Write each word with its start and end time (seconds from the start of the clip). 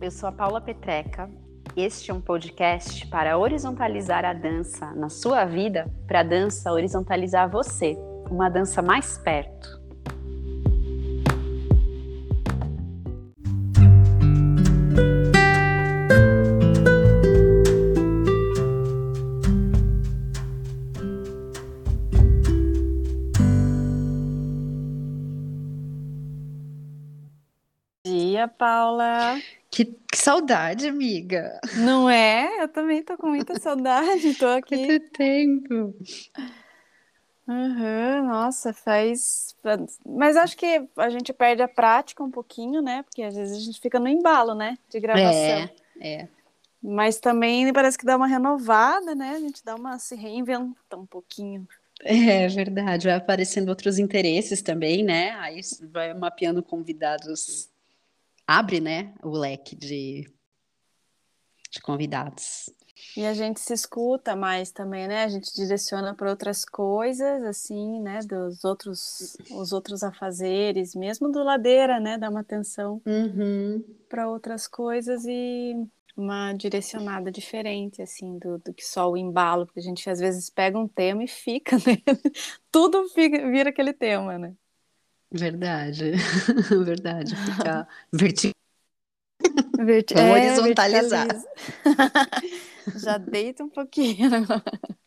Eu 0.00 0.10
sou 0.10 0.28
a 0.28 0.32
Paula 0.32 0.60
Petreca. 0.60 1.30
Este 1.76 2.10
é 2.10 2.14
um 2.14 2.20
podcast 2.20 3.06
para 3.06 3.36
horizontalizar 3.38 4.24
a 4.24 4.32
dança 4.32 4.92
na 4.94 5.08
sua 5.08 5.44
vida, 5.44 5.90
para 6.06 6.20
a 6.20 6.24
dança 6.24 6.72
horizontalizar 6.72 7.48
você, 7.50 7.96
uma 8.30 8.48
dança 8.48 8.82
mais 8.82 9.18
perto. 9.18 9.78
dia, 28.38 28.46
Paula. 28.46 29.40
Que, 30.10 30.18
saudade, 30.18 30.86
amiga. 30.88 31.60
Não 31.76 32.08
é? 32.08 32.62
Eu 32.62 32.68
também 32.68 33.02
tô 33.02 33.16
com 33.16 33.28
muita 33.28 33.58
saudade, 33.58 34.34
tô 34.34 34.46
aqui. 34.56 34.76
Muito 34.76 35.10
tempo. 35.10 35.94
Uhum, 37.46 38.26
nossa, 38.26 38.72
faz. 38.72 39.56
Mas 40.04 40.36
acho 40.36 40.56
que 40.56 40.86
a 40.96 41.08
gente 41.08 41.32
perde 41.32 41.62
a 41.62 41.68
prática 41.68 42.22
um 42.22 42.30
pouquinho, 42.30 42.82
né? 42.82 43.02
Porque 43.02 43.22
às 43.22 43.34
vezes 43.34 43.56
a 43.56 43.60
gente 43.60 43.80
fica 43.80 43.98
no 43.98 44.08
embalo, 44.08 44.54
né? 44.54 44.76
De 44.90 45.00
gravação. 45.00 45.30
É, 45.30 45.70
é. 46.00 46.28
Mas 46.82 47.18
também 47.18 47.72
parece 47.72 47.98
que 47.98 48.04
dá 48.04 48.16
uma 48.16 48.26
renovada, 48.26 49.14
né? 49.14 49.30
A 49.30 49.40
gente 49.40 49.64
dá 49.64 49.74
uma 49.74 49.98
se 49.98 50.14
reinventa 50.14 50.96
um 50.96 51.06
pouquinho. 51.06 51.66
É 52.00 52.46
verdade, 52.48 53.08
vai 53.08 53.16
aparecendo 53.16 53.70
outros 53.70 53.98
interesses 53.98 54.62
também, 54.62 55.02
né? 55.02 55.30
Aí 55.40 55.60
vai 55.90 56.14
mapeando 56.14 56.62
convidados 56.62 57.68
abre, 58.48 58.80
né, 58.80 59.12
o 59.22 59.28
leque 59.28 59.76
de, 59.76 60.26
de 61.70 61.80
convidados. 61.82 62.70
E 63.16 63.24
a 63.24 63.34
gente 63.34 63.60
se 63.60 63.72
escuta 63.72 64.34
mais 64.34 64.72
também, 64.72 65.06
né? 65.06 65.22
A 65.22 65.28
gente 65.28 65.54
direciona 65.54 66.14
para 66.14 66.30
outras 66.30 66.64
coisas, 66.64 67.44
assim, 67.44 68.00
né? 68.00 68.20
Dos 68.20 68.64
outros, 68.64 69.36
os 69.52 69.72
outros 69.72 70.02
afazeres, 70.02 70.96
mesmo 70.96 71.30
do 71.30 71.44
ladeira, 71.44 72.00
né? 72.00 72.18
Dá 72.18 72.28
uma 72.28 72.40
atenção 72.40 73.00
uhum. 73.06 73.84
para 74.08 74.28
outras 74.28 74.66
coisas 74.66 75.24
e 75.26 75.74
uma 76.16 76.52
direcionada 76.54 77.30
diferente, 77.30 78.02
assim, 78.02 78.36
do, 78.38 78.58
do 78.58 78.74
que 78.74 78.84
só 78.84 79.08
o 79.08 79.16
embalo, 79.16 79.66
porque 79.66 79.78
a 79.78 79.82
gente 79.84 80.10
às 80.10 80.18
vezes 80.18 80.50
pega 80.50 80.76
um 80.76 80.88
tema 80.88 81.22
e 81.22 81.28
fica, 81.28 81.76
né? 81.86 81.98
Tudo 82.72 83.08
fica, 83.10 83.48
vira 83.48 83.70
aquele 83.70 83.92
tema, 83.92 84.36
né? 84.38 84.54
Verdade, 85.30 86.12
verdade. 86.84 87.36
Ficar 87.36 87.88
vertical. 88.12 88.52
Verti 89.78 90.14
é, 90.14 90.30
horizontalizar. 90.32 91.28
Já 92.96 93.18
deita 93.18 93.62
um 93.62 93.68
pouquinho 93.68 94.28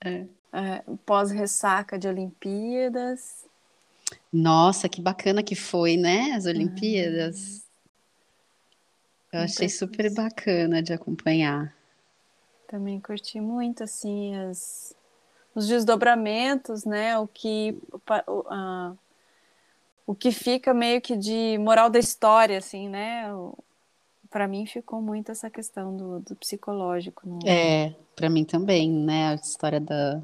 É. 0.04 0.26
É, 0.54 0.84
Pós-ressaca 1.06 1.98
de 1.98 2.08
Olimpíadas. 2.08 3.46
Nossa, 4.32 4.88
que 4.90 5.02
bacana 5.02 5.42
que 5.42 5.56
foi, 5.56 5.98
né? 5.98 6.34
As 6.34 6.46
Olimpíadas. 6.46 7.66
Eu 9.32 9.42
achei 9.42 9.70
super 9.70 10.14
bacana 10.14 10.82
de 10.82 10.92
acompanhar. 10.92 11.74
Também 12.68 13.00
curti 13.00 13.40
muito, 13.40 13.84
assim, 13.84 14.36
as, 14.36 14.94
os 15.56 15.68
desdobramentos, 15.68 16.84
né? 16.84 17.18
O 17.18 17.28
que. 17.28 17.78
Uh, 18.30 18.98
o 20.06 20.16
que 20.16 20.32
fica 20.32 20.74
meio 20.74 21.02
que 21.02 21.16
de 21.16 21.58
moral 21.60 21.90
da 21.90 22.00
história, 22.00 22.58
assim, 22.58 22.90
né? 22.90 23.26
Para 24.30 24.48
mim 24.48 24.66
ficou 24.66 25.02
muito 25.02 25.32
essa 25.32 25.50
questão 25.50 25.96
do, 25.96 26.20
do 26.20 26.36
psicológico. 26.36 27.28
No... 27.28 27.40
É, 27.46 27.96
para 28.16 28.30
mim 28.30 28.44
também, 28.46 28.90
né? 28.90 29.30
A 29.30 29.36
história 29.36 29.80
da 29.80 30.22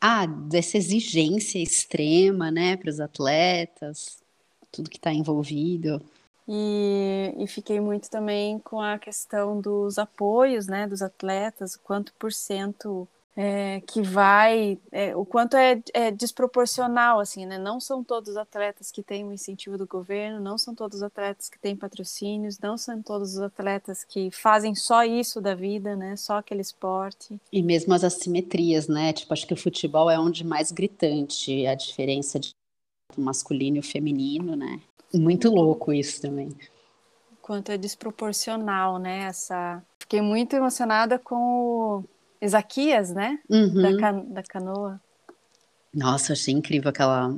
ah, 0.00 0.26
dessa 0.26 0.76
exigência 0.76 1.58
extrema, 1.58 2.50
né, 2.50 2.76
para 2.76 2.88
os 2.88 3.00
atletas, 3.00 4.22
tudo 4.70 4.90
que 4.90 4.96
está 4.96 5.12
envolvido. 5.12 6.00
E, 6.46 7.34
e, 7.36 7.46
fiquei 7.46 7.80
muito 7.80 8.08
também 8.08 8.58
com 8.60 8.80
a 8.80 8.98
questão 8.98 9.60
dos 9.60 9.98
apoios, 9.98 10.66
né, 10.66 10.86
dos 10.86 11.02
atletas, 11.02 11.76
quanto 11.76 12.12
por 12.14 12.32
cento 12.32 13.06
é, 13.40 13.80
que 13.82 14.02
vai, 14.02 14.80
é, 14.90 15.14
o 15.14 15.24
quanto 15.24 15.56
é, 15.56 15.80
é, 15.94 16.10
desproporcional, 16.10 17.20
assim, 17.20 17.46
né? 17.46 17.56
Não 17.56 17.78
são 17.78 18.02
todos 18.02 18.30
os 18.30 18.36
atletas 18.36 18.90
que 18.90 19.00
têm 19.00 19.24
o 19.24 19.32
incentivo 19.32 19.78
do 19.78 19.86
governo, 19.86 20.40
não 20.40 20.58
são 20.58 20.74
todos 20.74 20.96
os 20.96 21.02
atletas 21.04 21.48
que 21.48 21.56
têm 21.56 21.76
patrocínios, 21.76 22.58
não 22.58 22.76
são 22.76 23.00
todos 23.00 23.34
os 23.34 23.40
atletas 23.40 24.02
que 24.02 24.28
fazem 24.32 24.74
só 24.74 25.04
isso 25.04 25.40
da 25.40 25.54
vida, 25.54 25.94
né? 25.94 26.16
Só 26.16 26.38
aquele 26.38 26.62
esporte. 26.62 27.40
E 27.52 27.62
mesmo 27.62 27.94
as 27.94 28.02
assimetrias, 28.02 28.88
né? 28.88 29.12
Tipo, 29.12 29.32
acho 29.32 29.46
que 29.46 29.54
o 29.54 29.56
futebol 29.56 30.10
é 30.10 30.18
onde 30.18 30.44
mais 30.44 30.72
gritante 30.72 31.64
a 31.64 31.76
diferença 31.76 32.40
de 32.40 32.52
masculino 33.16 33.76
e 33.76 33.80
o 33.80 33.84
feminino, 33.84 34.56
né? 34.56 34.80
Muito 35.14 35.48
louco 35.48 35.92
isso 35.92 36.20
também. 36.20 36.48
Quanto 37.40 37.70
é 37.70 37.78
desproporcional, 37.78 38.98
né? 38.98 39.28
Essa. 39.28 39.80
Fiquei 40.00 40.20
muito 40.20 40.56
emocionada 40.56 41.20
com 41.20 41.36
o 42.00 42.04
Ezaquias, 42.40 43.12
né? 43.12 43.38
Uhum. 43.48 43.82
Da, 43.82 43.96
can 43.96 44.24
da 44.26 44.42
canoa. 44.42 45.00
Nossa, 45.92 46.32
achei 46.32 46.54
incrível 46.54 46.90
aquela. 46.90 47.36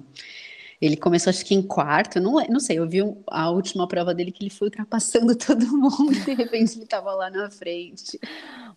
Ele 0.81 0.97
começou, 0.97 1.31
acho 1.31 1.45
que 1.45 1.55
em 1.55 1.63
quarto, 1.63 2.19
não, 2.21 2.43
não 2.49 2.59
sei, 2.59 2.79
eu 2.79 2.89
vi 2.89 3.01
a 3.27 3.51
última 3.51 3.87
prova 3.87 4.15
dele 4.15 4.33
que 4.33 4.43
ele 4.43 4.51
foi 4.51 4.69
ultrapassando 4.69 5.37
todo 5.37 5.67
mundo 5.67 6.13
e 6.13 6.21
de 6.21 6.35
repente 6.35 6.77
ele 6.77 6.85
estava 6.85 7.13
lá 7.15 7.31
na 7.31 7.51
frente. 7.51 8.19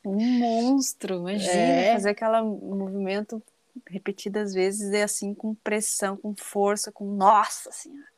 Um 0.05 0.21
monstro, 0.39 1.15
imagina, 1.15 1.53
é. 1.53 1.93
fazer 1.93 2.09
aquele 2.09 2.41
movimento 2.41 3.41
repetidas 3.87 4.53
vezes 4.53 4.91
e 4.91 5.01
assim 5.01 5.33
com 5.33 5.55
pressão, 5.55 6.17
com 6.17 6.35
força, 6.35 6.91
com 6.91 7.05
nossa 7.05 7.71
senhora. 7.71 8.11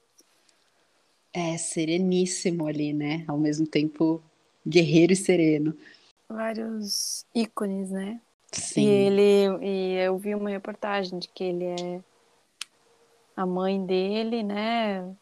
É, 1.31 1.57
sereníssimo 1.57 2.65
ali, 2.65 2.91
né? 2.91 3.23
Ao 3.27 3.37
mesmo 3.37 3.67
tempo 3.67 4.23
guerreiro 4.65 5.13
e 5.13 5.15
sereno 5.15 5.77
vários 6.29 7.25
ícones, 7.33 7.89
né? 7.91 8.21
Sim. 8.51 8.81
E 8.81 8.87
ele 8.87 9.65
e 9.65 9.93
eu 9.97 10.17
vi 10.17 10.33
uma 10.33 10.49
reportagem 10.49 11.19
de 11.19 11.27
que 11.27 11.43
ele 11.43 11.65
é 11.65 12.01
a 13.35 13.45
mãe 13.45 13.85
dele, 13.85 14.43
né? 14.43 15.13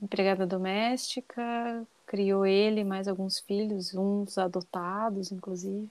Empregada 0.00 0.46
doméstica, 0.46 1.86
criou 2.06 2.44
ele 2.44 2.84
mais 2.84 3.08
alguns 3.08 3.38
filhos, 3.38 3.94
uns 3.94 4.36
adotados, 4.36 5.32
inclusive. 5.32 5.88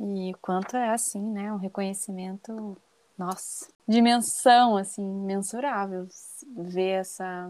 E 0.00 0.34
quanto 0.40 0.76
é 0.76 0.90
assim, 0.90 1.20
né? 1.20 1.52
Um 1.52 1.58
reconhecimento, 1.58 2.76
nossa, 3.18 3.68
dimensão 3.86 4.76
assim 4.76 5.04
mensurável 5.04 6.08
ver 6.56 7.00
essa 7.00 7.48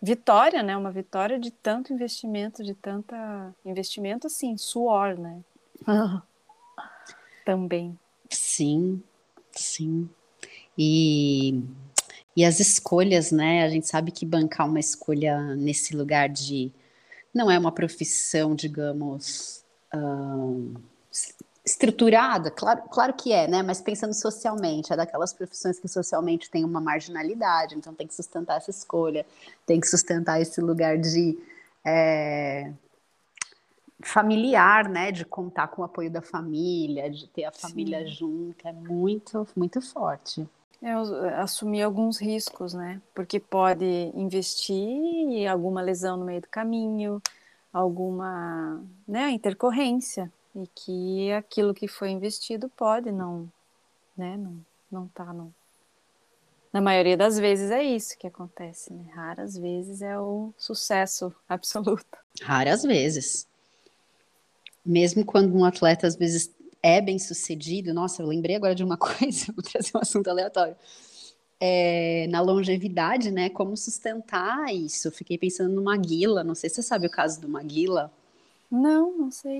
vitória, 0.00 0.62
né? 0.62 0.76
Uma 0.76 0.90
vitória 0.90 1.38
de 1.38 1.50
tanto 1.50 1.92
investimento, 1.92 2.64
de 2.64 2.74
tanta 2.74 3.54
investimento, 3.64 4.26
assim, 4.26 4.56
suor, 4.56 5.18
né? 5.18 5.40
Também. 7.44 7.98
Sim, 8.28 9.02
sim. 9.52 10.08
E, 10.76 11.62
e 12.36 12.44
as 12.44 12.60
escolhas, 12.60 13.32
né? 13.32 13.64
A 13.64 13.68
gente 13.68 13.86
sabe 13.88 14.10
que 14.10 14.24
bancar 14.24 14.66
uma 14.66 14.80
escolha 14.80 15.54
nesse 15.56 15.96
lugar 15.96 16.28
de 16.28 16.72
não 17.34 17.50
é 17.50 17.58
uma 17.58 17.72
profissão, 17.72 18.54
digamos, 18.54 19.64
estruturada, 21.70 22.50
claro, 22.50 22.82
claro 22.90 23.14
que 23.14 23.32
é, 23.32 23.46
né? 23.48 23.62
Mas 23.62 23.80
pensando 23.80 24.12
socialmente, 24.12 24.92
é 24.92 24.96
daquelas 24.96 25.32
profissões 25.32 25.78
que 25.78 25.88
socialmente 25.88 26.50
tem 26.50 26.64
uma 26.64 26.80
marginalidade, 26.80 27.74
então 27.76 27.94
tem 27.94 28.06
que 28.06 28.14
sustentar 28.14 28.58
essa 28.58 28.70
escolha, 28.70 29.24
tem 29.66 29.80
que 29.80 29.86
sustentar 29.86 30.40
esse 30.40 30.60
lugar 30.60 30.98
de 30.98 31.38
é, 31.84 32.72
familiar, 34.02 34.88
né? 34.88 35.12
De 35.12 35.24
contar 35.24 35.68
com 35.68 35.82
o 35.82 35.84
apoio 35.84 36.10
da 36.10 36.20
família, 36.20 37.10
de 37.10 37.28
ter 37.28 37.44
a 37.44 37.52
família 37.52 38.00
Sim. 38.00 38.08
junto, 38.08 38.68
é 38.68 38.72
muito, 38.72 39.46
muito 39.56 39.80
forte. 39.80 40.48
É, 40.82 40.92
assumir 41.34 41.82
alguns 41.82 42.18
riscos, 42.18 42.72
né? 42.72 43.00
Porque 43.14 43.38
pode 43.38 44.10
investir 44.14 44.76
em 44.76 45.46
alguma 45.46 45.82
lesão 45.82 46.16
no 46.16 46.24
meio 46.24 46.40
do 46.40 46.48
caminho, 46.48 47.22
alguma 47.72 48.82
né, 49.06 49.30
intercorrência, 49.30 50.32
e 50.54 50.66
que 50.74 51.32
aquilo 51.32 51.74
que 51.74 51.86
foi 51.86 52.10
investido 52.10 52.68
pode 52.68 53.12
não, 53.12 53.50
né, 54.16 54.36
não, 54.36 54.56
não 54.90 55.08
tá 55.08 55.32
no... 55.32 55.52
Na 56.72 56.80
maioria 56.80 57.16
das 57.16 57.38
vezes 57.38 57.70
é 57.70 57.82
isso 57.82 58.16
que 58.16 58.28
acontece, 58.28 58.92
né? 58.92 59.04
Raras 59.12 59.56
vezes 59.56 60.02
é 60.02 60.16
o 60.16 60.52
sucesso 60.56 61.34
absoluto. 61.48 62.18
Raras 62.42 62.84
vezes. 62.84 63.46
Mesmo 64.86 65.24
quando 65.24 65.56
um 65.56 65.64
atleta 65.64 66.06
às 66.06 66.14
vezes 66.14 66.50
é 66.82 67.00
bem 67.00 67.18
sucedido, 67.18 67.92
nossa, 67.92 68.22
eu 68.22 68.26
lembrei 68.26 68.54
agora 68.54 68.74
de 68.74 68.84
uma 68.84 68.96
coisa, 68.98 69.52
vou 69.52 69.64
trazer 69.64 69.90
um 69.96 70.00
assunto 70.00 70.28
aleatório. 70.28 70.76
É, 71.62 72.26
na 72.30 72.40
longevidade, 72.40 73.30
né? 73.30 73.50
Como 73.50 73.76
sustentar 73.76 74.72
isso? 74.72 75.10
Fiquei 75.10 75.36
pensando 75.36 75.74
no 75.74 75.82
Maguila, 75.82 76.42
não 76.42 76.54
sei 76.54 76.70
se 76.70 76.76
você 76.76 76.82
sabe 76.82 77.06
o 77.06 77.10
caso 77.10 77.40
do 77.40 77.48
Maguila. 77.48 78.12
Não, 78.70 79.18
não 79.18 79.30
sei. 79.30 79.58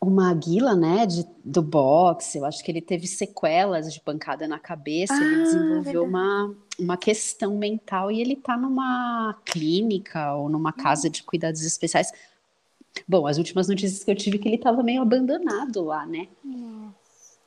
O 0.00 0.08
Maguila, 0.08 0.74
né, 0.74 1.04
de, 1.04 1.26
do 1.44 1.60
boxe, 1.60 2.38
eu 2.38 2.46
acho 2.46 2.64
que 2.64 2.70
ele 2.70 2.80
teve 2.80 3.06
sequelas 3.06 3.92
de 3.92 4.00
pancada 4.00 4.48
na 4.48 4.58
cabeça, 4.58 5.12
ah, 5.12 5.22
ele 5.22 5.42
desenvolveu 5.42 6.04
uma, 6.04 6.56
uma 6.78 6.96
questão 6.96 7.58
mental 7.58 8.10
e 8.10 8.18
ele 8.18 8.34
tá 8.34 8.56
numa 8.56 9.36
clínica 9.44 10.34
ou 10.34 10.48
numa 10.48 10.72
casa 10.72 11.10
de 11.10 11.22
cuidados 11.22 11.62
especiais 11.62 12.10
Bom, 13.06 13.26
as 13.26 13.38
últimas 13.38 13.68
notícias 13.68 14.04
que 14.04 14.10
eu 14.10 14.16
tive 14.16 14.36
é 14.36 14.40
que 14.40 14.48
ele 14.48 14.56
estava 14.56 14.82
meio 14.82 15.02
abandonado 15.02 15.82
lá, 15.82 16.06
né? 16.06 16.28
Nossa. 16.44 17.38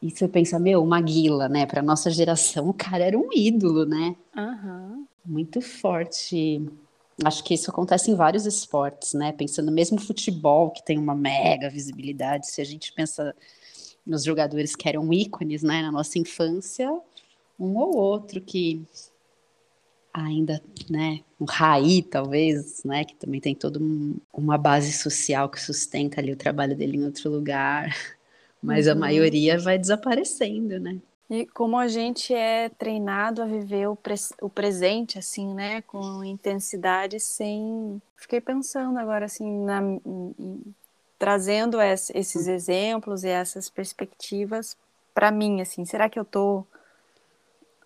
E 0.00 0.10
você 0.10 0.28
pensa, 0.28 0.58
meu, 0.58 0.84
Maguila, 0.84 1.48
né? 1.48 1.66
Para 1.66 1.82
nossa 1.82 2.10
geração, 2.10 2.68
o 2.68 2.74
cara 2.74 3.04
era 3.04 3.18
um 3.18 3.28
ídolo, 3.32 3.84
né? 3.84 4.16
Uhum. 4.36 5.06
Muito 5.24 5.60
forte. 5.60 6.64
Acho 7.24 7.42
que 7.42 7.54
isso 7.54 7.70
acontece 7.70 8.10
em 8.10 8.14
vários 8.14 8.44
esportes, 8.44 9.14
né? 9.14 9.32
Pensando 9.32 9.72
mesmo 9.72 9.98
futebol, 9.98 10.70
que 10.70 10.84
tem 10.84 10.98
uma 10.98 11.14
mega 11.14 11.70
visibilidade. 11.70 12.50
Se 12.50 12.60
a 12.60 12.64
gente 12.64 12.92
pensa 12.92 13.34
nos 14.04 14.22
jogadores 14.22 14.76
que 14.76 14.88
eram 14.88 15.12
ícones, 15.12 15.62
né, 15.62 15.82
na 15.82 15.90
nossa 15.90 16.18
infância, 16.18 16.88
um 17.58 17.76
ou 17.76 17.96
outro 17.96 18.40
que 18.40 18.86
ainda, 20.14 20.62
né, 20.88 21.20
o 21.38 21.44
Raí, 21.44 22.02
talvez, 22.02 22.82
né, 22.84 23.04
que 23.04 23.16
também 23.16 23.40
tem 23.40 23.54
toda 23.54 23.78
um, 23.78 24.16
uma 24.32 24.56
base 24.56 24.92
social 24.92 25.48
que 25.48 25.60
sustenta 25.60 26.20
ali 26.20 26.32
o 26.32 26.36
trabalho 26.36 26.76
dele 26.76 26.96
em 26.96 27.04
outro 27.04 27.30
lugar, 27.30 27.94
mas 28.62 28.86
uhum. 28.86 28.92
a 28.92 28.94
maioria 28.94 29.58
vai 29.58 29.78
desaparecendo, 29.78 30.78
né? 30.78 30.98
E 31.28 31.46
como 31.46 31.76
a 31.76 31.88
gente 31.88 32.32
é 32.32 32.68
treinado 32.68 33.42
a 33.42 33.46
viver 33.46 33.88
o, 33.88 33.96
pre 33.96 34.14
o 34.40 34.48
presente, 34.48 35.18
assim, 35.18 35.52
né, 35.54 35.82
com 35.82 36.22
intensidade, 36.22 37.18
sem. 37.18 38.00
Fiquei 38.16 38.40
pensando 38.40 38.98
agora, 38.98 39.24
assim, 39.24 39.64
na, 39.64 39.80
trazendo 41.18 41.80
esses 41.80 42.46
exemplos 42.46 43.24
e 43.24 43.28
essas 43.28 43.68
perspectivas 43.68 44.76
para 45.16 45.30
mim, 45.30 45.62
assim, 45.62 45.86
será 45.86 46.10
que 46.10 46.18
eu 46.18 46.26
tô 46.26 46.62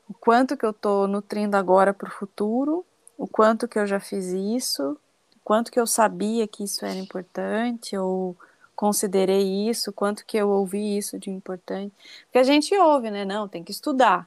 o 0.09 0.15
quanto 0.15 0.57
que 0.57 0.67
eu 0.67 0.71
estou 0.71 1.07
nutrindo 1.07 1.57
agora 1.57 1.95
para 1.95 2.09
o 2.09 2.11
futuro, 2.11 2.85
o 3.17 3.29
quanto 3.29 3.69
que 3.69 3.79
eu 3.79 3.87
já 3.87 4.01
fiz 4.01 4.27
isso, 4.27 4.99
o 5.37 5.41
quanto 5.45 5.71
que 5.71 5.79
eu 5.79 5.87
sabia 5.87 6.49
que 6.49 6.65
isso 6.65 6.85
era 6.85 6.97
importante, 6.97 7.97
ou 7.97 8.37
considerei 8.81 9.69
isso, 9.69 9.93
quanto 9.93 10.25
que 10.25 10.39
eu 10.39 10.49
ouvi 10.49 10.97
isso 10.97 11.19
de 11.19 11.29
importante. 11.29 11.95
Porque 12.25 12.39
a 12.39 12.43
gente 12.43 12.75
ouve, 12.75 13.11
né? 13.11 13.27
Não, 13.27 13.47
tem 13.47 13.63
que 13.63 13.71
estudar, 13.71 14.27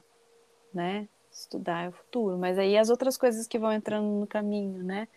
né? 0.72 1.08
Estudar 1.32 1.86
é 1.86 1.88
o 1.88 1.92
futuro. 1.92 2.38
Mas 2.38 2.56
aí 2.56 2.78
as 2.78 2.88
outras 2.88 3.16
coisas 3.16 3.48
que 3.48 3.58
vão 3.58 3.72
entrando 3.72 4.06
no 4.06 4.26
caminho, 4.28 4.84
né? 4.84 5.08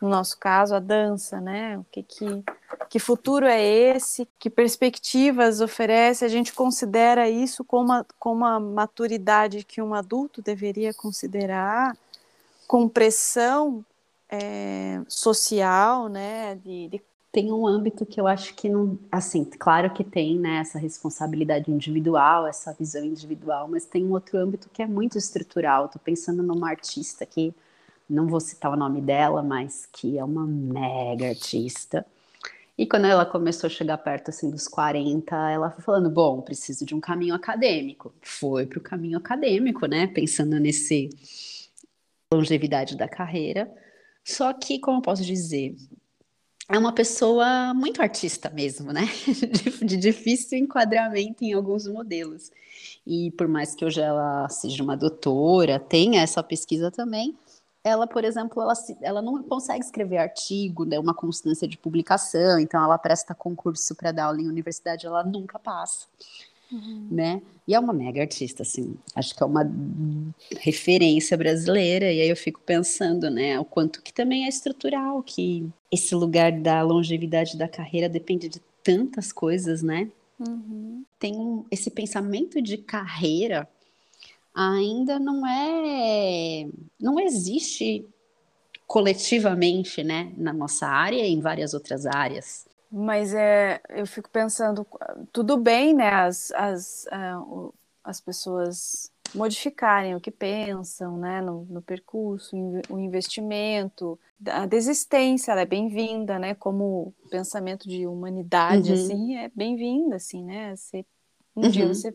no 0.00 0.08
nosso 0.08 0.38
caso, 0.38 0.74
a 0.74 0.78
dança, 0.78 1.40
né? 1.40 1.76
O 1.76 1.84
que, 1.90 2.02
que, 2.02 2.44
que 2.88 2.98
futuro 2.98 3.44
é 3.44 3.62
esse? 3.62 4.26
Que 4.38 4.48
perspectivas 4.48 5.60
oferece? 5.60 6.24
A 6.24 6.28
gente 6.28 6.54
considera 6.54 7.28
isso 7.28 7.62
como 7.62 7.92
a, 7.92 8.06
como 8.18 8.46
a 8.46 8.58
maturidade 8.58 9.62
que 9.62 9.82
um 9.82 9.92
adulto 9.92 10.40
deveria 10.40 10.94
considerar, 10.94 11.94
com 12.66 12.88
pressão 12.88 13.84
é, 14.30 15.02
social, 15.06 16.08
né? 16.08 16.54
De, 16.64 16.88
de... 16.88 17.02
Tem 17.32 17.52
um 17.52 17.64
âmbito 17.66 18.04
que 18.04 18.20
eu 18.20 18.26
acho 18.26 18.54
que 18.54 18.68
não, 18.68 18.98
assim, 19.10 19.44
claro 19.44 19.92
que 19.94 20.02
tem, 20.02 20.36
né, 20.36 20.56
essa 20.56 20.78
responsabilidade 20.78 21.70
individual, 21.70 22.46
essa 22.46 22.72
visão 22.72 23.04
individual, 23.04 23.68
mas 23.68 23.84
tem 23.84 24.04
um 24.04 24.10
outro 24.12 24.36
âmbito 24.36 24.68
que 24.72 24.82
é 24.82 24.86
muito 24.86 25.16
estrutural. 25.16 25.86
Estou 25.86 26.02
pensando 26.02 26.42
numa 26.42 26.68
artista 26.68 27.24
que 27.24 27.54
não 28.08 28.26
vou 28.26 28.40
citar 28.40 28.72
o 28.72 28.76
nome 28.76 29.00
dela, 29.00 29.42
mas 29.42 29.86
que 29.92 30.18
é 30.18 30.24
uma 30.24 30.44
mega 30.44 31.28
artista. 31.28 32.04
E 32.76 32.86
quando 32.86 33.06
ela 33.06 33.24
começou 33.26 33.68
a 33.68 33.70
chegar 33.70 33.98
perto 33.98 34.30
assim 34.30 34.50
dos 34.50 34.66
40, 34.66 35.36
ela 35.50 35.70
foi 35.70 35.84
falando: 35.84 36.10
"Bom, 36.10 36.40
preciso 36.40 36.84
de 36.84 36.94
um 36.94 37.00
caminho 37.00 37.34
acadêmico". 37.34 38.12
Foi 38.22 38.66
para 38.66 38.78
o 38.78 38.82
caminho 38.82 39.18
acadêmico, 39.18 39.86
né? 39.86 40.06
Pensando 40.08 40.58
nesse 40.58 41.10
longevidade 42.32 42.96
da 42.96 43.08
carreira. 43.08 43.70
Só 44.24 44.52
que, 44.52 44.78
como 44.80 44.98
eu 44.98 45.02
posso 45.02 45.24
dizer, 45.24 45.76
é 46.70 46.78
uma 46.78 46.92
pessoa 46.92 47.74
muito 47.74 48.00
artista 48.00 48.48
mesmo, 48.48 48.92
né? 48.92 49.02
De, 49.26 49.84
de, 49.84 49.96
difícil 49.96 50.58
enquadramento 50.58 51.44
em 51.44 51.52
alguns 51.52 51.86
modelos. 51.86 52.50
E 53.06 53.32
por 53.32 53.48
mais 53.48 53.74
que 53.74 53.84
hoje 53.84 54.00
ela 54.00 54.48
seja 54.48 54.82
uma 54.82 54.96
doutora, 54.96 55.80
tenha 55.80 56.22
essa 56.22 56.42
pesquisa 56.42 56.90
também, 56.90 57.36
ela, 57.82 58.06
por 58.06 58.24
exemplo, 58.24 58.62
ela, 58.62 58.74
ela 59.00 59.22
não 59.22 59.42
consegue 59.42 59.84
escrever 59.84 60.18
artigo, 60.18 60.84
né, 60.84 60.98
uma 60.98 61.14
constância 61.14 61.66
de 61.66 61.78
publicação, 61.78 62.58
então 62.58 62.82
ela 62.82 62.98
presta 62.98 63.34
concurso 63.34 63.94
para 63.94 64.12
dar 64.12 64.26
aula 64.26 64.40
em 64.40 64.48
universidade, 64.48 65.06
ela 65.06 65.24
nunca 65.24 65.58
passa, 65.58 66.06
uhum. 66.72 67.08
né? 67.10 67.42
E 67.66 67.74
é 67.74 67.78
uma 67.78 67.92
mega 67.92 68.20
artista, 68.20 68.62
assim, 68.62 68.96
acho 69.14 69.34
que 69.34 69.42
é 69.42 69.46
uma 69.46 69.70
referência 70.58 71.36
brasileira, 71.36 72.12
e 72.12 72.20
aí 72.20 72.28
eu 72.28 72.36
fico 72.36 72.60
pensando, 72.66 73.30
né, 73.30 73.58
o 73.60 73.64
quanto 73.64 74.02
que 74.02 74.12
também 74.12 74.44
é 74.44 74.48
estrutural, 74.48 75.22
que 75.22 75.68
esse 75.90 76.14
lugar 76.14 76.50
da 76.52 76.82
longevidade 76.82 77.56
da 77.56 77.68
carreira 77.68 78.08
depende 78.08 78.48
de 78.48 78.60
tantas 78.82 79.32
coisas, 79.32 79.82
né? 79.82 80.08
Uhum. 80.38 81.04
Tem 81.18 81.36
um, 81.36 81.64
esse 81.70 81.90
pensamento 81.90 82.60
de 82.60 82.78
carreira 82.78 83.68
ainda 84.54 85.18
não 85.18 85.46
é, 85.46 86.66
não 86.98 87.20
existe 87.20 88.04
coletivamente, 88.86 90.02
né, 90.02 90.32
na 90.36 90.52
nossa 90.52 90.86
área 90.86 91.24
e 91.24 91.32
em 91.32 91.40
várias 91.40 91.74
outras 91.74 92.06
áreas. 92.06 92.66
Mas 92.90 93.32
é, 93.32 93.80
eu 93.90 94.06
fico 94.06 94.28
pensando, 94.30 94.86
tudo 95.32 95.56
bem, 95.56 95.94
né, 95.94 96.08
as, 96.08 96.50
as, 96.52 97.06
uh, 97.06 97.72
as 98.02 98.20
pessoas 98.20 99.12
modificarem 99.32 100.16
o 100.16 100.20
que 100.20 100.30
pensam, 100.30 101.16
né, 101.16 101.40
no, 101.40 101.64
no 101.66 101.80
percurso, 101.80 102.56
o 102.88 102.98
investimento, 102.98 104.18
a 104.44 104.66
desistência, 104.66 105.52
ela 105.52 105.60
é 105.60 105.66
bem-vinda, 105.66 106.36
né, 106.36 106.54
como 106.54 107.14
pensamento 107.30 107.88
de 107.88 108.08
humanidade, 108.08 108.92
uhum. 108.92 108.94
assim, 108.94 109.36
é 109.36 109.48
bem-vinda, 109.54 110.16
assim, 110.16 110.44
né, 110.44 110.74
você, 110.74 111.06
um 111.54 111.62
uhum. 111.62 111.70
dia 111.70 111.86
você 111.86 112.12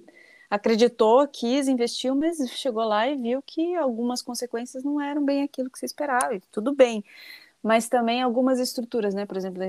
acreditou, 0.50 1.26
quis, 1.28 1.70
investiu, 1.70 2.16
mas 2.16 2.38
chegou 2.50 2.84
lá 2.84 3.08
e 3.08 3.16
viu 3.16 3.42
que 3.42 3.76
algumas 3.76 4.22
consequências 4.22 4.84
não 4.84 5.02
eram 5.02 5.24
bem 5.24 5.44
aquilo 5.44 5.70
que 5.70 5.80
você 5.80 5.86
esperava, 5.86 6.36
e 6.36 6.42
tudo 6.52 6.76
bem. 6.76 7.04
Mas 7.66 7.90
também 7.90 8.22
algumas 8.22 8.60
estruturas, 8.60 9.16
né? 9.16 9.26
Por 9.26 9.36
exemplo, 9.36 9.60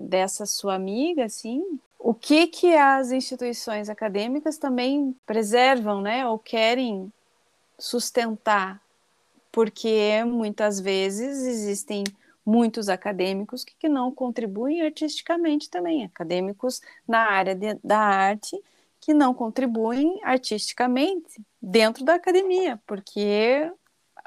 dessa 0.00 0.44
sua 0.44 0.74
amiga, 0.74 1.24
assim, 1.24 1.62
o 1.96 2.12
que 2.12 2.48
que 2.48 2.74
as 2.74 3.12
instituições 3.12 3.88
acadêmicas 3.88 4.58
também 4.58 5.14
preservam, 5.24 6.00
né? 6.00 6.26
Ou 6.26 6.36
querem 6.36 7.12
sustentar, 7.78 8.82
porque 9.52 10.24
muitas 10.24 10.80
vezes 10.80 11.44
existem 11.44 12.02
muitos 12.44 12.88
acadêmicos 12.88 13.62
que, 13.62 13.76
que 13.78 13.88
não 13.88 14.12
contribuem 14.12 14.82
artisticamente 14.82 15.70
também, 15.70 16.04
acadêmicos 16.04 16.80
na 17.06 17.30
área 17.30 17.54
de, 17.54 17.78
da 17.84 18.00
arte 18.00 18.60
que 19.00 19.14
não 19.14 19.32
contribuem 19.32 20.18
artisticamente 20.24 21.40
dentro 21.62 22.04
da 22.04 22.14
academia, 22.14 22.80
porque 22.84 23.70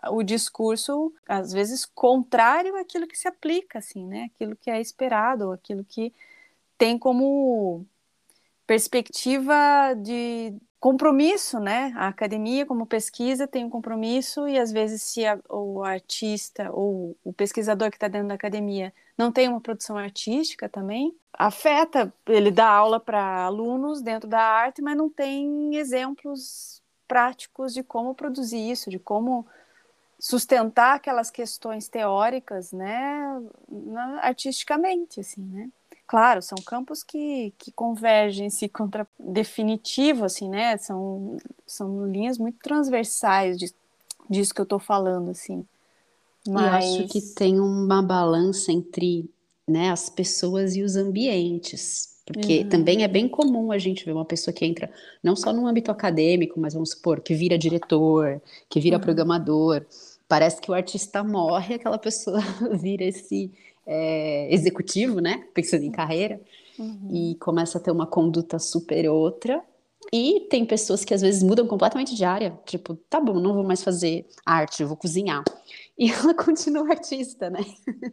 o 0.10 0.24
discurso 0.24 1.14
às 1.28 1.52
vezes 1.52 1.86
contrário 1.86 2.76
àquilo 2.78 3.08
que 3.08 3.18
se 3.18 3.28
aplica 3.28 3.80
assim, 3.80 4.06
né? 4.06 4.30
Aquilo 4.34 4.56
que 4.56 4.70
é 4.70 4.80
esperado, 4.80 5.52
aquilo 5.52 5.84
que 5.84 6.14
tem 6.78 6.98
como 6.98 7.86
perspectiva 8.66 9.94
de 9.96 10.54
compromisso, 10.80 11.60
né? 11.60 11.94
A 11.96 12.08
academia, 12.08 12.66
como 12.66 12.86
pesquisa, 12.86 13.48
tem 13.48 13.66
um 13.66 13.70
compromisso, 13.70 14.48
e 14.48 14.60
às 14.60 14.72
vezes, 14.72 15.02
se 15.02 15.26
a, 15.26 15.40
o 15.50 15.84
artista 15.84 16.70
ou 16.72 17.18
o 17.24 17.34
pesquisador 17.34 17.90
que 17.90 17.98
está 17.98 18.08
dentro 18.08 18.28
da 18.28 18.36
academia 18.36 18.94
não 19.18 19.32
tem 19.32 19.48
uma 19.48 19.60
produção 19.60 19.98
artística 19.98 20.70
também, 20.70 21.16
afeta. 21.34 22.14
Ele 22.28 22.52
dá 22.52 22.68
aula 22.68 23.00
para 23.00 23.46
alunos 23.46 24.02
dentro 24.02 24.30
da 24.30 24.40
arte, 24.40 24.82
mas 24.82 24.96
não 24.96 25.10
tem 25.10 25.76
exemplos 25.76 26.82
práticos 27.08 27.74
de 27.74 27.84
como 27.84 28.14
produzir 28.14 28.70
isso, 28.70 28.90
de 28.90 29.00
como 29.00 29.48
sustentar 30.20 30.96
aquelas 30.96 31.30
questões 31.30 31.88
teóricas, 31.88 32.72
né, 32.72 33.42
artisticamente, 34.22 35.20
assim, 35.20 35.42
né. 35.42 35.70
Claro, 36.08 36.42
são 36.42 36.58
campos 36.66 37.04
que, 37.04 37.54
que 37.58 37.70
convergem, 37.70 38.50
se 38.50 38.70
contra 38.70 39.06
definitivo, 39.20 40.24
assim, 40.24 40.50
né, 40.50 40.78
são, 40.78 41.38
são 41.66 42.08
linhas 42.08 42.38
muito 42.38 42.60
transversais 42.60 43.58
de, 43.58 43.74
disso 44.30 44.54
que 44.54 44.62
eu 44.62 44.64
estou 44.64 44.80
falando, 44.80 45.32
assim. 45.32 45.66
Mas... 46.48 46.86
Eu 46.86 47.02
acho 47.02 47.08
que 47.10 47.22
tem 47.22 47.60
uma 47.60 48.02
balança 48.02 48.72
entre 48.72 49.30
né, 49.68 49.92
as 49.92 50.10
pessoas 50.10 50.76
e 50.76 50.82
os 50.82 50.96
ambientes. 50.96 52.16
Porque 52.26 52.60
uhum. 52.60 52.70
também 52.70 53.04
é 53.04 53.08
bem 53.08 53.28
comum 53.28 53.72
a 53.72 53.78
gente 53.78 54.04
ver 54.04 54.12
uma 54.12 54.26
pessoa 54.26 54.54
que 54.54 54.66
entra 54.66 54.92
não 55.24 55.34
só 55.34 55.54
no 55.54 55.66
âmbito 55.66 55.90
acadêmico, 55.90 56.60
mas 56.60 56.74
vamos 56.74 56.92
supor, 56.92 57.22
que 57.22 57.34
vira 57.34 57.58
diretor, 57.58 58.42
que 58.70 58.82
vira 58.82 58.98
uhum. 58.98 59.02
programador. 59.02 59.86
Parece 60.28 60.60
que 60.62 60.70
o 60.70 60.74
artista 60.74 61.24
morre, 61.24 61.76
aquela 61.76 61.98
pessoa 61.98 62.40
vira 62.80 63.04
esse 63.04 63.52
é, 63.86 64.54
executivo, 64.54 65.22
né? 65.22 65.48
Pensando 65.54 65.84
em 65.84 65.92
carreira, 65.92 66.42
uhum. 66.78 67.10
e 67.12 67.36
começa 67.36 67.78
a 67.78 67.82
ter 67.82 67.92
uma 67.92 68.06
conduta 68.06 68.60
super 68.60 69.10
outra. 69.10 69.64
E 70.12 70.48
tem 70.50 70.66
pessoas 70.66 71.04
que 71.04 71.14
às 71.14 71.22
vezes 71.22 71.44
mudam 71.44 71.68
completamente 71.68 72.16
de 72.16 72.24
área, 72.24 72.58
tipo, 72.66 72.96
tá 73.10 73.20
bom, 73.20 73.40
não 73.40 73.54
vou 73.54 73.64
mais 73.64 73.84
fazer 73.84 74.26
arte, 74.46 74.82
eu 74.82 74.88
vou 74.88 74.98
cozinhar. 74.98 75.44
E 76.00 76.12
ela 76.12 76.32
continua 76.36 76.92
artista, 76.92 77.50
né? 77.50 77.66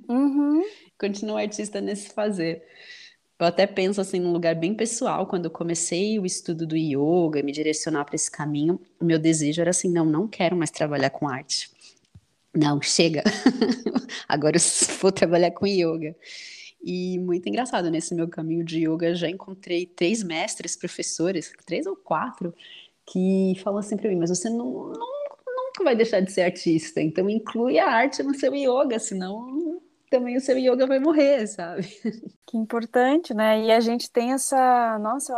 Uhum. 0.08 0.62
continua 0.98 1.42
artista 1.42 1.82
nesse 1.82 2.08
fazer. 2.08 2.62
Eu 3.38 3.44
até 3.46 3.66
penso 3.66 4.00
assim 4.00 4.18
num 4.18 4.32
lugar 4.32 4.54
bem 4.54 4.74
pessoal, 4.74 5.26
quando 5.26 5.44
eu 5.44 5.50
comecei 5.50 6.18
o 6.18 6.24
estudo 6.24 6.66
do 6.66 6.74
yoga, 6.78 7.42
me 7.42 7.52
direcionar 7.52 8.06
para 8.06 8.14
esse 8.14 8.30
caminho, 8.30 8.80
o 8.98 9.04
meu 9.04 9.18
desejo 9.18 9.60
era 9.60 9.68
assim, 9.68 9.90
não, 9.90 10.06
não 10.06 10.26
quero 10.26 10.56
mais 10.56 10.70
trabalhar 10.70 11.10
com 11.10 11.28
arte. 11.28 11.73
Não, 12.54 12.80
chega. 12.80 13.22
Agora 14.28 14.56
eu 14.56 14.60
vou 15.00 15.12
trabalhar 15.12 15.50
com 15.50 15.66
yoga. 15.66 16.14
E 16.82 17.18
muito 17.18 17.48
engraçado, 17.48 17.90
nesse 17.90 18.14
meu 18.14 18.28
caminho 18.28 18.64
de 18.64 18.86
yoga, 18.86 19.14
já 19.14 19.28
encontrei 19.28 19.86
três 19.86 20.22
mestres, 20.22 20.76
professores, 20.76 21.50
três 21.64 21.86
ou 21.86 21.96
quatro, 21.96 22.54
que 23.06 23.54
falam 23.62 23.78
assim 23.78 23.96
para 23.96 24.10
mim, 24.10 24.16
mas 24.16 24.28
você 24.28 24.50
não, 24.50 24.92
não, 24.92 25.66
nunca 25.66 25.82
vai 25.82 25.96
deixar 25.96 26.20
de 26.20 26.30
ser 26.30 26.42
artista, 26.42 27.00
então 27.00 27.28
inclui 27.28 27.78
a 27.78 27.90
arte 27.90 28.22
no 28.22 28.34
seu 28.34 28.54
yoga, 28.54 28.98
senão 28.98 29.80
também 30.10 30.36
o 30.36 30.40
seu 30.40 30.56
yoga 30.56 30.86
vai 30.86 30.98
morrer, 30.98 31.46
sabe? 31.46 31.88
Que 32.46 32.58
importante, 32.58 33.34
né? 33.34 33.64
E 33.64 33.72
a 33.72 33.80
gente 33.80 34.08
tem 34.08 34.32
essa. 34.32 34.96
Nossa, 35.00 35.34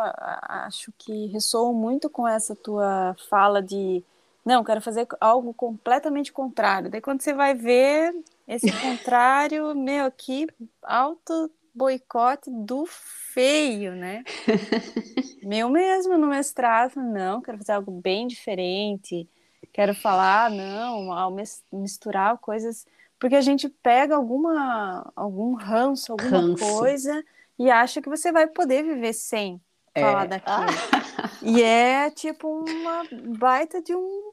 acho 0.67 0.93
que 0.99 1.29
ressoa 1.29 1.73
muito 1.73 2.11
com 2.11 2.29
essa 2.29 2.55
tua 2.55 3.17
fala 3.31 3.63
de. 3.63 4.05
Não, 4.47 4.63
quero 4.63 4.81
fazer 4.81 5.09
algo 5.21 5.53
completamente 5.53 6.33
contrário. 6.33 6.89
Daí 6.89 7.01
quando 7.01 7.21
você 7.21 7.35
vai 7.35 7.53
ver 7.53 8.15
esse 8.47 8.71
contrário, 8.81 9.75
meu, 9.75 10.11
que 10.13 10.47
alto 10.83 11.51
boicote 11.75 12.49
do 12.51 12.87
feio, 12.87 13.97
né? 13.97 14.23
Meu 15.43 15.69
mesmo 15.69 16.17
no 16.17 16.27
mestrado, 16.27 16.97
não, 16.97 17.41
quero 17.41 17.59
fazer 17.59 17.73
algo 17.73 17.93
bem 17.93 18.27
diferente. 18.27 19.29
Quero 19.73 19.95
falar, 19.95 20.51
não, 20.51 21.13
ao 21.13 21.37
misturar 21.73 22.39
coisas 22.39 22.87
porque 23.19 23.37
a 23.37 23.41
gente 23.41 23.69
pega 23.69 24.15
alguma 24.15 25.11
algum 25.15 25.55
ranço, 25.55 26.13
alguma 26.13 26.41
ranço. 26.41 26.65
coisa 26.65 27.25
e 27.59 27.71
acha 27.71 28.03
que 28.03 28.09
você 28.09 28.31
vai 28.31 28.47
poder 28.47 28.83
viver 28.83 29.13
sem 29.13 29.61
é. 29.95 30.01
falar 30.01 30.27
daquilo. 30.27 30.57
Ah. 30.57 31.27
E 31.43 31.63
é 31.63 32.11
tipo 32.11 32.49
uma 32.49 33.05
baita 33.39 33.81
de 33.81 33.95
um 33.95 34.33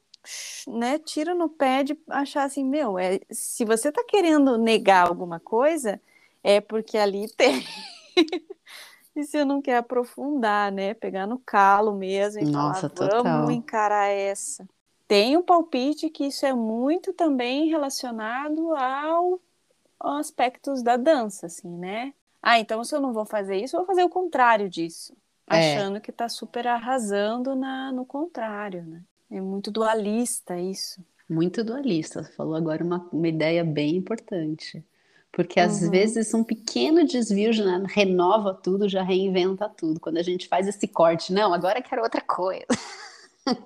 né, 0.67 0.99
tira 0.99 1.33
no 1.33 1.49
pé 1.49 1.83
de 1.83 1.97
achar 2.09 2.43
assim, 2.43 2.63
meu, 2.63 2.97
é, 2.97 3.19
se 3.31 3.65
você 3.65 3.91
tá 3.91 4.03
querendo 4.07 4.57
negar 4.57 5.07
alguma 5.07 5.39
coisa, 5.39 5.99
é 6.43 6.61
porque 6.61 6.97
ali 6.97 7.27
tem. 7.35 7.65
e 9.15 9.23
se 9.23 9.37
eu 9.37 9.45
não 9.45 9.61
quer 9.61 9.77
aprofundar, 9.77 10.71
né, 10.71 10.93
pegar 10.93 11.27
no 11.27 11.39
calo 11.39 11.93
mesmo 11.93 12.41
e 12.41 12.51
Nossa, 12.51 12.89
falar, 12.89 13.11
vamos 13.23 13.23
total. 13.23 13.51
encarar 13.51 14.07
essa 14.07 14.67
tem 15.13 15.37
um 15.37 15.43
palpite 15.43 16.09
que 16.09 16.25
isso 16.25 16.43
é 16.43 16.53
muito 16.53 17.13
também 17.13 17.69
relacionado 17.69 18.75
ao, 18.75 19.39
ao 19.99 20.17
aspectos 20.17 20.81
da 20.81 20.97
dança, 20.97 21.45
assim, 21.45 21.69
né? 21.69 22.13
Ah, 22.41 22.59
então 22.59 22.83
se 22.83 22.95
eu 22.95 22.99
não 22.99 23.13
vou 23.13 23.23
fazer 23.23 23.57
isso, 23.57 23.75
eu 23.75 23.81
vou 23.81 23.87
fazer 23.87 24.03
o 24.03 24.09
contrário 24.09 24.69
disso. 24.69 25.15
É. 25.47 25.57
Achando 25.57 26.01
que 26.01 26.09
está 26.09 26.27
super 26.27 26.65
arrasando 26.65 27.55
na, 27.55 27.91
no 27.91 28.05
contrário, 28.05 28.83
né? 28.83 29.03
É 29.33 29.41
muito 29.41 29.71
dualista 29.71 30.59
isso. 30.59 31.03
Muito 31.27 31.63
dualista. 31.63 32.23
Você 32.23 32.31
falou 32.33 32.53
agora 32.53 32.83
uma, 32.83 33.09
uma 33.11 33.27
ideia 33.27 33.63
bem 33.63 33.95
importante. 33.95 34.85
Porque 35.31 35.59
às 35.59 35.81
uhum. 35.81 35.89
vezes 35.89 36.31
um 36.35 36.43
pequeno 36.43 37.03
desvio 37.03 37.51
já 37.51 37.79
renova 37.87 38.53
tudo, 38.53 38.87
já 38.87 39.01
reinventa 39.01 39.67
tudo. 39.67 39.99
Quando 39.99 40.17
a 40.17 40.21
gente 40.21 40.47
faz 40.47 40.67
esse 40.67 40.87
corte, 40.87 41.33
não, 41.33 41.51
agora 41.51 41.81
quero 41.81 42.03
outra 42.03 42.21
coisa. 42.21 42.67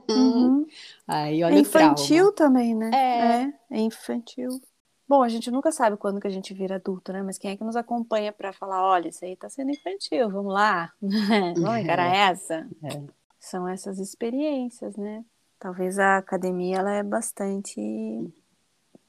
Uhum. 0.09 0.65
Aí, 1.05 1.43
olha 1.43 1.55
é 1.55 1.59
infantil 1.59 2.31
também, 2.31 2.73
né? 2.73 2.89
É. 2.93 3.75
é. 3.75 3.77
é, 3.77 3.81
infantil. 3.81 4.61
Bom, 5.05 5.21
a 5.21 5.27
gente 5.27 5.51
nunca 5.51 5.69
sabe 5.69 5.97
quando 5.97 6.21
que 6.21 6.27
a 6.27 6.31
gente 6.31 6.53
vira 6.53 6.75
adulto, 6.75 7.11
né? 7.11 7.21
Mas 7.21 7.37
quem 7.37 7.51
é 7.51 7.57
que 7.57 7.63
nos 7.65 7.75
acompanha 7.75 8.31
para 8.31 8.53
falar, 8.53 8.81
olha, 8.81 9.09
isso 9.09 9.25
aí 9.25 9.35
tá 9.35 9.49
sendo 9.49 9.71
infantil, 9.71 10.29
vamos 10.29 10.53
lá, 10.53 10.93
vamos 11.01 11.79
encarar 11.79 12.07
é. 12.15 12.31
essa? 12.31 12.65
É. 12.83 13.03
São 13.37 13.67
essas 13.67 13.99
experiências, 13.99 14.95
né? 14.95 15.25
Talvez 15.59 15.97
a 15.97 16.17
academia 16.17 16.77
ela 16.77 16.93
é 16.93 17.03
bastante 17.03 17.79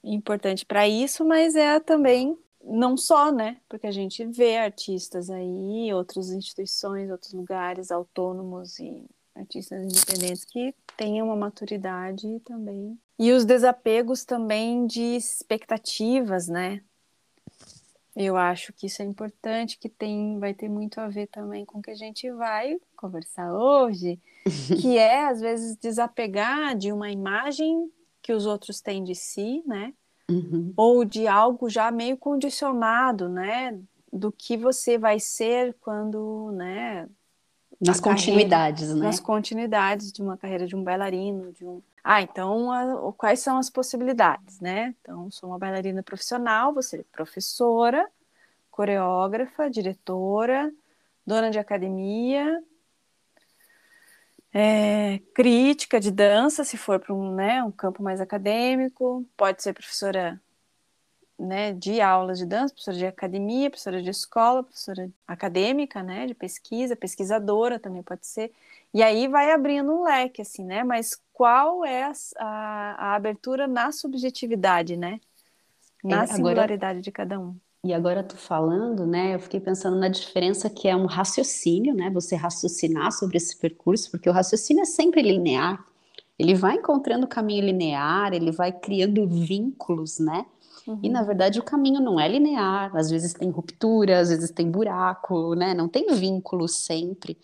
importante 0.02 0.64
para 0.64 0.88
isso, 0.88 1.24
mas 1.24 1.54
é 1.54 1.78
também 1.80 2.38
não 2.64 2.96
só, 2.96 3.30
né? 3.30 3.58
Porque 3.68 3.86
a 3.86 3.92
gente 3.92 4.24
vê 4.26 4.56
artistas 4.56 5.30
aí, 5.30 5.92
outras 5.92 6.30
instituições, 6.30 7.10
outros 7.10 7.32
lugares 7.32 7.90
autônomos 7.90 8.78
e 8.78 9.04
artistas 9.34 9.84
independentes 9.84 10.44
que 10.44 10.74
tenham 10.96 11.26
uma 11.26 11.36
maturidade 11.36 12.40
também. 12.40 12.98
E 13.18 13.32
os 13.32 13.44
desapegos 13.44 14.24
também 14.24 14.86
de 14.86 15.16
expectativas, 15.16 16.48
né? 16.48 16.82
Eu 18.16 18.36
acho 18.36 18.72
que 18.72 18.86
isso 18.86 19.00
é 19.00 19.04
importante, 19.04 19.78
que 19.78 19.88
tem, 19.88 20.40
vai 20.40 20.52
ter 20.52 20.68
muito 20.68 21.00
a 21.00 21.08
ver 21.08 21.28
também 21.28 21.64
com 21.64 21.78
o 21.78 21.82
que 21.82 21.92
a 21.92 21.94
gente 21.94 22.28
vai 22.32 22.76
conversar 22.96 23.54
hoje, 23.54 24.20
que 24.80 24.96
é 24.98 25.28
às 25.28 25.40
vezes 25.40 25.76
desapegar 25.76 26.76
de 26.76 26.92
uma 26.92 27.10
imagem 27.10 27.90
que 28.22 28.32
os 28.32 28.46
outros 28.46 28.80
têm 28.80 29.02
de 29.02 29.14
si, 29.14 29.62
né? 29.66 29.92
Uhum. 30.30 30.72
Ou 30.76 31.04
de 31.04 31.26
algo 31.26 31.70
já 31.70 31.90
meio 31.90 32.16
condicionado, 32.16 33.28
né? 33.28 33.78
Do 34.12 34.30
que 34.30 34.56
você 34.56 34.98
vai 34.98 35.18
ser 35.18 35.74
quando, 35.80 36.52
né? 36.52 37.08
Nas 37.80 38.00
continuidades, 38.00 38.82
carreira, 38.82 39.00
né? 39.00 39.06
Nas 39.06 39.20
continuidades 39.20 40.12
de 40.12 40.20
uma 40.20 40.36
carreira 40.36 40.66
de 40.66 40.74
um 40.74 40.82
bailarino, 40.82 41.52
de 41.52 41.64
um. 41.64 41.80
Ah, 42.02 42.20
então 42.20 42.72
a, 42.72 43.12
quais 43.12 43.40
são 43.40 43.56
as 43.56 43.70
possibilidades, 43.70 44.60
né? 44.60 44.94
Então, 45.00 45.30
sou 45.30 45.50
uma 45.50 45.58
bailarina 45.58 46.02
profissional, 46.02 46.74
você 46.74 46.98
é 46.98 47.04
professora, 47.12 48.08
coreógrafa, 48.70 49.70
diretora, 49.70 50.72
dona 51.26 51.50
de 51.50 51.58
academia, 51.58 52.62
é, 54.52 55.20
crítica 55.34 56.00
de 56.00 56.10
dança, 56.10 56.64
se 56.64 56.76
for 56.76 56.98
para 56.98 57.14
um, 57.14 57.34
né, 57.34 57.62
um 57.62 57.70
campo 57.70 58.02
mais 58.02 58.20
acadêmico, 58.20 59.24
pode 59.36 59.62
ser 59.62 59.72
professora 59.72 60.40
né, 61.38 61.72
de 61.72 62.00
aulas 62.00 62.38
de 62.38 62.46
dança, 62.46 62.74
professora 62.74 62.96
de 62.96 63.06
academia, 63.06 63.70
professora 63.70 64.02
de 64.02 64.10
escola, 64.10 64.64
professora 64.64 65.10
acadêmica, 65.26 66.02
né, 66.02 66.26
de 66.26 66.34
pesquisa, 66.34 66.96
pesquisadora 66.96 67.78
também 67.78 68.02
pode 68.02 68.26
ser. 68.26 68.52
E 68.92 69.02
aí 69.02 69.28
vai 69.28 69.52
abrindo 69.52 69.92
um 69.92 70.02
leque, 70.02 70.42
assim, 70.42 70.64
né? 70.64 70.82
Mas 70.82 71.20
qual 71.32 71.84
é 71.84 72.04
a, 72.04 72.12
a, 72.38 73.10
a 73.10 73.14
abertura 73.14 73.68
na 73.68 73.92
subjetividade, 73.92 74.96
né? 74.96 75.20
Na 76.02 76.24
é, 76.24 76.26
singularidade 76.26 76.98
agora, 76.98 77.02
de 77.02 77.12
cada 77.12 77.38
um. 77.38 77.56
E 77.84 77.92
agora 77.94 78.22
tu 78.22 78.36
falando, 78.36 79.06
né? 79.06 79.34
Eu 79.34 79.40
fiquei 79.40 79.60
pensando 79.60 79.96
na 79.96 80.08
diferença 80.08 80.68
que 80.68 80.88
é 80.88 80.96
um 80.96 81.06
raciocínio, 81.06 81.94
né? 81.94 82.10
Você 82.10 82.34
raciocinar 82.34 83.12
sobre 83.12 83.36
esse 83.36 83.56
percurso, 83.56 84.10
porque 84.10 84.28
o 84.28 84.32
raciocínio 84.32 84.82
é 84.82 84.84
sempre 84.84 85.22
linear. 85.22 85.84
Ele 86.38 86.54
vai 86.54 86.76
encontrando 86.76 87.24
o 87.24 87.28
caminho 87.28 87.64
linear, 87.64 88.32
ele 88.32 88.50
vai 88.50 88.72
criando 88.72 89.26
vínculos, 89.26 90.18
né? 90.18 90.44
Uhum. 90.86 90.98
E 91.02 91.08
na 91.08 91.22
verdade 91.22 91.58
o 91.60 91.62
caminho 91.62 92.00
não 92.00 92.18
é 92.18 92.26
linear, 92.26 92.96
às 92.96 93.10
vezes 93.10 93.34
tem 93.34 93.50
ruptura, 93.50 94.20
às 94.20 94.28
vezes 94.28 94.50
tem 94.50 94.70
buraco, 94.70 95.54
né? 95.54 95.74
Não 95.74 95.88
tem 95.88 96.14
vínculo 96.14 96.66
sempre. 96.66 97.36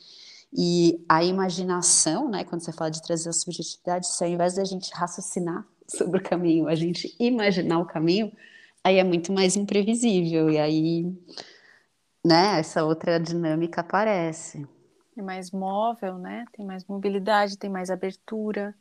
E 0.56 1.04
a 1.08 1.22
imaginação, 1.24 2.28
né, 2.28 2.44
quando 2.44 2.60
você 2.60 2.72
fala 2.72 2.88
de 2.88 3.02
trazer 3.02 3.28
a 3.28 3.32
subjetividade, 3.32 4.06
se 4.06 4.22
ao 4.22 4.30
invés 4.30 4.54
da 4.54 4.64
gente 4.64 4.92
raciocinar 4.94 5.66
sobre 5.86 6.20
o 6.20 6.22
caminho, 6.22 6.68
a 6.68 6.74
gente 6.74 7.14
imaginar 7.18 7.80
o 7.80 7.84
caminho, 7.84 8.32
aí 8.84 8.98
é 8.98 9.04
muito 9.04 9.32
mais 9.32 9.56
imprevisível. 9.56 10.50
E 10.50 10.58
aí, 10.58 11.04
né, 12.24 12.58
essa 12.58 12.84
outra 12.84 13.18
dinâmica 13.18 13.80
aparece. 13.80 14.66
É 15.16 15.22
mais 15.22 15.50
móvel, 15.50 16.18
né? 16.18 16.44
Tem 16.52 16.66
mais 16.66 16.84
mobilidade, 16.86 17.56
tem 17.56 17.70
mais 17.70 17.88
abertura, 17.90 18.74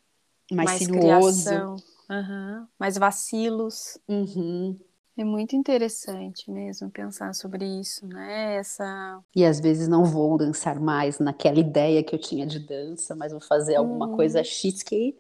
mais, 0.52 0.72
mais 0.72 0.82
sinuoso. 0.82 1.50
criação, 1.50 1.76
uhum, 2.10 2.68
mais 2.80 2.98
vacilos. 2.98 4.00
Uhum. 4.08 4.80
É 5.16 5.24
muito 5.24 5.56
interessante 5.56 6.50
mesmo 6.52 6.90
pensar 6.90 7.34
sobre 7.36 7.66
isso, 7.80 8.06
né? 8.08 8.56
Essa 8.56 9.22
E 9.36 9.44
às 9.46 9.60
vezes 9.60 9.88
não 9.88 10.06
vou 10.06 10.38
dançar 10.38 10.80
mais 10.80 11.20
naquela 11.20 11.60
ideia 11.60 12.04
que 12.04 12.14
eu 12.16 12.20
tinha 12.20 12.46
de 12.46 12.60
dança, 12.60 13.16
mas 13.16 13.32
vou 13.32 13.42
fazer 13.42 13.76
alguma 13.76 14.08
Hum. 14.08 14.16
coisa 14.16 14.44
X 14.44 14.84
que 14.84 15.16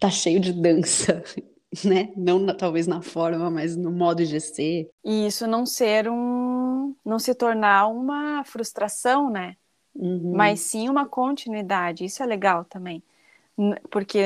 tá 0.00 0.10
cheio 0.10 0.40
de 0.40 0.52
dança, 0.52 1.22
né? 1.84 2.12
Não 2.16 2.38
na- 2.38 2.54
talvez 2.54 2.86
na 2.86 3.00
forma, 3.02 3.50
mas 3.50 3.76
no 3.76 3.90
modo 3.90 4.24
de 4.24 4.40
ser. 4.40 4.90
e 5.04 5.26
isso 5.26 5.46
não 5.46 5.64
ser 5.66 6.08
um, 6.08 6.94
não 7.04 7.18
se 7.18 7.34
tornar 7.34 7.86
uma 7.88 8.44
frustração, 8.44 9.30
né? 9.30 9.56
Uhum. 9.94 10.36
mas 10.36 10.60
sim 10.60 10.88
uma 10.88 11.06
continuidade. 11.06 12.04
Isso 12.04 12.22
é 12.22 12.26
legal 12.26 12.64
também. 12.64 13.02
Porque 13.90 14.18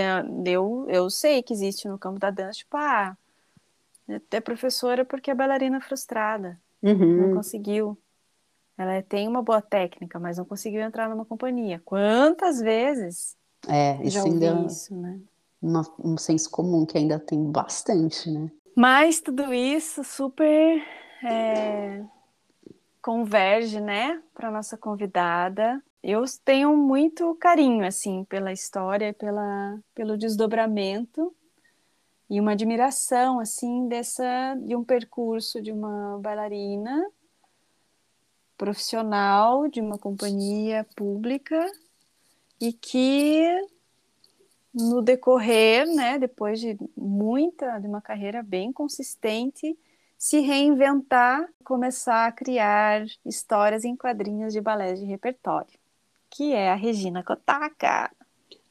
eu, 0.47 0.87
eu 0.89 1.11
sei 1.11 1.43
que 1.43 1.53
existe 1.53 1.89
no 1.89 1.99
campo 1.99 2.19
da 2.21 2.31
dança, 2.31 2.59
tipo, 2.59 2.77
ah, 2.77 3.17
é 4.31 4.41
professora 4.41 5.05
porque 5.05 5.31
é 5.31 5.35
bailarina 5.35 5.81
frustrada, 5.81 6.61
não 6.83 6.95
Uhum. 6.95 7.35
conseguiu. 7.35 7.99
Ela 8.79 9.03
tem 9.03 9.27
uma 9.29 9.43
boa 9.43 9.63
técnica, 9.63 10.19
mas 10.21 10.39
não 10.39 10.45
conseguiu 10.45 10.83
entrar 10.83 11.09
numa 11.09 11.25
companhia. 11.25 11.81
Quantas 11.85 12.61
vezes 12.61 13.37
É, 13.69 14.03
isso 14.07 14.19
ainda 14.27 14.67
isso, 14.67 14.95
né? 14.97 15.21
Uma- 15.61 15.87
um 16.03 16.17
senso 16.17 16.51
comum 16.51 16.85
que 16.87 16.97
ainda 16.99 17.19
tem 17.19 17.43
bastante, 17.51 18.31
né? 18.31 18.51
Mas 18.77 19.21
tudo 19.21 19.53
isso 19.55 20.05
super 20.05 20.83
é, 21.25 22.05
converge, 23.03 23.81
né, 23.81 24.23
para 24.35 24.51
nossa 24.51 24.77
convidada. 24.77 25.83
Eu 26.03 26.23
tenho 26.45 26.77
muito 26.77 27.35
carinho, 27.37 27.85
assim, 27.87 28.25
pela 28.25 28.53
história, 28.53 29.13
pela, 29.15 29.79
pelo 29.95 30.17
desdobramento 30.17 31.35
e 32.29 32.39
uma 32.41 32.53
admiração, 32.53 33.41
assim, 33.41 33.89
dessa 33.89 34.55
de 34.57 34.77
um 34.77 34.85
percurso 34.85 35.61
de 35.63 35.73
uma 35.73 36.19
bailarina 36.19 37.09
profissional 38.57 39.69
de 39.69 39.81
uma 39.81 39.99
companhia 39.99 40.87
pública 40.97 41.71
e 42.61 42.73
que 42.73 43.45
no 44.77 45.01
decorrer, 45.01 45.87
né, 45.87 46.19
depois 46.19 46.61
de 46.61 46.77
muita, 46.95 47.79
de 47.79 47.87
uma 47.87 48.03
carreira 48.03 48.43
bem 48.43 48.71
consistente, 48.71 49.75
se 50.19 50.41
reinventar, 50.41 51.49
começar 51.65 52.27
a 52.27 52.33
criar 52.33 53.07
histórias 53.25 53.85
em 53.87 53.97
quadrinhos 53.97 54.53
de 54.53 54.61
balés 54.61 55.01
de 55.01 55.07
repertório, 55.07 55.73
que 56.29 56.53
é 56.53 56.71
a 56.71 56.75
Regina 56.75 57.23
Kotaka. 57.23 58.11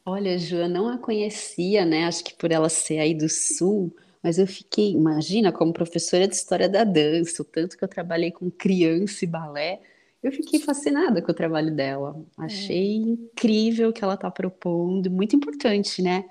Olha, 0.05 0.38
eu 0.51 0.69
não 0.69 0.88
a 0.88 0.97
conhecia, 1.00 1.83
né? 1.83 2.05
Acho 2.05 2.24
que 2.24 2.35
por 2.35 2.51
ela 2.51 2.69
ser 2.69 3.00
aí 3.00 3.15
do 3.15 3.27
Sul, 3.27 3.91
mas 4.21 4.38
eu 4.38 4.45
fiquei, 4.45 4.91
imagina, 4.91 5.51
como 5.51 5.74
professora 5.74 6.27
de 6.27 6.35
história 6.35 6.69
da 6.69 6.83
dança, 6.83 7.41
o 7.41 7.45
tanto 7.45 7.75
que 7.75 7.83
eu 7.83 7.88
trabalhei 7.88 8.31
com 8.31 8.51
criança 8.51 9.25
e 9.25 9.27
balé, 9.27 9.81
eu 10.24 10.31
fiquei 10.31 10.60
fascinada 10.60 11.22
com 11.22 11.31
o 11.31 11.36
trabalho 11.36 11.74
dela. 11.74 12.19
Achei 12.38 12.95
incrível 12.95 13.89
o 13.89 13.93
que 13.93 14.03
ela 14.03 14.15
está 14.15 14.29
propondo, 14.31 15.10
muito 15.12 15.36
importante, 15.36 16.01
né? 16.01 16.25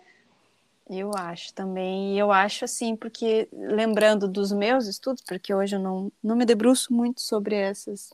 Eu 0.88 1.12
acho 1.17 1.55
também, 1.55 2.14
e 2.14 2.19
eu 2.19 2.31
acho 2.31 2.64
assim, 2.64 2.95
porque 2.95 3.49
lembrando 3.53 4.29
dos 4.29 4.53
meus 4.53 4.87
estudos, 4.87 5.23
porque 5.23 5.55
hoje 5.55 5.76
eu 5.76 5.81
não, 5.81 6.12
não 6.23 6.37
me 6.37 6.45
debruço 6.45 6.93
muito 6.93 7.23
sobre 7.23 7.55
essas, 7.57 8.12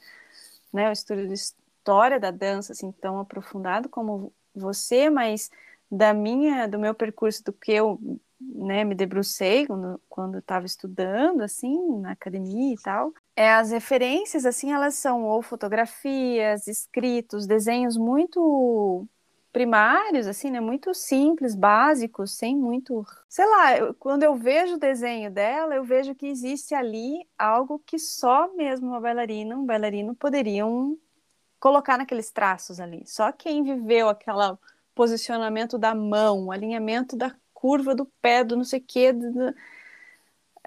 né, 0.73 0.89
o 0.89 0.93
estudo 0.93 1.27
de 1.27 1.35
história 1.35 2.21
da 2.21 2.31
dança 2.31 2.73
assim 2.73 2.93
tão 2.93 3.19
aprofundado 3.19 3.89
como 3.89 4.33
você, 4.55 5.11
mas 5.11 5.50
da 5.91 6.15
minha, 6.15 6.69
do 6.69 6.79
meu 6.79 6.95
percurso, 6.95 7.43
do 7.43 7.53
que 7.53 7.73
eu, 7.73 7.99
né, 8.41 8.85
me 8.85 8.95
debrucei 8.95 9.67
quando 10.09 10.39
estava 10.39 10.67
estudando 10.67 11.43
assim 11.43 11.99
na 12.00 12.13
academia 12.13 12.75
e 12.75 12.79
tal, 12.83 13.13
é 13.37 13.53
as 13.53 13.71
referências 13.71 14.47
assim, 14.47 14.73
elas 14.73 14.95
são 14.95 15.25
ou 15.25 15.43
fotografias, 15.43 16.67
escritos, 16.67 17.47
desenhos 17.47 17.97
muito 17.97 19.07
primários, 19.53 20.26
assim, 20.26 20.50
né? 20.50 20.61
Muito 20.61 20.95
simples, 20.95 21.55
básicos, 21.55 22.33
sem 22.37 22.57
muito. 22.57 23.05
Sei 23.29 23.45
lá, 23.47 23.76
eu- 23.76 23.95
quando 23.95 24.23
eu 24.23 24.35
vejo 24.37 24.75
o 24.75 24.79
desenho 24.79 25.31
dela, 25.31 25.75
eu 25.75 25.85
vejo 25.85 26.15
que 26.15 26.26
existe 26.26 26.75
ali 26.75 27.26
algo 27.39 27.81
que 27.85 27.99
só 27.99 28.53
mesmo 28.55 28.89
uma 28.89 29.00
bailarina, 29.00 29.57
um 29.57 29.67
bailarino 29.67 30.15
poderiam 30.15 30.97
colocar 31.59 31.99
naqueles 31.99 32.31
traços 32.31 32.81
ali. 32.81 33.05
Só 33.07 33.33
quem 33.33 33.63
viveu 33.63 34.09
aquele 34.09 34.57
posicionamento 34.95 35.79
da 35.79 35.95
mão, 35.95 36.50
alinhamento 36.50 37.17
da 37.17 37.35
curva 37.61 37.95
do 37.95 38.07
pé, 38.23 38.45
do 38.45 38.57
não 38.57 38.65
sei 38.65 38.81
o 38.81 38.85
quê, 38.87 39.13
do- 39.13 39.55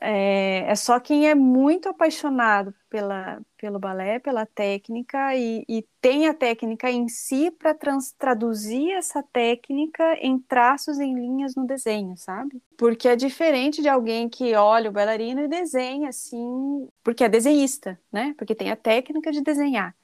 é, 0.02 0.66
é 0.70 0.76
só 0.76 1.00
quem 1.00 1.30
é 1.30 1.36
muito 1.36 1.88
apaixonado 1.88 2.74
pela, 2.90 3.42
pelo 3.58 3.80
balé, 3.80 4.20
pela 4.20 4.46
técnica 4.46 5.36
e, 5.36 5.64
e 5.68 5.86
tem 6.02 6.28
a 6.28 6.34
técnica 6.34 6.90
em 6.92 7.08
si 7.08 7.52
para 7.52 7.74
traduzir 8.18 8.92
essa 8.92 9.24
técnica 9.24 10.16
em 10.20 10.38
traços, 10.40 11.00
em 11.00 11.14
linhas 11.16 11.56
no 11.56 11.66
desenho, 11.66 12.18
sabe? 12.18 12.62
Porque 12.78 13.08
é 13.08 13.16
diferente 13.16 13.82
de 13.82 13.88
alguém 13.88 14.28
que 14.28 14.54
olha 14.56 14.90
o 14.90 14.94
bailarino 14.94 15.42
e 15.42 15.48
desenha 15.48 16.10
assim, 16.10 16.88
porque 17.04 17.24
é 17.24 17.30
desenhista, 17.30 17.98
né? 18.12 18.34
Porque 18.38 18.56
tem 18.56 18.72
a 18.72 18.76
técnica 18.76 19.32
de 19.32 19.42
desenhar. 19.42 19.96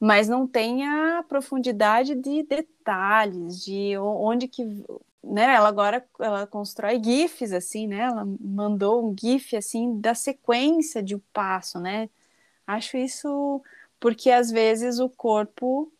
Mas 0.00 0.28
não 0.28 0.46
tem 0.46 0.86
a 0.86 1.22
profundidade 1.28 2.14
de 2.16 2.42
detalhes, 2.42 3.64
de 3.64 3.96
onde 3.98 4.48
que 4.48 4.64
né, 5.24 5.54
ela 5.54 5.68
agora 5.68 6.04
ela 6.20 6.46
constrói 6.46 7.02
gifs 7.02 7.52
assim, 7.52 7.86
né? 7.86 8.00
Ela 8.00 8.24
mandou 8.40 9.08
um 9.10 9.14
gif 9.18 9.56
assim 9.56 10.00
da 10.00 10.14
sequência 10.14 11.02
de 11.02 11.14
um 11.16 11.20
passo, 11.32 11.78
né? 11.80 12.08
Acho 12.66 12.96
isso 12.98 13.62
porque 14.00 14.30
às 14.30 14.50
vezes 14.50 15.00
o 15.00 15.08
corpo 15.10 15.92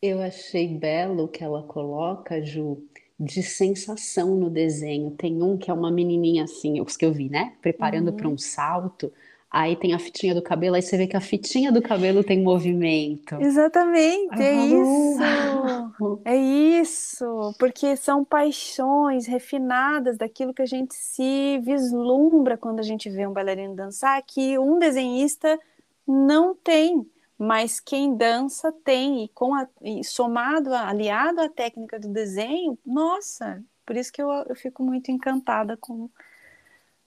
Eu 0.00 0.20
achei 0.20 0.66
belo 0.76 1.28
que 1.28 1.44
ela 1.44 1.62
coloca, 1.62 2.42
Ju, 2.44 2.84
de 3.18 3.42
sensação 3.42 4.34
no 4.36 4.50
desenho. 4.50 5.12
Tem 5.12 5.42
um 5.42 5.56
que 5.56 5.70
é 5.70 5.74
uma 5.74 5.90
menininha 5.90 6.44
assim, 6.44 6.80
os 6.80 6.96
que 6.96 7.04
eu 7.04 7.12
vi, 7.12 7.28
né? 7.28 7.56
Preparando 7.62 8.12
Uhum. 8.12 8.16
para 8.16 8.28
um 8.28 8.36
salto. 8.38 9.12
Aí 9.50 9.76
tem 9.76 9.92
a 9.94 9.98
fitinha 9.98 10.34
do 10.34 10.42
cabelo, 10.42 10.76
aí 10.76 10.82
você 10.82 10.96
vê 10.96 11.06
que 11.06 11.16
a 11.16 11.20
fitinha 11.20 11.70
do 11.70 11.82
cabelo 11.82 12.24
tem 12.24 12.42
movimento. 12.42 13.34
exatamente 13.38 14.42
é 14.42 14.54
Ah, 14.54 14.66
isso 14.66 15.22
uau! 15.22 15.91
É 16.24 16.36
isso 16.36 17.54
porque 17.58 17.96
são 17.96 18.24
paixões 18.24 19.26
refinadas 19.26 20.16
daquilo 20.16 20.54
que 20.54 20.62
a 20.62 20.66
gente 20.66 20.94
se 20.94 21.58
vislumbra 21.60 22.56
quando 22.56 22.80
a 22.80 22.84
gente 22.84 23.10
vê 23.10 23.26
um 23.26 23.32
bailarino 23.32 23.74
dançar 23.74 24.22
que 24.22 24.58
um 24.58 24.78
desenhista 24.78 25.58
não 26.06 26.54
tem 26.54 27.06
mas 27.42 27.80
quem 27.80 28.14
dança 28.14 28.70
tem. 28.84 29.24
E 29.24 29.28
com 29.30 29.52
a, 29.52 29.66
e 29.82 30.04
somado 30.04 30.72
aliado 30.72 31.40
à 31.40 31.48
técnica 31.48 31.98
do 31.98 32.08
desenho 32.08 32.78
nossa 32.86 33.62
por 33.84 33.96
isso 33.96 34.12
que 34.12 34.22
eu, 34.22 34.30
eu 34.30 34.54
fico 34.54 34.82
muito 34.82 35.10
encantada 35.10 35.76
com 35.76 36.08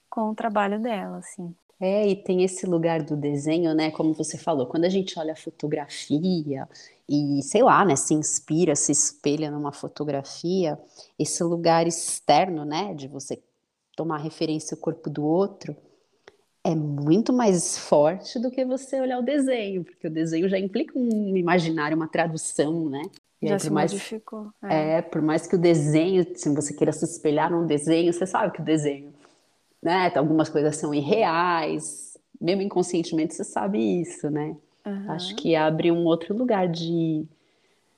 com 0.09 0.31
o 0.31 0.35
trabalho 0.35 0.79
dela 0.79 1.17
assim 1.17 1.55
É, 1.79 2.07
e 2.07 2.15
tem 2.15 2.43
esse 2.43 2.65
lugar 2.65 3.03
do 3.03 3.17
desenho, 3.17 3.73
né? 3.73 3.91
Como 3.91 4.13
você 4.13 4.37
falou, 4.37 4.65
quando 4.65 4.85
a 4.85 4.89
gente 4.89 5.19
olha 5.19 5.33
a 5.33 5.35
fotografia 5.35 6.67
e, 7.07 7.41
sei 7.43 7.63
lá, 7.63 7.83
né, 7.83 7.95
se 7.95 8.13
inspira, 8.13 8.75
se 8.75 8.91
espelha 8.91 9.51
numa 9.51 9.71
fotografia, 9.71 10.79
esse 11.19 11.43
lugar 11.43 11.85
externo, 11.85 12.63
né, 12.63 12.93
de 12.93 13.07
você 13.07 13.41
tomar 13.95 14.17
referência 14.17 14.75
ao 14.75 14.81
corpo 14.81 15.09
do 15.09 15.23
outro, 15.23 15.75
é 16.63 16.73
muito 16.73 17.31
mais 17.31 17.77
forte 17.77 18.39
do 18.39 18.49
que 18.49 18.65
você 18.65 18.99
olhar 18.99 19.19
o 19.19 19.23
desenho, 19.23 19.83
porque 19.83 20.07
o 20.07 20.11
desenho 20.11 20.49
já 20.49 20.57
implica 20.57 20.97
um 20.97 21.37
imaginário, 21.37 21.95
uma 21.95 22.07
tradução, 22.07 22.89
né? 22.89 23.03
E 23.41 23.47
já 23.47 23.55
aí, 23.55 23.59
se 23.59 23.69
mais, 23.69 23.91
modificou 23.91 24.47
é. 24.63 24.97
é, 24.97 25.01
por 25.01 25.21
mais 25.21 25.45
que 25.45 25.55
o 25.55 25.59
desenho, 25.59 26.25
se 26.35 26.49
você 26.49 26.73
queira 26.73 26.91
se 26.91 27.05
espelhar 27.05 27.51
num 27.51 27.67
desenho, 27.67 28.11
você 28.11 28.25
sabe 28.25 28.51
que 28.51 28.61
o 28.61 28.65
desenho 28.65 29.13
né? 29.85 30.11
Algumas 30.15 30.49
coisas 30.49 30.75
são 30.77 30.91
irreais, 30.91 32.17
mesmo 32.41 32.63
inconscientemente 32.63 33.35
você 33.35 33.43
sabe 33.43 34.01
isso, 34.01 34.31
né? 34.31 34.57
Uhum. 34.83 35.11
Acho 35.11 35.35
que 35.35 35.55
abre 35.55 35.91
um 35.91 36.05
outro 36.05 36.35
lugar 36.35 36.67
de 36.67 37.23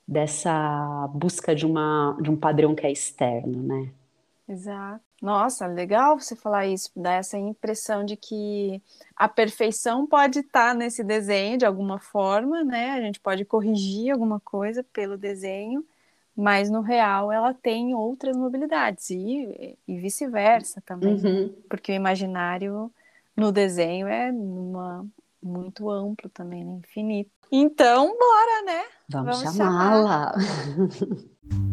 dessa 0.06 1.10
busca 1.13 1.56
de 1.56 1.65
uma 1.65 2.17
de 2.21 2.30
um 2.30 2.36
padrão 2.36 2.76
que 2.76 2.86
é 2.86 2.91
externo, 2.91 3.63
né? 3.63 3.89
Exato. 4.50 5.02
Nossa, 5.21 5.65
legal 5.65 6.19
você 6.19 6.36
falar 6.36 6.67
isso, 6.67 6.91
dá 6.93 7.13
essa 7.13 7.38
impressão 7.38 8.04
de 8.04 8.17
que 8.17 8.82
a 9.15 9.30
perfeição 9.30 10.06
pode 10.06 10.39
estar 10.39 10.76
nesse 10.76 11.06
desenho 11.06 11.58
de 11.58 11.65
alguma 11.65 12.00
forma, 12.00 12.65
né? 12.65 12.91
A 12.91 13.02
gente 13.02 13.19
pode 13.21 13.45
corrigir 13.45 14.12
alguma 14.12 14.41
coisa 14.41 14.84
pelo 14.84 15.17
desenho, 15.17 15.86
mas 16.38 16.69
no 16.69 16.82
real 16.82 17.32
ela 17.32 17.52
tem 17.52 17.95
outras 17.95 18.38
mobilidades 18.38 19.10
e, 19.10 19.76
e 19.88 19.97
vice-versa 19.97 20.82
também, 20.86 21.15
uhum. 21.15 21.54
porque 21.67 21.91
o 21.91 21.95
imaginário 21.95 22.91
no 23.36 23.52
desenho 23.52 24.08
é 24.08 24.32
uma, 24.32 25.04
muito 25.41 25.89
amplo 25.89 26.30
também, 26.30 26.63
né? 26.63 26.80
infinito. 26.84 27.32
Então, 27.52 28.15
bora, 28.17 28.62
né? 28.65 28.84
Vamos, 29.10 29.41
Vamos 29.41 29.58
chamá-la. 29.58 30.34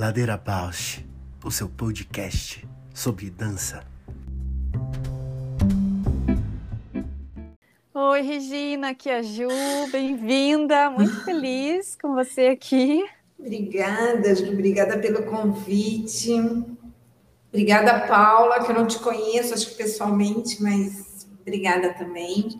Ladeira 0.00 0.38
Bausch, 0.38 1.04
o 1.44 1.50
seu 1.50 1.68
podcast 1.68 2.66
sobre 2.94 3.28
dança. 3.28 3.84
Oi, 7.92 8.22
Regina, 8.22 8.92
aqui 8.92 9.10
é 9.10 9.18
a 9.18 9.22
Ju, 9.22 9.46
bem-vinda, 9.92 10.88
muito 10.88 11.22
feliz 11.22 11.98
com 12.00 12.14
você 12.14 12.46
aqui. 12.46 13.04
Obrigada, 13.38 14.34
Ju, 14.34 14.50
obrigada 14.50 14.98
pelo 14.98 15.24
convite. 15.24 16.32
Obrigada, 17.50 18.06
Paula, 18.06 18.64
que 18.64 18.72
eu 18.72 18.76
não 18.76 18.86
te 18.86 18.98
conheço, 19.00 19.52
acho 19.52 19.68
que 19.68 19.74
pessoalmente, 19.74 20.62
mas 20.62 21.28
obrigada 21.42 21.92
também. 21.92 22.58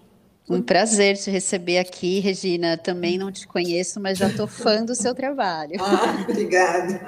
Um 0.48 0.60
prazer 0.60 1.16
te 1.16 1.30
receber 1.30 1.78
aqui, 1.78 2.18
Regina. 2.18 2.76
Também 2.76 3.16
não 3.16 3.30
te 3.30 3.46
conheço, 3.46 4.00
mas 4.00 4.18
já 4.18 4.28
estou 4.28 4.46
fã 4.46 4.84
do 4.84 4.94
seu 4.94 5.14
trabalho. 5.14 5.76
Ah, 5.80 6.24
obrigada. 6.28 7.00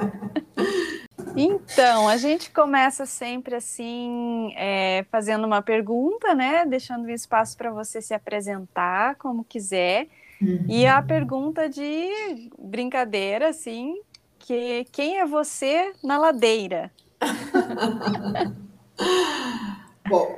Então, 1.37 2.09
a 2.09 2.17
gente 2.17 2.51
começa 2.51 3.07
sempre 3.07 3.55
assim, 3.55 4.53
é, 4.57 5.05
fazendo 5.11 5.47
uma 5.47 5.63
pergunta, 5.63 6.35
né? 6.35 6.67
Deixando 6.67 7.05
um 7.05 7.11
espaço 7.11 7.57
para 7.57 7.71
você 7.71 8.03
se 8.03 8.13
apresentar 8.13 9.15
como 9.17 9.45
quiser. 9.45 10.09
Uhum. 10.41 10.67
E 10.69 10.87
a 10.87 11.01
pergunta 11.01 11.69
de 11.69 12.51
brincadeira, 12.59 13.49
assim, 13.49 14.01
que 14.39 14.87
quem 14.93 15.21
é 15.21 15.27
você 15.27 15.93
na 16.03 16.19
ladeira? 16.19 16.91
Bom, 20.09 20.37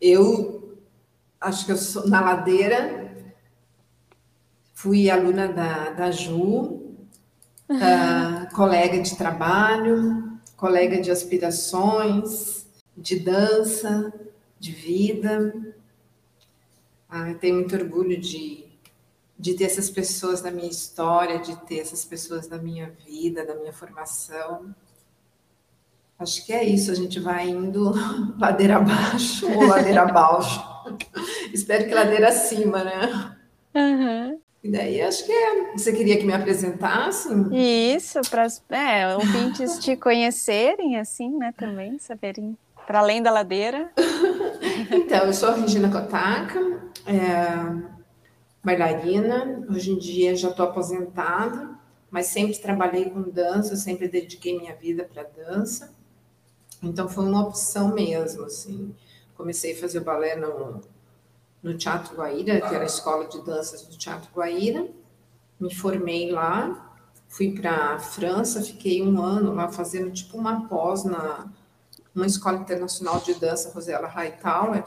eu 0.00 0.67
acho 1.40 1.66
que 1.66 1.72
eu 1.72 1.76
sou 1.76 2.08
na 2.08 2.20
ladeira, 2.20 3.32
fui 4.74 5.10
aluna 5.10 5.48
da, 5.48 5.90
da 5.90 6.10
Ju, 6.10 6.36
uh, 7.68 8.48
colega 8.54 9.00
de 9.00 9.16
trabalho, 9.16 10.38
colega 10.56 11.00
de 11.00 11.10
aspirações, 11.10 12.66
de 12.96 13.18
dança, 13.20 14.12
de 14.58 14.72
vida. 14.72 15.74
Ah, 17.08 17.32
tenho 17.34 17.56
muito 17.56 17.74
orgulho 17.74 18.20
de, 18.20 18.66
de 19.38 19.54
ter 19.54 19.64
essas 19.64 19.88
pessoas 19.88 20.42
na 20.42 20.50
minha 20.50 20.68
história, 20.68 21.38
de 21.38 21.56
ter 21.64 21.78
essas 21.78 22.04
pessoas 22.04 22.48
na 22.48 22.58
minha 22.58 22.90
vida, 23.06 23.44
na 23.44 23.54
minha 23.54 23.72
formação. 23.72 24.74
Acho 26.18 26.44
que 26.44 26.52
é 26.52 26.64
isso, 26.64 26.90
a 26.90 26.94
gente 26.94 27.20
vai 27.20 27.48
indo 27.48 27.94
ladeira 28.36 28.76
abaixo 28.76 29.50
ou 29.50 29.66
ladeira 29.66 30.02
abaixo. 30.02 30.67
Espero 31.52 31.86
que 31.86 31.94
ladeira 31.94 32.28
acima, 32.28 32.84
né? 32.84 33.36
Uhum. 33.74 34.40
E 34.62 34.70
daí 34.70 35.00
acho 35.00 35.24
que 35.24 35.32
é. 35.32 35.72
Você 35.76 35.92
queria 35.92 36.18
que 36.18 36.24
me 36.24 36.32
apresentasse? 36.32 37.28
Isso, 37.52 38.20
para 38.28 38.46
é, 38.70 39.14
ouvintes 39.14 39.78
te 39.78 39.96
conhecerem, 39.96 40.98
assim, 40.98 41.36
né, 41.36 41.52
também, 41.56 41.98
saberem 41.98 42.56
para 42.86 43.00
além 43.00 43.22
da 43.22 43.30
ladeira. 43.30 43.92
então, 44.90 45.26
eu 45.26 45.32
sou 45.32 45.50
a 45.50 45.54
Regina 45.54 45.90
Kotaka, 45.90 46.58
é, 47.06 47.98
bailarina. 48.64 49.64
Hoje 49.70 49.92
em 49.92 49.98
dia 49.98 50.34
já 50.34 50.48
estou 50.48 50.66
aposentada, 50.66 51.70
mas 52.10 52.26
sempre 52.26 52.56
trabalhei 52.58 53.10
com 53.10 53.22
dança, 53.22 53.76
sempre 53.76 54.08
dediquei 54.08 54.58
minha 54.58 54.74
vida 54.74 55.04
para 55.04 55.22
dança. 55.22 55.94
Então 56.82 57.08
foi 57.08 57.24
uma 57.24 57.42
opção 57.42 57.94
mesmo, 57.94 58.44
assim. 58.44 58.94
Comecei 59.38 59.72
a 59.72 59.76
fazer 59.76 60.00
balé 60.00 60.34
no, 60.34 60.80
no 61.62 61.78
Teatro 61.78 62.16
Guaíra, 62.16 62.60
que 62.60 62.74
era 62.74 62.82
a 62.82 62.86
escola 62.86 63.28
de 63.28 63.40
danças 63.42 63.82
do 63.82 63.96
Teatro 63.96 64.28
Guaíra. 64.34 64.86
Me 65.60 65.72
formei 65.72 66.30
lá, 66.30 66.94
fui 67.28 67.52
para 67.52 67.94
a 67.94 67.98
França, 68.00 68.60
fiquei 68.60 69.00
um 69.00 69.22
ano 69.22 69.54
lá 69.54 69.70
fazendo 69.70 70.10
tipo 70.10 70.36
uma 70.36 70.68
pós 70.68 71.04
na 71.04 71.48
uma 72.14 72.26
escola 72.26 72.58
internacional 72.58 73.20
de 73.20 73.34
dança, 73.34 73.70
Rosella 73.72 74.08
Hightower, 74.08 74.82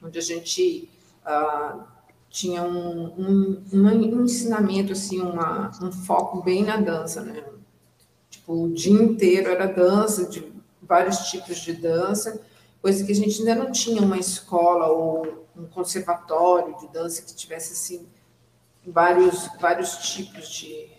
onde 0.00 0.18
a 0.18 0.22
gente 0.22 0.88
uh, 1.26 1.82
tinha 2.30 2.62
um, 2.62 3.06
um, 3.18 3.64
um, 3.72 4.24
ensinamento, 4.24 4.92
assim, 4.92 5.20
uma, 5.20 5.72
um 5.82 5.90
foco 5.90 6.42
bem 6.42 6.62
na 6.62 6.76
dança, 6.76 7.22
né? 7.22 7.42
Tipo, 8.30 8.66
o 8.66 8.72
dia 8.72 9.02
inteiro 9.02 9.50
era 9.50 9.66
dança, 9.66 10.26
de 10.26 10.52
vários 10.80 11.18
tipos 11.30 11.56
de 11.56 11.72
dança, 11.72 12.40
coisa 12.84 13.02
que 13.02 13.12
a 13.12 13.14
gente 13.14 13.38
ainda 13.38 13.54
não 13.54 13.72
tinha 13.72 14.02
uma 14.02 14.18
escola 14.18 14.88
ou 14.88 15.46
um 15.56 15.64
conservatório 15.64 16.76
de 16.80 16.88
dança 16.88 17.22
que 17.22 17.34
tivesse 17.34 17.72
assim 17.72 18.06
vários 18.86 19.48
vários 19.58 19.96
tipos 20.12 20.50
de, 20.50 20.90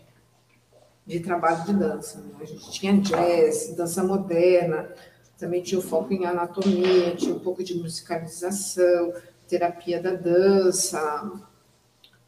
de 1.06 1.20
trabalho 1.20 1.64
de 1.64 1.74
dança. 1.74 2.18
Né? 2.22 2.38
A 2.42 2.46
gente 2.46 2.72
tinha 2.72 2.98
jazz, 2.98 3.76
dança 3.76 4.04
moderna, 4.04 4.92
também 5.38 5.62
tinha 5.62 5.78
o 5.78 5.84
foco 5.84 6.12
em 6.12 6.26
anatomia, 6.26 7.16
tinha 7.16 7.36
um 7.36 7.40
pouco 7.40 7.64
de 7.64 7.76
musicalização, 7.76 9.14
terapia 9.48 10.02
da 10.02 10.16
dança, 10.16 11.34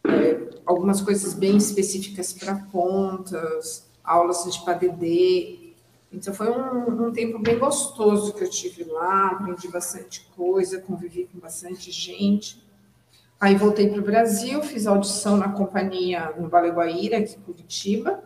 é, 0.05 0.59
algumas 0.67 1.01
coisas 1.01 1.33
bem 1.33 1.57
específicas 1.57 2.31
para 2.31 2.57
pontas, 2.71 3.89
aulas 4.03 4.43
de 4.53 4.63
padedê, 4.63 5.66
então 6.11 6.33
foi 6.33 6.49
um, 6.49 7.07
um, 7.07 7.11
tempo 7.11 7.37
bem 7.37 7.59
gostoso 7.59 8.33
que 8.33 8.43
eu 8.43 8.49
tive 8.49 8.85
lá, 8.85 9.27
aprendi 9.27 9.67
bastante 9.67 10.27
coisa, 10.35 10.79
convivi 10.79 11.29
com 11.31 11.39
bastante 11.39 11.91
gente. 11.91 12.65
Aí 13.39 13.55
voltei 13.55 13.89
para 13.89 13.99
o 13.99 14.03
Brasil, 14.03 14.63
fiz 14.63 14.87
audição 14.87 15.37
na 15.37 15.49
companhia 15.49 16.33
no 16.37 16.49
Vale 16.49 16.71
Guaíra, 16.71 17.17
aqui 17.17 17.35
em 17.35 17.41
Curitiba. 17.41 18.23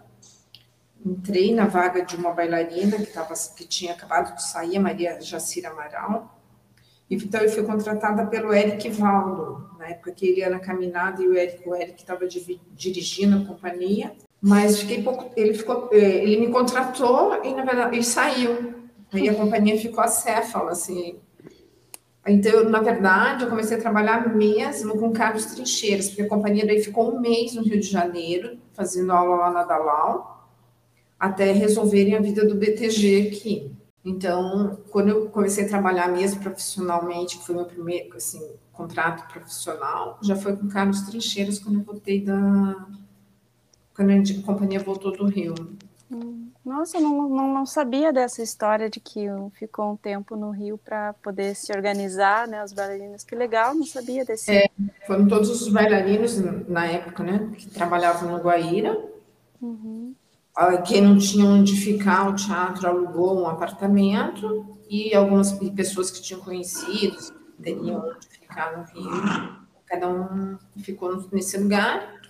Entrei 1.03 1.53
na 1.53 1.65
vaga 1.65 2.05
de 2.05 2.15
uma 2.15 2.31
bailarina 2.31 2.97
que, 2.97 3.11
tava, 3.11 3.33
que 3.57 3.67
tinha 3.67 3.93
acabado 3.93 4.35
de 4.35 4.43
sair, 4.43 4.77
a 4.77 4.79
Maria 4.79 5.19
Jacira 5.19 5.69
Amaral. 5.69 6.39
Então 7.09 7.41
eu 7.41 7.49
fui 7.49 7.63
contratada 7.63 8.25
pelo 8.27 8.53
Eric 8.53 8.89
Valdo, 8.91 9.69
na 9.77 9.89
época 9.89 10.11
que 10.11 10.27
ele 10.27 10.47
na 10.47 10.59
caminhada 10.59 11.21
e 11.21 11.27
o 11.27 11.35
Eric 11.35 11.99
estava 11.99 12.25
dirigindo 12.25 13.37
a 13.37 13.45
companhia 13.45 14.15
mas 14.41 14.79
fiquei 14.79 15.03
pouco. 15.03 15.31
Ele 15.37 15.53
ficou, 15.53 15.89
é, 15.91 15.97
ele 15.97 16.39
me 16.39 16.51
contratou 16.51 17.43
e 17.43 17.53
na 17.53 17.63
verdade 17.63 17.95
ele 17.95 18.03
saiu. 18.03 18.73
Aí 19.13 19.29
a 19.29 19.35
companhia 19.35 19.77
ficou 19.77 20.03
acéfala, 20.03 20.71
assim. 20.71 21.19
Então, 22.25 22.69
na 22.69 22.81
verdade, 22.81 23.43
eu 23.43 23.49
comecei 23.49 23.77
a 23.77 23.81
trabalhar 23.81 24.33
mesmo 24.35 24.97
com 24.97 25.11
Carlos 25.11 25.45
Trincheiras, 25.45 26.07
porque 26.07 26.21
a 26.21 26.29
companhia 26.29 26.65
daí 26.65 26.81
ficou 26.81 27.13
um 27.13 27.19
mês 27.19 27.55
no 27.55 27.63
Rio 27.63 27.79
de 27.79 27.87
Janeiro, 27.87 28.57
fazendo 28.73 29.11
aula 29.11 29.35
lá 29.35 29.51
na 29.51 29.63
Dalau, 29.63 30.47
até 31.19 31.51
resolverem 31.51 32.15
a 32.15 32.21
vida 32.21 32.45
do 32.45 32.55
BTG 32.55 33.31
aqui. 33.33 33.71
Então, 34.05 34.79
quando 34.89 35.09
eu 35.09 35.29
comecei 35.29 35.65
a 35.65 35.69
trabalhar 35.69 36.07
mesmo 36.09 36.41
profissionalmente, 36.41 37.37
que 37.37 37.45
foi 37.45 37.55
meu 37.55 37.65
primeiro 37.65 38.15
assim, 38.15 38.41
contrato 38.71 39.31
profissional, 39.31 40.17
já 40.21 40.35
foi 40.35 40.55
com 40.55 40.67
Carlos 40.67 41.01
Trincheiras 41.01 41.59
quando 41.59 41.79
eu 41.79 41.83
voltei 41.83 42.21
da, 42.21 42.87
quando 44.01 44.39
a 44.39 44.45
companhia 44.45 44.79
voltou 44.79 45.11
do 45.11 45.25
Rio. 45.25 45.53
Nossa, 46.63 46.97
eu 46.97 47.01
não, 47.01 47.29
não, 47.29 47.53
não, 47.53 47.65
sabia 47.65 48.13
dessa 48.13 48.43
história 48.43 48.89
de 48.89 48.99
que 48.99 49.25
ficou 49.53 49.93
um 49.93 49.97
tempo 49.97 50.35
no 50.35 50.51
Rio 50.51 50.77
para 50.77 51.13
poder 51.13 51.55
se 51.55 51.71
organizar, 51.71 52.47
né, 52.47 52.63
os 52.63 52.71
bailarinos. 52.71 53.23
Que 53.23 53.35
legal, 53.35 53.73
não 53.73 53.85
sabia 53.85 54.23
desse. 54.23 54.51
É, 54.51 54.69
foram 55.07 55.27
todos 55.27 55.49
os 55.49 55.67
bailarinos 55.69 56.37
na 56.67 56.85
época, 56.85 57.23
né, 57.23 57.51
que 57.57 57.67
trabalhavam 57.69 58.31
no 58.31 58.43
Guaíra. 58.43 58.95
Uhum. 59.59 60.13
Quem 60.85 61.01
não 61.01 61.17
tinha 61.17 61.45
onde 61.45 61.73
ficar, 61.73 62.29
o 62.29 62.35
teatro 62.35 62.87
alugou 62.87 63.41
um 63.41 63.47
apartamento 63.47 64.77
e 64.89 65.15
algumas 65.15 65.53
pessoas 65.75 66.11
que 66.11 66.21
tinham 66.21 66.41
conhecidos 66.41 67.31
teriam 67.61 68.03
onde 68.05 68.27
ficar 68.27 68.77
no 68.77 68.83
Rio. 68.83 69.61
Cada 69.85 70.07
um 70.07 70.57
ficou 70.77 71.25
nesse 71.31 71.57
lugar 71.57 72.20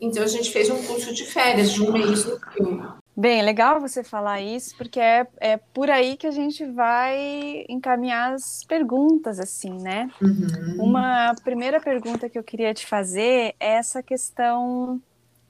então 0.00 0.22
a 0.22 0.26
gente 0.26 0.50
fez 0.50 0.68
um 0.70 0.82
curso 0.82 1.12
de 1.14 1.24
férias 1.24 1.72
de 1.72 1.82
um 1.82 1.92
mês 1.92 2.24
no 2.24 2.36
Rio. 2.36 2.96
Bem, 3.18 3.40
legal 3.40 3.80
você 3.80 4.04
falar 4.04 4.42
isso, 4.42 4.76
porque 4.76 5.00
é, 5.00 5.26
é 5.40 5.56
por 5.56 5.88
aí 5.88 6.18
que 6.18 6.26
a 6.26 6.30
gente 6.30 6.66
vai 6.66 7.64
encaminhar 7.66 8.34
as 8.34 8.62
perguntas, 8.64 9.40
assim, 9.40 9.72
né? 9.72 10.10
Uhum. 10.20 10.84
Uma 10.84 11.34
primeira 11.42 11.80
pergunta 11.80 12.28
que 12.28 12.38
eu 12.38 12.44
queria 12.44 12.74
te 12.74 12.86
fazer 12.86 13.54
é 13.58 13.72
essa 13.76 14.02
questão 14.02 15.00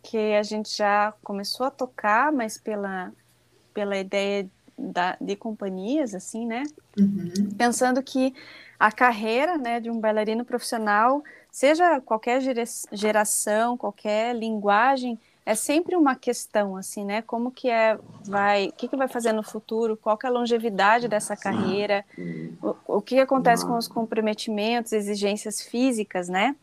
que 0.00 0.16
a 0.16 0.44
gente 0.44 0.76
já 0.76 1.12
começou 1.24 1.66
a 1.66 1.70
tocar, 1.70 2.30
mas 2.30 2.56
pela, 2.56 3.12
pela 3.74 3.96
ideia 3.96 4.48
da, 4.78 5.16
de 5.20 5.34
companhias, 5.34 6.14
assim, 6.14 6.46
né? 6.46 6.62
Uhum. 6.96 7.50
Pensando 7.58 8.00
que 8.00 8.32
a 8.78 8.92
carreira 8.92 9.58
né, 9.58 9.80
de 9.80 9.90
um 9.90 9.98
bailarino 9.98 10.44
profissional, 10.44 11.24
seja 11.56 12.02
qualquer 12.02 12.38
geração, 12.92 13.78
qualquer 13.78 14.36
linguagem, 14.36 15.18
é 15.46 15.54
sempre 15.54 15.96
uma 15.96 16.14
questão 16.14 16.76
assim, 16.76 17.02
né? 17.02 17.22
Como 17.22 17.50
que 17.50 17.70
é, 17.70 17.98
vai, 18.26 18.66
o 18.66 18.72
que, 18.72 18.86
que 18.86 18.94
vai 18.94 19.08
fazer 19.08 19.32
no 19.32 19.42
futuro? 19.42 19.96
Qual 19.96 20.18
que 20.18 20.26
é 20.26 20.28
a 20.28 20.32
longevidade 20.32 21.08
dessa 21.08 21.34
carreira? 21.34 22.04
O, 22.62 22.98
o 22.98 23.00
que 23.00 23.18
acontece 23.18 23.64
com 23.64 23.74
os 23.74 23.88
comprometimentos, 23.88 24.92
exigências 24.92 25.62
físicas, 25.62 26.28
né? 26.28 26.54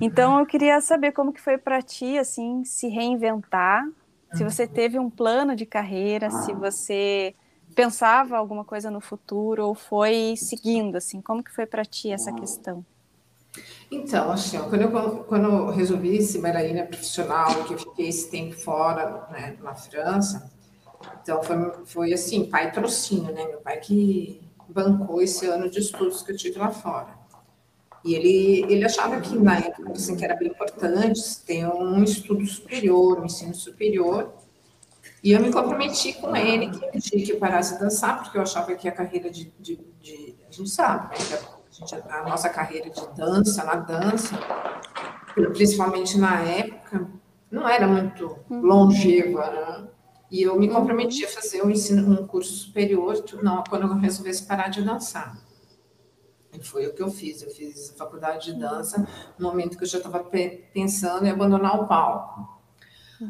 Então 0.00 0.40
eu 0.40 0.44
queria 0.44 0.80
saber 0.80 1.12
como 1.12 1.32
que 1.32 1.40
foi 1.40 1.56
para 1.56 1.80
ti 1.80 2.18
assim 2.18 2.64
se 2.64 2.88
reinventar, 2.88 3.86
se 4.34 4.42
você 4.42 4.66
teve 4.66 4.98
um 4.98 5.08
plano 5.08 5.54
de 5.54 5.64
carreira, 5.64 6.32
se 6.32 6.52
você 6.52 7.32
pensava 7.76 8.36
alguma 8.36 8.64
coisa 8.64 8.90
no 8.90 9.00
futuro 9.00 9.68
ou 9.68 9.74
foi 9.76 10.34
seguindo 10.36 10.96
assim, 10.96 11.20
como 11.20 11.44
que 11.44 11.54
foi 11.54 11.64
para 11.64 11.84
ti 11.84 12.10
essa 12.10 12.32
questão? 12.32 12.84
Então, 13.90 14.32
assim, 14.32 14.58
quando 14.58 14.82
eu, 14.82 15.24
quando 15.24 15.44
eu 15.44 15.70
resolvi 15.70 16.20
ser 16.22 16.40
bailarina 16.40 16.84
profissional, 16.84 17.64
que 17.64 17.74
eu 17.74 17.78
fiquei 17.78 18.08
esse 18.08 18.30
tempo 18.30 18.56
fora, 18.56 19.26
né, 19.30 19.56
na 19.62 19.74
França, 19.74 20.50
então 21.22 21.42
foi, 21.42 21.56
foi 21.84 22.12
assim, 22.12 22.46
pai 22.46 22.72
trocínio, 22.72 23.32
né, 23.32 23.44
meu 23.44 23.60
pai 23.60 23.78
que 23.78 24.40
bancou 24.68 25.22
esse 25.22 25.46
ano 25.46 25.70
de 25.70 25.78
estudos 25.78 26.22
que 26.22 26.32
eu 26.32 26.36
tive 26.36 26.58
lá 26.58 26.70
fora. 26.70 27.14
E 28.04 28.14
ele, 28.14 28.72
ele 28.72 28.84
achava 28.84 29.20
que 29.20 29.36
na 29.36 29.58
época, 29.58 29.92
assim, 29.92 30.16
que 30.16 30.24
era 30.24 30.36
bem 30.36 30.48
importante 30.48 31.40
ter 31.44 31.66
um 31.66 32.02
estudo 32.02 32.44
superior, 32.46 33.20
um 33.20 33.24
ensino 33.24 33.54
superior, 33.54 34.32
e 35.22 35.32
eu 35.32 35.40
me 35.40 35.52
comprometi 35.52 36.12
com 36.12 36.34
ele 36.36 36.70
que 36.70 36.84
ele 36.84 37.00
tinha 37.00 37.24
que 37.24 37.34
parar 37.34 37.60
de 37.60 37.78
dançar, 37.78 38.22
porque 38.22 38.38
eu 38.38 38.42
achava 38.42 38.74
que 38.74 38.88
a 38.88 38.92
carreira 38.92 39.30
de, 39.30 39.52
de, 39.58 39.80
de 40.00 40.36
a 40.48 40.52
gente 40.52 40.70
sabe, 40.70 41.16
né, 41.30 41.55
gente, 41.78 41.94
a 41.94 42.22
nossa 42.22 42.48
carreira 42.48 42.88
de 42.88 43.06
dança, 43.14 43.64
na 43.64 43.76
dança, 43.76 44.38
principalmente 45.52 46.18
na 46.18 46.40
época, 46.40 47.06
não 47.50 47.68
era 47.68 47.86
muito 47.86 48.38
uhum. 48.48 48.60
longeva, 48.60 49.50
né? 49.50 49.88
E 50.30 50.42
eu 50.42 50.58
me 50.58 50.68
comprometi 50.68 51.24
a 51.24 51.28
fazer 51.28 51.62
um, 51.62 51.70
ensino, 51.70 52.20
um 52.20 52.26
curso 52.26 52.52
superior 52.52 53.22
não, 53.42 53.62
quando 53.62 53.82
eu 53.82 53.94
resolvesse 53.94 54.44
parar 54.44 54.68
de 54.68 54.82
dançar. 54.82 55.38
E 56.52 56.64
foi 56.64 56.86
o 56.86 56.94
que 56.94 57.02
eu 57.02 57.10
fiz. 57.10 57.42
Eu 57.42 57.50
fiz 57.50 57.92
a 57.92 57.96
faculdade 57.96 58.52
de 58.52 58.58
dança 58.58 59.06
no 59.38 59.48
momento 59.48 59.76
que 59.76 59.84
eu 59.84 59.88
já 59.88 59.98
estava 59.98 60.24
pensando 60.72 61.26
em 61.26 61.30
abandonar 61.30 61.80
o 61.80 61.86
palco. 61.86 62.55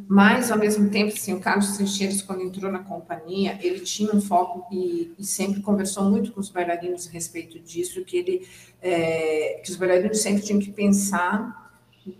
Mas, 0.08 0.50
ao 0.50 0.58
mesmo 0.58 0.90
tempo, 0.90 1.12
assim, 1.12 1.34
o 1.34 1.40
Carlos 1.40 1.76
Teixeiras, 1.76 2.22
quando 2.22 2.42
entrou 2.42 2.70
na 2.70 2.80
companhia, 2.80 3.58
ele 3.62 3.80
tinha 3.80 4.12
um 4.12 4.20
foco 4.20 4.66
e, 4.74 5.14
e 5.18 5.24
sempre 5.24 5.60
conversou 5.62 6.04
muito 6.04 6.32
com 6.32 6.40
os 6.40 6.50
bailarinos 6.50 7.06
a 7.06 7.10
respeito 7.10 7.58
disso, 7.60 8.04
que, 8.04 8.16
ele, 8.16 8.48
é, 8.82 9.60
que 9.64 9.70
os 9.70 9.76
bailarinos 9.76 10.20
sempre 10.20 10.42
tinham 10.42 10.58
que 10.58 10.72
pensar 10.72 11.66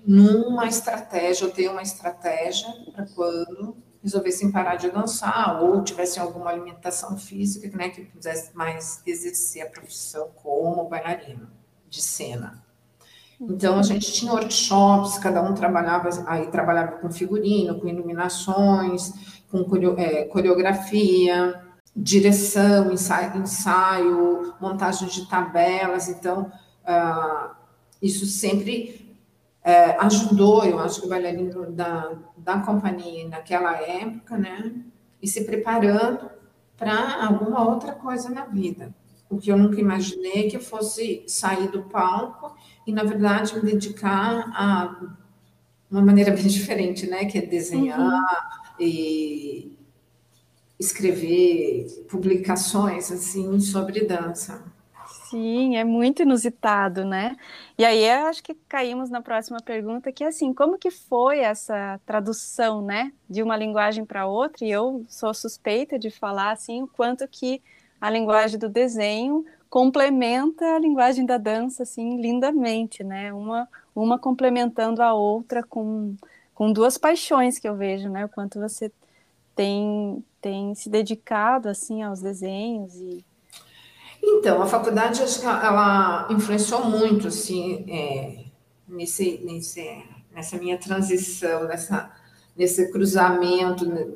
numa 0.07 0.67
estratégia, 0.67 1.47
ou 1.47 1.53
ter 1.53 1.69
uma 1.69 1.83
estratégia 1.83 2.69
para 2.93 3.07
quando 3.07 3.77
resolvessem 4.03 4.53
parar 4.53 4.77
de 4.77 4.91
dançar 4.91 5.63
ou 5.63 5.83
tivessem 5.83 6.23
alguma 6.23 6.51
alimentação 6.51 7.19
física 7.19 7.77
né, 7.77 7.89
que 7.89 8.05
pudesse 8.05 8.57
mais 8.57 9.03
exercer 9.05 9.63
a 9.63 9.71
profissão 9.71 10.31
como 10.37 10.89
bailarino 10.89 11.51
de 11.89 12.01
cena. 12.01 12.65
Então 13.41 13.79
a 13.79 13.83
gente 13.83 14.13
tinha 14.13 14.33
workshops, 14.33 15.19
cada 15.19 15.43
um 15.43 15.55
trabalhava 15.55 16.09
aí 16.27 16.47
trabalhava 16.47 16.93
com 16.93 17.11
figurino, 17.11 17.79
com 17.79 17.87
iluminações, 17.87 19.13
com 19.51 19.65
é, 19.99 20.25
coreografia, 20.25 21.63
direção, 21.95 22.91
ensaio, 22.93 23.37
ensaio, 23.41 24.55
montagem 24.61 25.09
de 25.09 25.29
tabelas. 25.29 26.09
Então 26.09 26.51
uh, 26.85 27.55
isso 28.01 28.25
sempre 28.25 29.17
uh, 29.65 30.01
ajudou, 30.05 30.65
eu 30.65 30.79
acho 30.79 31.01
que 31.01 31.07
o 31.07 31.11
bailarino 31.11 31.71
da, 31.73 32.13
da 32.37 32.59
companhia 32.61 33.29
naquela 33.29 33.77
época, 33.77 34.39
né, 34.39 34.75
e 35.21 35.29
se 35.29 35.45
preparando 35.45 36.31
para 36.77 37.25
alguma 37.27 37.69
outra 37.69 37.93
coisa 37.93 38.31
na 38.31 38.45
vida. 38.45 38.95
O 39.29 39.39
que 39.39 39.51
eu 39.51 39.59
nunca 39.59 39.81
imaginei 39.81 40.49
que 40.49 40.57
eu 40.57 40.61
fosse 40.61 41.25
sair 41.27 41.69
do 41.69 41.83
palco 41.85 42.55
e, 42.87 42.93
na 42.93 43.03
verdade, 43.03 43.55
me 43.55 43.63
dedicar 43.63 44.51
a 44.55 45.17
uma 45.91 46.03
maneira 46.03 46.31
bem 46.37 46.47
diferente, 46.47 47.07
né? 47.07 47.25
Que 47.25 47.39
é 47.39 47.43
desenhar 47.43 47.99
uhum. 48.01 48.77
e 48.79 49.77
escrever 50.79 52.07
publicações, 52.09 53.11
assim, 53.11 53.59
sobre 53.61 54.05
dança. 54.05 54.63
Sim, 55.31 55.77
é 55.77 55.83
muito 55.83 56.23
inusitado, 56.23 57.05
né? 57.05 57.37
E 57.77 57.85
aí 57.85 58.09
acho 58.09 58.43
que 58.43 58.55
caímos 58.69 59.11
na 59.11 59.21
próxima 59.21 59.59
pergunta, 59.61 60.13
que 60.13 60.23
é 60.23 60.29
assim, 60.29 60.55
como 60.55 60.79
que 60.79 60.91
foi 60.91 61.41
essa 61.41 62.01
tradução, 62.07 62.81
né, 62.81 63.13
de 63.29 63.43
uma 63.43 63.57
linguagem 63.57 64.05
para 64.05 64.27
outra? 64.27 64.65
E 64.65 64.71
eu 64.71 65.05
sou 65.09 65.35
suspeita 65.35 65.99
de 65.99 66.11
falar 66.11 66.53
assim, 66.53 66.83
o 66.83 66.87
quanto 66.87 67.27
que 67.27 67.61
a 68.01 68.09
linguagem 68.09 68.59
do 68.59 68.69
desenho 68.69 69.45
complementa 69.69 70.65
a 70.77 70.79
linguagem 70.79 71.27
da 71.27 71.39
dança 71.39 71.83
assim 71.83 72.21
lindamente, 72.21 73.03
né? 73.05 73.33
Uma 73.33 73.69
uma 73.95 74.19
complementando 74.19 75.03
a 75.03 75.15
outra 75.15 75.63
com 75.63 76.15
com 76.55 76.73
duas 76.73 76.97
paixões 76.97 77.59
que 77.59 77.69
eu 77.69 77.77
vejo, 77.77 78.09
né? 78.09 78.25
O 78.25 78.29
quanto 78.29 78.61
você 78.61 78.91
tem 79.55 80.25
tem 80.41 80.75
se 80.75 80.89
dedicado 80.89 81.69
assim 81.69 82.03
aos 82.03 82.21
desenhos 82.21 82.95
e 82.97 83.25
então 84.23 84.63
a 84.63 84.67
faculdade 84.67 85.23
acho 85.23 85.41
que 85.41 85.47
ela 85.47 86.29
influenciou 86.31 86.85
muito 86.85 87.29
assim 87.29 87.85
é, 87.89 88.45
nesse, 88.87 89.39
nesse 89.45 90.05
nessa 90.33 90.57
minha 90.57 90.79
transição 90.79 91.65
nessa 91.65 92.13
nesse 92.57 92.93
cruzamento 92.93 93.89
né, 93.89 94.07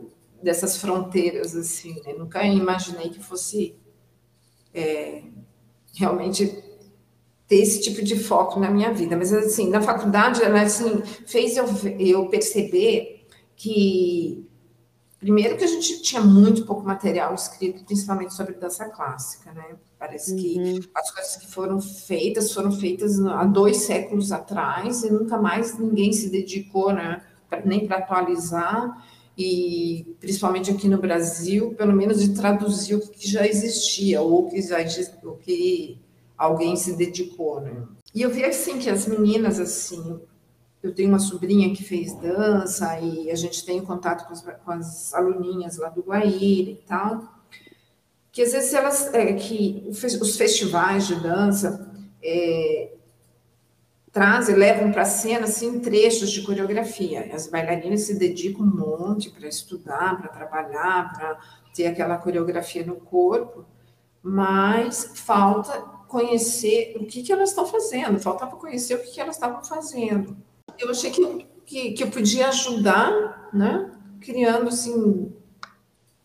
dessas 0.43 0.77
fronteiras 0.77 1.57
assim 1.57 1.95
né? 2.05 2.13
nunca 2.13 2.45
imaginei 2.45 3.09
que 3.09 3.21
fosse 3.21 3.75
é, 4.75 5.23
realmente 5.95 6.63
ter 7.51 7.57
esse 7.57 7.81
tipo 7.81 8.03
de 8.03 8.17
foco 8.17 8.61
na 8.61 8.71
minha 8.71 8.93
vida. 8.93 9.17
Mas, 9.17 9.33
assim, 9.33 9.69
na 9.69 9.83
faculdade, 9.83 10.43
ela, 10.43 10.63
assim, 10.63 11.03
fez 11.27 11.57
eu, 11.57 11.67
eu 11.99 12.29
perceber 12.29 13.27
que, 13.57 14.49
primeiro, 15.19 15.57
que 15.57 15.65
a 15.65 15.67
gente 15.67 16.01
tinha 16.01 16.23
muito 16.23 16.65
pouco 16.65 16.87
material 16.87 17.35
escrito, 17.35 17.85
principalmente 17.85 18.35
sobre 18.35 18.55
dança 18.55 18.89
clássica, 18.89 19.53
né? 19.53 19.77
Parece 19.99 20.35
que 20.37 20.59
uhum. 20.59 20.81
as 20.95 21.11
coisas 21.11 21.37
que 21.37 21.47
foram 21.49 21.81
feitas 21.81 22.53
foram 22.55 22.73
feitas 22.73 23.21
há 23.21 23.45
dois 23.45 23.79
séculos 23.79 24.33
atrás 24.33 25.03
e 25.03 25.13
nunca 25.13 25.37
mais 25.37 25.79
ninguém 25.79 26.13
se 26.13 26.31
dedicou, 26.31 26.93
né? 26.93 27.23
Nem 27.65 27.87
para 27.87 27.99
atualizar 27.99 28.97
e 29.41 30.17
principalmente 30.21 30.71
aqui 30.71 30.87
no 30.87 30.99
Brasil, 30.99 31.75
pelo 31.75 31.95
menos 31.95 32.21
de 32.21 32.35
traduzir 32.35 32.97
o 32.97 33.01
que 33.01 33.27
já 33.27 33.47
existia 33.47 34.21
ou 34.21 34.51
que 34.51 34.61
já 34.61 34.77
o 35.25 35.33
que 35.37 35.99
alguém 36.37 36.77
se 36.77 36.95
dedicou, 36.95 37.59
né? 37.59 37.87
E 38.15 38.21
eu 38.21 38.29
vi 38.29 38.45
assim 38.45 38.79
que 38.79 38.91
as 38.91 39.07
meninas 39.07 39.59
assim, 39.59 40.21
eu 40.83 40.95
tenho 40.95 41.09
uma 41.09 41.19
sobrinha 41.19 41.75
que 41.75 41.83
fez 41.83 42.13
dança 42.21 43.01
e 43.01 43.31
a 43.31 43.35
gente 43.35 43.65
tem 43.65 43.81
contato 43.81 44.27
com 44.27 44.33
as, 44.35 44.43
com 44.43 44.71
as 44.73 45.15
aluninhas 45.15 45.79
lá 45.79 45.89
do 45.89 46.03
Guaíra 46.03 46.71
e 46.73 46.83
tal, 46.87 47.25
que 48.31 48.43
às 48.43 48.53
vezes 48.53 48.75
elas, 48.75 49.15
é, 49.15 49.33
que 49.33 49.89
os 49.89 50.37
festivais 50.37 51.07
de 51.07 51.15
dança 51.15 51.91
é, 52.23 52.93
trazem, 54.13 54.57
levam 54.57 54.91
para 54.91 55.03
a 55.03 55.07
cena 55.07 55.45
assim, 55.45 55.79
trechos 55.79 56.31
de 56.31 56.43
coreografia. 56.43 57.31
As 57.33 57.47
bailarinas 57.47 58.03
se 58.03 58.19
dedicam 58.19 58.65
um 58.65 58.77
monte 58.77 59.31
para 59.31 59.47
estudar, 59.47 60.19
para 60.19 60.29
trabalhar, 60.29 61.13
para 61.13 61.39
ter 61.75 61.87
aquela 61.87 62.19
coreografia 62.19 62.85
no 62.85 62.97
corpo, 62.97 63.65
mas 64.23 65.13
falta 65.15 65.81
conhecer 66.09 66.97
o 67.01 67.07
que, 67.07 67.23
que 67.23 67.33
elas 67.33 67.51
estão 67.51 67.65
fazendo, 67.65 68.19
faltava 68.19 68.57
conhecer 68.57 68.97
o 68.97 68.99
que, 68.99 69.13
que 69.13 69.21
elas 69.21 69.37
estavam 69.37 69.63
fazendo. 69.63 70.37
Eu 70.77 70.91
achei 70.91 71.11
que, 71.11 71.47
que, 71.65 71.93
que 71.93 72.03
eu 72.03 72.11
podia 72.11 72.49
ajudar, 72.49 73.49
né? 73.53 73.93
criando 74.21 74.69
assim, 74.69 75.33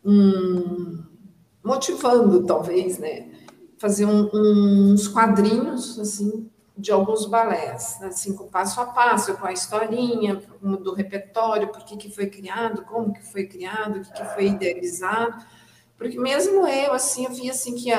um, 0.04 1.04
motivando 1.64 2.44
talvez, 2.46 2.98
né? 2.98 3.30
fazer 3.78 4.06
um, 4.06 4.30
uns 4.34 5.08
quadrinhos 5.08 6.00
assim 6.00 6.50
de 6.78 6.92
alguns 6.92 7.26
balés, 7.26 8.02
assim, 8.04 8.36
com 8.36 8.48
passo 8.48 8.82
a 8.82 8.86
passo, 8.86 9.38
com 9.38 9.48
a 9.48 9.54
historinha 9.54 10.42
do 10.62 10.94
repertório, 10.94 11.70
por 11.70 11.84
que, 11.86 11.96
que 11.96 12.14
foi 12.14 12.28
criado, 12.28 12.84
como 12.84 13.14
que 13.14 13.24
foi 13.24 13.46
criado, 13.46 13.98
o 13.98 14.02
que, 14.02 14.12
que 14.12 14.26
foi 14.34 14.48
idealizado, 14.48 15.46
porque 15.98 16.20
mesmo 16.20 16.68
eu, 16.68 16.94
assim, 16.94 17.26
eu 17.26 17.32
via 17.32 17.52
assim 17.52 17.76
que 17.76 17.90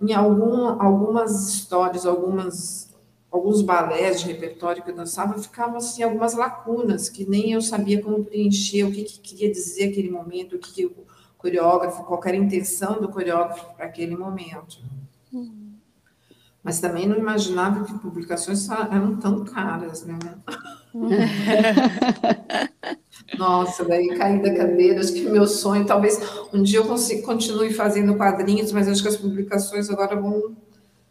em 0.00 0.12
algum, 0.12 0.66
algumas 0.82 1.48
histórias, 1.48 2.04
algumas 2.04 2.92
alguns 3.30 3.62
balés 3.62 4.20
de 4.20 4.28
repertório 4.28 4.80
que 4.80 4.92
eu 4.92 4.94
dançava, 4.94 5.36
ficavam 5.36 5.78
assim 5.78 6.04
algumas 6.04 6.34
lacunas 6.34 7.08
que 7.08 7.28
nem 7.28 7.50
eu 7.50 7.60
sabia 7.60 8.00
como 8.00 8.24
preencher, 8.24 8.84
o 8.84 8.92
que, 8.92 9.02
que 9.02 9.18
queria 9.18 9.50
dizer 9.50 9.90
aquele 9.90 10.08
momento, 10.08 10.54
o 10.54 10.58
que, 10.60 10.72
que 10.72 10.86
o 10.86 11.04
coreógrafo, 11.36 12.04
qual 12.04 12.20
era 12.24 12.36
a 12.36 12.40
intenção 12.40 13.00
do 13.00 13.08
coreógrafo 13.08 13.74
para 13.74 13.86
aquele 13.86 14.16
momento. 14.16 14.78
Uhum. 15.32 15.63
Mas 16.64 16.80
também 16.80 17.06
não 17.06 17.18
imaginava 17.18 17.84
que 17.84 17.92
publicações 17.98 18.66
eram 18.70 19.16
tão 19.16 19.44
caras, 19.44 20.06
né? 20.06 20.18
Nossa, 23.38 23.84
daí 23.84 24.16
caí 24.16 24.42
da 24.42 24.54
cadeira, 24.54 25.00
acho 25.00 25.12
que 25.12 25.28
meu 25.28 25.46
sonho, 25.46 25.84
talvez 25.84 26.18
um 26.52 26.62
dia 26.62 26.78
eu 26.78 26.86
consiga, 26.86 27.22
continue 27.22 27.74
fazendo 27.74 28.16
quadrinhos, 28.16 28.72
mas 28.72 28.88
acho 28.88 29.02
que 29.02 29.08
as 29.08 29.16
publicações 29.16 29.90
agora 29.90 30.18
vão 30.18 30.56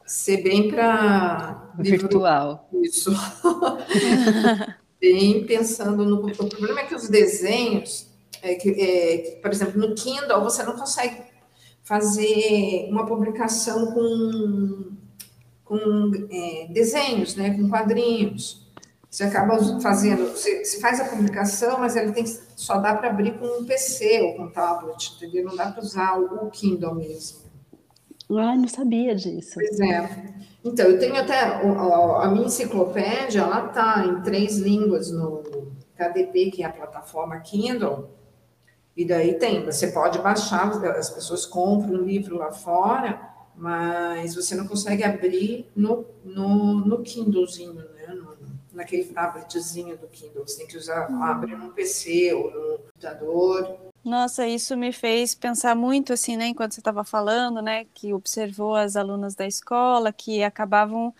ser 0.05 0.41
bem 0.41 0.69
para 0.69 1.71
virtual. 1.77 2.67
Isso. 2.81 3.11
bem 4.99 5.45
pensando 5.45 6.05
no. 6.05 6.25
O 6.25 6.49
problema 6.49 6.79
é 6.79 6.85
que 6.85 6.95
os 6.95 7.09
desenhos, 7.09 8.07
é 8.41 8.55
que, 8.55 8.69
é, 8.69 9.39
por 9.41 9.51
exemplo, 9.51 9.79
no 9.79 9.93
Kindle 9.93 10.43
você 10.43 10.63
não 10.63 10.77
consegue 10.77 11.17
fazer 11.83 12.87
uma 12.89 13.05
publicação 13.05 13.93
com, 13.93 14.93
com 15.73 16.27
é, 16.29 16.67
desenhos, 16.69 17.35
né, 17.35 17.55
com 17.57 17.67
quadrinhos. 17.67 18.61
Você 19.09 19.23
acaba 19.23 19.57
fazendo, 19.79 20.29
você, 20.29 20.63
você, 20.63 20.79
faz 20.79 20.99
a 20.99 21.05
publicação, 21.05 21.79
mas 21.79 21.95
ele 21.95 22.11
tem 22.11 22.25
só 22.25 22.79
dá 22.79 22.95
para 22.95 23.09
abrir 23.09 23.37
com 23.37 23.45
um 23.61 23.65
PC 23.65 24.21
ou 24.21 24.35
com 24.35 24.43
um 24.43 24.51
tablet, 24.51 25.13
entendeu? 25.15 25.45
Não 25.45 25.55
dá 25.55 25.71
para 25.71 25.83
usar 25.83 26.17
o 26.17 26.49
Kindle 26.49 26.95
mesmo. 26.95 27.43
Ah, 28.31 28.55
não 28.55 28.67
sabia 28.67 29.13
disso. 29.15 29.51
Pois 29.53 29.79
é. 29.79 30.33
Então, 30.63 30.87
eu 30.87 30.97
tenho 30.97 31.15
até 31.15 31.41
a 31.41 32.27
minha 32.29 32.45
enciclopédia, 32.45 33.41
ela 33.41 33.67
está 33.67 34.05
em 34.05 34.21
três 34.21 34.57
línguas 34.57 35.11
no 35.11 35.43
KDP, 35.95 36.51
que 36.51 36.63
é 36.63 36.65
a 36.65 36.71
plataforma 36.71 37.39
Kindle. 37.39 38.09
E 38.95 39.05
daí 39.05 39.37
tem, 39.37 39.63
você 39.63 39.87
pode 39.87 40.19
baixar, 40.19 40.69
as 40.69 41.09
pessoas 41.09 41.45
compram 41.45 41.99
um 41.99 42.03
livro 42.03 42.37
lá 42.37 42.51
fora, 42.51 43.32
mas 43.55 44.35
você 44.35 44.55
não 44.55 44.67
consegue 44.67 45.03
abrir 45.03 45.69
no, 45.75 46.05
no, 46.23 46.85
no 46.85 47.01
Kindlezinho, 47.01 47.73
né? 47.73 48.07
No, 48.13 48.33
naquele 48.73 49.05
tabletzinho 49.05 49.97
do 49.97 50.07
Kindle. 50.07 50.45
Você 50.45 50.57
tem 50.57 50.67
que 50.67 50.77
usar, 50.77 51.09
hum. 51.11 51.23
abrir 51.23 51.55
no 51.55 51.71
PC 51.71 52.33
ou 52.33 52.51
no 52.51 52.77
computador. 52.79 53.79
Nossa, 54.03 54.47
isso 54.47 54.75
me 54.75 54.91
fez 54.91 55.33
pensar 55.33 55.75
muito 55.75 56.11
assim, 56.11 56.35
né, 56.35 56.47
enquanto 56.47 56.73
você 56.73 56.81
estava 56.81 57.05
falando, 57.05 57.61
né, 57.61 57.85
que 57.93 58.13
observou 58.13 58.75
as 58.75 58.97
alunas 58.97 59.33
da 59.33 59.47
escola 59.47 60.11
que 60.11 60.43
acabavam 60.43 61.15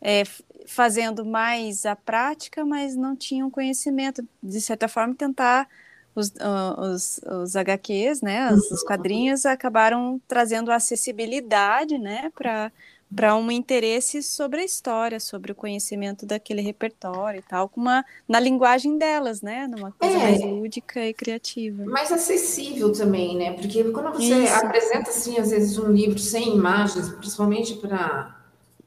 é, 0.00 0.22
fazendo 0.66 1.26
mais 1.26 1.84
a 1.84 1.94
prática, 1.94 2.64
mas 2.64 2.96
não 2.96 3.14
tinham 3.14 3.50
conhecimento. 3.50 4.26
De 4.42 4.60
certa 4.62 4.88
forma, 4.88 5.14
tentar 5.14 5.68
os, 6.14 6.28
uh, 6.28 6.80
os, 6.92 7.20
os 7.42 7.56
HQs, 7.56 8.20
né, 8.20 8.52
os, 8.52 8.70
os 8.70 8.82
quadrinhos, 8.82 9.46
acabaram 9.46 10.20
trazendo 10.28 10.70
acessibilidade, 10.70 11.98
né, 11.98 12.30
para 12.34 12.70
para 13.14 13.36
um 13.36 13.50
interesse 13.50 14.22
sobre 14.22 14.60
a 14.60 14.64
história, 14.64 15.20
sobre 15.20 15.52
o 15.52 15.54
conhecimento 15.54 16.24
daquele 16.24 16.62
repertório 16.62 17.40
e 17.40 17.42
tal, 17.42 17.68
com 17.68 17.80
uma, 17.80 18.04
na 18.26 18.40
linguagem 18.40 18.96
delas, 18.96 19.42
né? 19.42 19.66
Numa 19.66 19.92
coisa 19.92 20.16
é, 20.16 20.18
mais 20.18 20.42
lúdica 20.42 21.04
e 21.06 21.12
criativa. 21.12 21.84
Mais 21.84 22.10
acessível 22.10 22.90
também, 22.92 23.36
né? 23.36 23.52
Porque 23.52 23.84
quando 23.84 24.12
você 24.12 24.44
Isso. 24.44 24.54
apresenta, 24.54 25.10
assim, 25.10 25.38
às 25.38 25.50
vezes, 25.50 25.78
um 25.78 25.92
livro 25.92 26.18
sem 26.18 26.54
imagens, 26.56 27.10
principalmente 27.10 27.74
para 27.74 28.40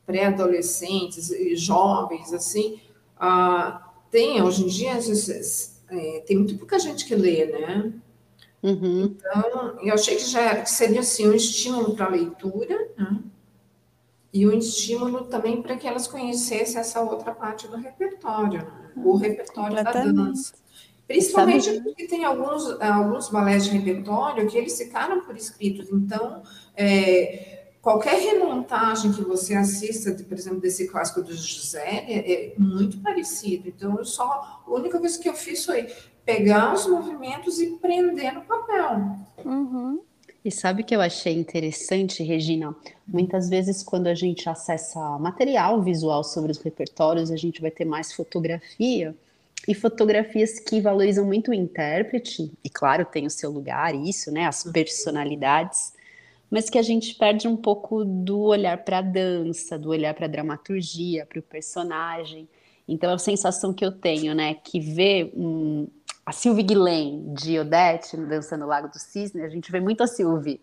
pré-adolescentes 0.06 1.30
e 1.30 1.56
jovens, 1.56 2.34
assim, 2.34 2.80
uh, 3.18 3.78
tem, 4.10 4.42
hoje 4.42 4.64
em 4.64 4.68
dia, 4.68 4.96
vezes, 4.96 5.75
é, 5.96 6.20
tem 6.22 6.38
muito 6.38 6.58
pouca 6.58 6.78
gente 6.78 7.06
que 7.06 7.16
lê, 7.16 7.46
né? 7.46 7.94
Uhum. 8.62 9.16
Então, 9.16 9.80
eu 9.82 9.94
achei 9.94 10.16
que 10.16 10.26
já 10.26 10.66
seria, 10.66 11.02
assim, 11.02 11.28
um 11.28 11.34
estímulo 11.34 11.96
para 11.96 12.06
a 12.06 12.10
leitura, 12.10 12.90
né? 12.98 13.20
e 14.36 14.46
um 14.46 14.52
estímulo 14.52 15.26
também 15.26 15.62
para 15.62 15.78
que 15.78 15.88
elas 15.88 16.08
conhecessem 16.08 16.78
essa 16.78 17.00
outra 17.00 17.34
parte 17.34 17.70
do 17.70 17.78
repertório, 17.78 18.60
né? 18.60 18.92
o 18.98 19.16
repertório 19.16 19.82
da 19.82 19.94
dança. 19.94 20.54
Principalmente 21.08 21.66
Sabe? 21.66 21.82
porque 21.82 22.06
tem 22.06 22.26
alguns, 22.26 22.66
alguns 22.82 23.30
balés 23.30 23.64
de 23.64 23.78
repertório 23.78 24.46
que 24.48 24.58
eles 24.58 24.78
ficaram 24.78 25.22
por 25.22 25.38
escritos, 25.38 25.90
então 25.90 26.44
é, 26.76 27.55
qualquer 27.86 28.20
remontagem 28.20 29.14
que 29.14 29.22
você 29.22 29.54
assista, 29.54 30.12
de, 30.12 30.24
por 30.24 30.36
exemplo, 30.36 30.60
desse 30.60 30.88
clássico 30.88 31.22
do 31.22 31.32
Gisele, 31.32 31.84
é 31.86 32.54
muito 32.58 32.98
parecido. 32.98 33.68
Então, 33.68 33.96
eu 34.00 34.04
só, 34.04 34.64
a 34.66 34.72
única 34.72 34.98
coisa 34.98 35.20
que 35.20 35.30
eu 35.30 35.36
fiz 35.36 35.64
foi 35.64 35.94
pegar 36.26 36.74
os 36.74 36.88
movimentos 36.88 37.60
e 37.60 37.78
prender 37.78 38.34
no 38.34 38.42
papel. 38.42 39.16
Uhum. 39.46 40.02
E 40.44 40.50
sabe 40.52 40.82
o 40.82 40.86
que 40.86 40.96
eu 40.96 41.02
achei 41.02 41.34
interessante, 41.34 42.24
Regina? 42.24 42.76
Muitas 43.08 43.50
vezes, 43.50 43.84
quando 43.84 44.08
a 44.08 44.16
gente 44.16 44.50
acessa 44.50 45.00
material 45.20 45.80
visual 45.84 46.24
sobre 46.24 46.52
os 46.52 46.58
repertórios, 46.58 47.30
a 47.30 47.36
gente 47.36 47.62
vai 47.62 47.70
ter 47.70 47.86
mais 47.86 48.12
fotografia, 48.12 49.16
e 49.68 49.76
fotografias 49.76 50.60
que 50.60 50.82
valorizam 50.82 51.24
muito 51.24 51.52
o 51.52 51.54
intérprete, 51.54 52.52
e 52.64 52.70
claro, 52.70 53.06
tem 53.06 53.28
o 53.28 53.32
seu 53.32 53.52
lugar, 53.52 53.94
isso, 53.94 54.32
né? 54.32 54.48
As 54.48 54.64
personalidades, 54.64 55.94
mas 56.50 56.70
que 56.70 56.78
a 56.78 56.82
gente 56.82 57.16
perde 57.16 57.48
um 57.48 57.56
pouco 57.56 58.06
do 58.06 58.40
olhar 58.40 58.78
para 58.84 59.00
a 59.00 59.02
dança, 59.02 59.78
do 59.78 59.90
olhar 59.90 60.14
para 60.14 60.26
a 60.26 60.30
dramaturgia, 60.30 61.26
para 61.26 61.40
o 61.40 61.44
personagem. 61.44 62.48
Então, 62.88 63.14
a 63.14 63.18
sensação 63.18 63.74
que 63.74 63.84
eu 63.84 63.92
tenho, 63.92 64.36
né, 64.36 64.54
que 64.54 64.80
ver 64.80 65.32
um, 65.36 65.88
a 66.26 66.32
Sylvie 66.32 66.64
Guillain 66.64 67.34
de 67.34 67.60
Odette 67.60 68.16
dançando 68.18 68.66
Lago 68.66 68.90
do 68.90 69.00
Cisne, 69.00 69.42
a 69.42 69.50
gente 69.50 69.72
vê 69.72 69.80
muito 69.80 70.02
a 70.02 70.08
Sylvie. 70.08 70.62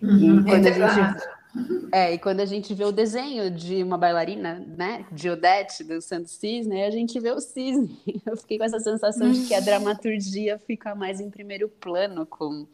Uhum, 0.00 0.40
e 0.40 0.44
quando 0.44 0.66
é 0.66 0.70
a 0.70 0.88
gente 0.88 1.38
é, 1.90 2.14
e 2.14 2.18
quando 2.18 2.40
a 2.40 2.44
gente 2.44 2.74
vê 2.74 2.84
o 2.84 2.92
desenho 2.92 3.50
de 3.50 3.82
uma 3.82 3.96
bailarina, 3.96 4.64
né, 4.76 5.06
de 5.10 5.30
Odette 5.30 5.82
dançando 5.82 6.26
cisne, 6.26 6.82
a 6.82 6.90
gente 6.90 7.18
vê 7.18 7.30
o 7.30 7.40
cisne. 7.40 7.98
Eu 8.26 8.36
fiquei 8.36 8.58
com 8.58 8.64
essa 8.64 8.78
sensação 8.78 9.30
de 9.30 9.46
que 9.46 9.54
a 9.54 9.60
dramaturgia 9.60 10.58
fica 10.58 10.94
mais 10.94 11.20
em 11.20 11.30
primeiro 11.30 11.68
plano 11.68 12.26
com 12.26 12.66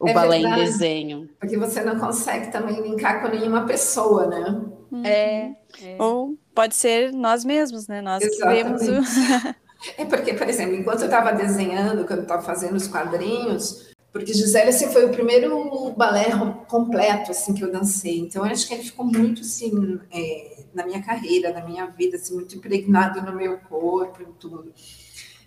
o 0.00 0.08
é 0.08 0.12
balé 0.12 0.40
verdade, 0.40 0.60
em 0.60 0.64
desenho. 0.64 1.28
Porque 1.40 1.56
você 1.56 1.82
não 1.82 1.98
consegue 1.98 2.50
também 2.50 2.80
linkar 2.80 3.22
com 3.22 3.28
nenhuma 3.28 3.66
pessoa, 3.66 4.26
né? 4.26 4.62
É, 5.04 5.50
é. 5.82 5.96
Ou 5.98 6.36
pode 6.54 6.74
ser 6.74 7.12
nós 7.12 7.44
mesmos, 7.44 7.86
né? 7.86 8.00
Nós 8.00 8.22
Exatamente. 8.22 8.78
que 8.78 8.84
vemos 8.84 9.08
o... 9.08 9.56
É 9.98 10.04
porque, 10.06 10.32
por 10.32 10.48
exemplo, 10.48 10.74
enquanto 10.74 11.00
eu 11.00 11.04
estava 11.04 11.32
desenhando, 11.32 12.06
quando 12.06 12.20
eu 12.20 12.22
estava 12.22 12.42
fazendo 12.42 12.76
os 12.76 12.88
quadrinhos, 12.88 13.94
porque 14.10 14.32
Gisele 14.32 14.70
assim, 14.70 14.88
foi 14.88 15.04
o 15.04 15.10
primeiro 15.10 15.92
balé 15.94 16.30
completo 16.66 17.30
assim 17.30 17.52
que 17.52 17.62
eu 17.62 17.70
dancei. 17.70 18.20
Então, 18.20 18.44
eu 18.44 18.50
acho 18.50 18.66
que 18.66 18.72
ele 18.72 18.82
ficou 18.82 19.04
muito 19.04 19.42
assim 19.42 20.00
é, 20.10 20.64
na 20.74 20.86
minha 20.86 21.02
carreira, 21.02 21.52
na 21.52 21.62
minha 21.62 21.86
vida, 21.86 22.16
assim, 22.16 22.34
muito 22.34 22.56
impregnado 22.56 23.20
no 23.20 23.36
meu 23.36 23.58
corpo 23.58 24.22
e 24.22 24.26
tudo. 24.40 24.72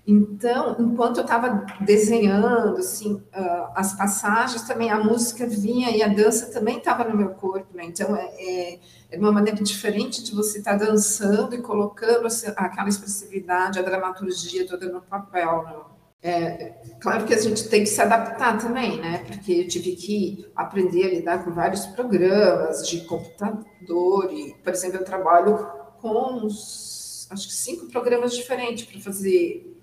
Então, 0.06 0.76
enquanto 0.80 1.18
eu 1.18 1.24
estava 1.24 1.66
desenhando, 1.82 2.78
assim, 2.78 3.14
uh, 3.14 3.72
as 3.76 3.94
passagens 3.96 4.64
também, 4.64 4.90
a 4.90 5.04
música 5.04 5.46
vinha 5.46 5.92
e 5.92 6.02
a 6.02 6.08
dança 6.08 6.52
também 6.52 6.78
estava 6.78 7.04
no 7.04 7.16
meu 7.16 7.30
corpo, 7.30 7.76
né? 7.76 7.86
Então, 7.86 8.16
é, 8.16 8.26
é, 8.40 8.80
é, 9.12 9.18
uma 9.20 9.32
maneira 9.32 9.62
diferente 9.64 10.24
de 10.24 10.34
você 10.34 10.60
estar 10.60 10.80
tá 10.80 10.86
dançando 10.86 11.54
e 11.54 11.62
colocando 11.62 12.26
assim, 12.26 12.48
aquela 12.56 12.90
expressividade, 12.90 13.78
a 13.78 13.84
dramaturgia 13.84 14.66
toda 14.68 14.92
no 14.92 15.02
papel, 15.02 15.64
né? 15.64 15.76
É, 16.22 16.74
claro 17.00 17.26
que 17.26 17.34
a 17.34 17.38
gente 17.38 17.70
tem 17.70 17.82
que 17.82 17.90
se 17.90 18.02
adaptar 18.02 18.58
também, 18.58 19.00
né? 19.00 19.20
Porque 19.26 19.54
eu 19.54 19.68
tive 19.68 19.96
que 19.96 20.46
aprender 20.54 21.06
a 21.06 21.10
lidar 21.10 21.46
com 21.46 21.52
vários 21.52 21.86
programas 21.86 22.86
de 22.88 23.02
computador 23.02 24.30
e, 24.34 24.54
por 24.62 24.74
exemplo, 24.74 24.98
eu 24.98 25.06
trabalho 25.06 25.66
com 26.02 26.44
uns, 26.44 27.28
acho 27.32 27.48
que 27.48 27.54
cinco 27.54 27.86
programas 27.88 28.36
diferentes 28.36 28.86
para 28.86 29.00
fazer 29.00 29.79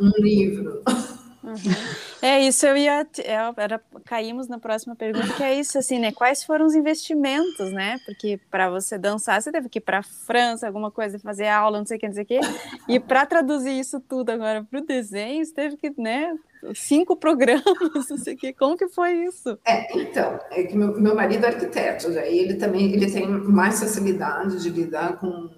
um 0.00 0.12
livro. 0.18 0.82
Uhum. 1.42 1.56
É 2.22 2.40
isso, 2.40 2.64
eu 2.66 2.74
ia. 2.74 3.06
É, 3.18 3.34
era, 3.58 3.78
caímos 4.06 4.48
na 4.48 4.58
próxima 4.58 4.96
pergunta, 4.96 5.34
que 5.34 5.42
é 5.42 5.60
isso, 5.60 5.78
assim, 5.78 5.98
né? 5.98 6.10
Quais 6.10 6.42
foram 6.42 6.64
os 6.64 6.74
investimentos, 6.74 7.70
né? 7.70 7.98
Porque 8.06 8.40
para 8.50 8.70
você 8.70 8.96
dançar, 8.96 9.42
você 9.42 9.52
teve 9.52 9.68
que 9.68 9.78
ir 9.78 9.82
para 9.82 9.98
a 9.98 10.02
França, 10.02 10.66
alguma 10.66 10.90
coisa, 10.90 11.18
fazer 11.18 11.48
aula, 11.48 11.78
não 11.78 11.84
sei 11.86 11.98
o 11.98 12.00
que, 12.00 12.06
não 12.06 12.14
sei 12.14 12.24
o 12.24 12.26
que. 12.26 12.40
E 12.88 12.98
para 12.98 13.26
traduzir 13.26 13.78
isso 13.78 14.00
tudo 14.00 14.30
agora 14.30 14.64
para 14.64 14.80
o 14.80 14.86
desenho, 14.86 15.44
você 15.44 15.52
teve 15.52 15.76
que, 15.76 15.92
né? 16.00 16.34
Cinco 16.74 17.14
programas, 17.14 17.62
não 18.08 18.16
sei 18.16 18.34
o 18.34 18.36
que. 18.38 18.54
Como 18.54 18.74
que 18.74 18.88
foi 18.88 19.12
isso? 19.12 19.58
É, 19.66 19.94
então, 19.98 20.40
é 20.50 20.62
que 20.62 20.74
meu, 20.74 20.98
meu 20.98 21.14
marido 21.14 21.44
é 21.44 21.48
arquiteto, 21.48 22.08
aí 22.18 22.38
ele 22.38 22.54
também 22.54 22.90
ele 22.90 23.10
tem 23.10 23.28
mais 23.28 23.80
facilidade 23.80 24.62
de 24.62 24.70
lidar 24.70 25.18
com 25.18 25.50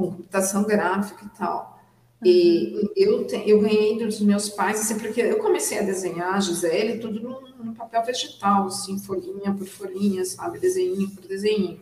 com 0.00 0.10
computação 0.12 0.64
gráfica 0.64 1.24
e 1.24 1.38
tal. 1.38 1.79
E 2.22 2.74
uhum. 2.74 2.88
eu, 2.96 3.26
te, 3.26 3.42
eu 3.48 3.60
ganhei 3.60 3.98
dos 3.98 4.20
meus 4.20 4.50
pais, 4.50 4.80
assim, 4.80 4.98
porque 4.98 5.20
eu 5.20 5.38
comecei 5.38 5.78
a 5.78 5.82
desenhar 5.82 6.40
Gisele 6.42 6.98
tudo 6.98 7.20
no, 7.20 7.64
no 7.64 7.74
papel 7.74 8.04
vegetal, 8.04 8.66
assim, 8.66 8.98
folhinha 8.98 9.54
por 9.54 9.66
folhinha, 9.66 10.24
sabe, 10.24 10.58
desenho 10.58 11.08
por 11.10 11.26
desenho. 11.26 11.80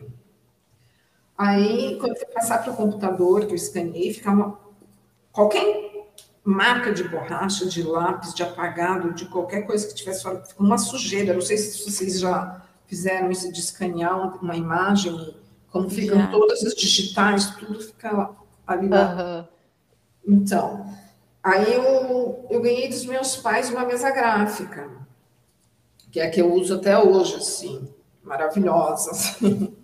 Aí, 1.37 1.97
quando 1.99 2.17
eu 2.17 2.27
passar 2.27 2.63
para 2.63 2.73
o 2.73 2.75
computador, 2.75 3.45
que 3.45 3.51
eu 3.51 3.55
escaneei, 3.55 4.13
ficava 4.13 4.59
qualquer 5.31 5.89
marca 6.43 6.91
de 6.91 7.03
borracha, 7.03 7.65
de 7.65 7.83
lápis, 7.83 8.33
de 8.33 8.43
apagado, 8.43 9.13
de 9.13 9.25
qualquer 9.25 9.61
coisa 9.61 9.87
que 9.87 9.93
tivesse 9.93 10.23
fora, 10.23 10.43
uma 10.57 10.77
sujeira. 10.77 11.33
Não 11.33 11.41
sei 11.41 11.57
se 11.57 11.89
vocês 11.89 12.19
já 12.19 12.61
fizeram 12.87 13.29
isso 13.31 13.51
de 13.51 13.59
escanear 13.59 14.41
uma 14.43 14.55
imagem, 14.55 15.33
como 15.69 15.89
ficam 15.89 16.29
todas 16.31 16.63
as 16.63 16.73
digitais, 16.73 17.51
tudo 17.55 17.79
fica 17.79 18.31
ali. 18.65 18.87
Uhum. 18.87 19.45
Então, 20.27 20.85
aí 21.43 21.73
eu, 21.73 22.45
eu 22.49 22.61
ganhei 22.61 22.87
dos 22.87 23.05
meus 23.05 23.35
pais 23.37 23.69
uma 23.69 23.85
mesa 23.85 24.11
gráfica, 24.11 24.89
que 26.11 26.19
é 26.19 26.27
a 26.27 26.29
que 26.29 26.41
eu 26.41 26.53
uso 26.53 26.75
até 26.75 26.97
hoje, 26.97 27.35
assim, 27.35 27.87
maravilhosa, 28.23 29.11
assim. 29.11 29.75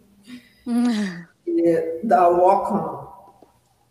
Uhum. 0.65 1.25
da 2.03 2.29
Wacom, 2.29 3.05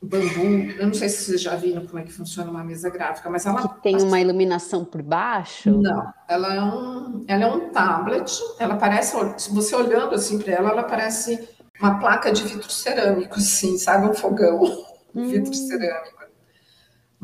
bambu. 0.02 0.70
Eu 0.78 0.86
não 0.86 0.94
sei 0.94 1.08
se 1.08 1.24
vocês 1.24 1.40
já 1.40 1.56
viram 1.56 1.86
como 1.86 1.98
é 1.98 2.02
que 2.02 2.12
funciona 2.12 2.50
uma 2.50 2.62
mesa 2.62 2.90
gráfica, 2.90 3.28
mas 3.30 3.46
ela. 3.46 3.62
Que 3.62 3.82
tem 3.82 4.00
uma 4.02 4.20
iluminação 4.20 4.84
por 4.84 5.02
baixo? 5.02 5.70
Não, 5.70 6.12
ela 6.28 6.54
é 6.54 6.62
um, 6.62 7.24
ela 7.26 7.44
é 7.44 7.46
um 7.46 7.70
tablet. 7.70 8.32
Ela 8.58 8.76
parece, 8.76 9.16
se 9.38 9.52
você 9.52 9.74
olhando 9.74 10.14
assim 10.14 10.38
para 10.38 10.52
ela, 10.52 10.70
ela 10.70 10.82
parece 10.84 11.48
uma 11.80 11.98
placa 11.98 12.30
de 12.32 12.42
vidro 12.44 12.70
cerâmico, 12.70 13.36
assim, 13.36 13.76
sabe? 13.78 14.08
Um 14.08 14.14
fogão 14.14 14.62
hum. 15.14 15.28
vidro 15.28 15.54
cerâmico. 15.54 16.23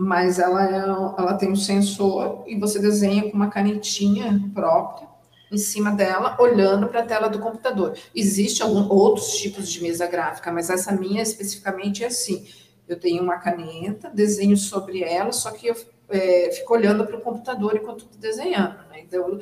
Mas 0.03 0.39
ela, 0.39 0.65
é, 0.65 0.79
ela 0.79 1.35
tem 1.35 1.53
um 1.53 1.57
sensor 1.57 2.43
e 2.47 2.59
você 2.59 2.79
desenha 2.79 3.31
com 3.31 3.37
uma 3.37 3.51
canetinha 3.51 4.51
própria 4.55 5.07
em 5.53 5.59
cima 5.59 5.91
dela, 5.91 6.37
olhando 6.41 6.89
para 6.89 7.01
a 7.01 7.07
tela 7.07 7.29
do 7.29 7.39
computador. 7.39 7.95
Existem 8.15 8.65
outros 8.67 9.37
tipos 9.37 9.69
de 9.69 9.83
mesa 9.83 10.07
gráfica, 10.07 10.51
mas 10.51 10.71
essa 10.71 10.91
minha 10.91 11.21
especificamente 11.21 12.03
é 12.03 12.07
assim. 12.07 12.47
Eu 12.89 12.99
tenho 12.99 13.23
uma 13.23 13.37
caneta, 13.37 14.09
desenho 14.09 14.57
sobre 14.57 15.03
ela, 15.03 15.33
só 15.33 15.51
que 15.51 15.67
eu 15.67 15.77
é, 16.09 16.51
fico 16.51 16.73
olhando 16.73 17.05
para 17.05 17.19
o 17.19 17.21
computador 17.21 17.77
enquanto 17.77 18.07
estou 18.07 18.19
desenhando. 18.19 18.79
Né? 18.89 19.01
Então, 19.01 19.39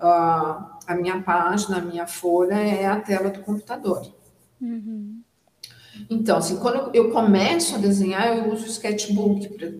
a, 0.00 0.76
a 0.88 0.94
minha 0.96 1.22
página, 1.22 1.78
a 1.78 1.82
minha 1.82 2.06
folha 2.08 2.54
é 2.54 2.84
a 2.84 3.00
tela 3.00 3.30
do 3.30 3.42
computador. 3.42 4.12
Uhum. 4.60 5.22
Então, 6.08 6.38
assim, 6.38 6.58
quando 6.58 6.94
eu 6.94 7.10
começo 7.10 7.74
a 7.74 7.78
desenhar, 7.78 8.36
eu 8.36 8.52
uso 8.52 8.64
o 8.64 8.68
sketchbook, 8.68 9.48
pra, 9.50 9.70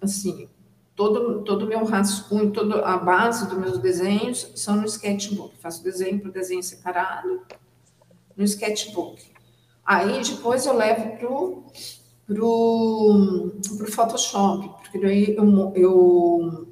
assim, 0.00 0.48
todo 0.94 1.42
todo 1.42 1.66
meu 1.66 1.84
rascunho, 1.84 2.50
toda 2.50 2.80
a 2.84 2.96
base 2.96 3.48
dos 3.48 3.58
meus 3.58 3.78
desenhos 3.78 4.52
são 4.54 4.76
no 4.76 4.86
sketchbook. 4.86 5.56
Faço 5.58 5.82
desenho 5.82 6.20
por 6.20 6.30
desenho 6.30 6.62
separado 6.62 7.40
no 8.36 8.44
sketchbook. 8.44 9.22
Aí 9.84 10.22
depois 10.22 10.66
eu 10.66 10.76
levo 10.76 11.16
pro 11.16 11.64
pro, 12.26 13.52
pro 13.76 13.92
Photoshop, 13.92 14.68
porque 14.82 14.98
daí 14.98 15.34
eu, 15.36 15.72
eu 15.74 16.68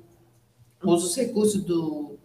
uso 0.84 1.06
os 1.08 1.16
recursos 1.16 1.64
do, 1.64 2.16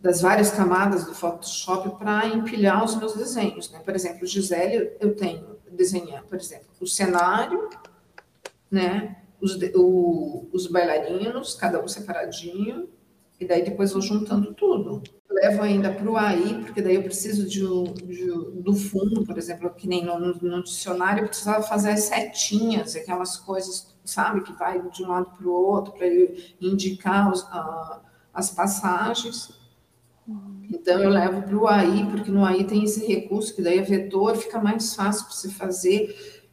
das 0.00 0.22
várias 0.22 0.50
camadas 0.50 1.04
do 1.04 1.14
Photoshop 1.14 1.98
para 1.98 2.28
empilhar 2.28 2.82
os 2.82 2.96
meus 2.96 3.14
desenhos. 3.14 3.70
Né? 3.70 3.80
Por 3.80 3.94
exemplo, 3.94 4.26
Gisele, 4.26 4.92
eu 5.00 5.14
tenho 5.14 5.57
desenhar, 5.78 6.24
por 6.24 6.36
exemplo, 6.36 6.66
o 6.80 6.86
cenário, 6.86 7.70
né? 8.70 9.22
Os, 9.40 9.56
o, 9.74 10.48
os 10.52 10.66
bailarinos, 10.66 11.54
cada 11.54 11.82
um 11.82 11.86
separadinho, 11.86 12.88
e 13.40 13.46
daí 13.46 13.62
depois 13.64 13.92
vou 13.92 14.02
juntando 14.02 14.52
tudo. 14.52 15.02
Levo 15.30 15.62
ainda 15.62 15.92
para 15.92 16.10
o 16.10 16.16
AI, 16.16 16.62
porque 16.64 16.82
daí 16.82 16.96
eu 16.96 17.02
preciso 17.04 17.48
de, 17.48 17.60
de, 18.04 18.26
do 18.60 18.74
fundo, 18.74 19.24
por 19.24 19.38
exemplo, 19.38 19.70
que 19.70 19.86
nem 19.86 20.04
no, 20.04 20.18
no, 20.18 20.62
dicionário, 20.64 21.22
eu 21.22 21.28
precisava 21.28 21.62
fazer 21.62 21.90
as 21.90 22.00
setinhas, 22.00 22.96
aquelas 22.96 23.36
coisas, 23.36 23.96
sabe, 24.04 24.42
que 24.42 24.52
vai 24.54 24.82
de 24.90 25.04
um 25.04 25.08
lado 25.08 25.30
para 25.36 25.46
o 25.46 25.52
outro, 25.52 25.92
para 25.92 26.08
indicar 26.60 27.30
os, 27.32 27.44
a, 27.44 28.00
as 28.34 28.50
passagens. 28.50 29.56
Então 30.70 31.02
eu 31.02 31.08
levo 31.08 31.42
para 31.42 31.56
o 31.56 31.66
AI, 31.66 32.06
porque 32.10 32.30
no 32.30 32.44
AI 32.44 32.64
tem 32.64 32.84
esse 32.84 33.06
recurso, 33.06 33.54
que 33.54 33.62
daí 33.62 33.78
é 33.78 33.82
vetor, 33.82 34.36
fica 34.36 34.60
mais 34.60 34.94
fácil 34.94 35.24
para 35.24 35.34
você 35.34 35.48
fazer, 35.48 36.44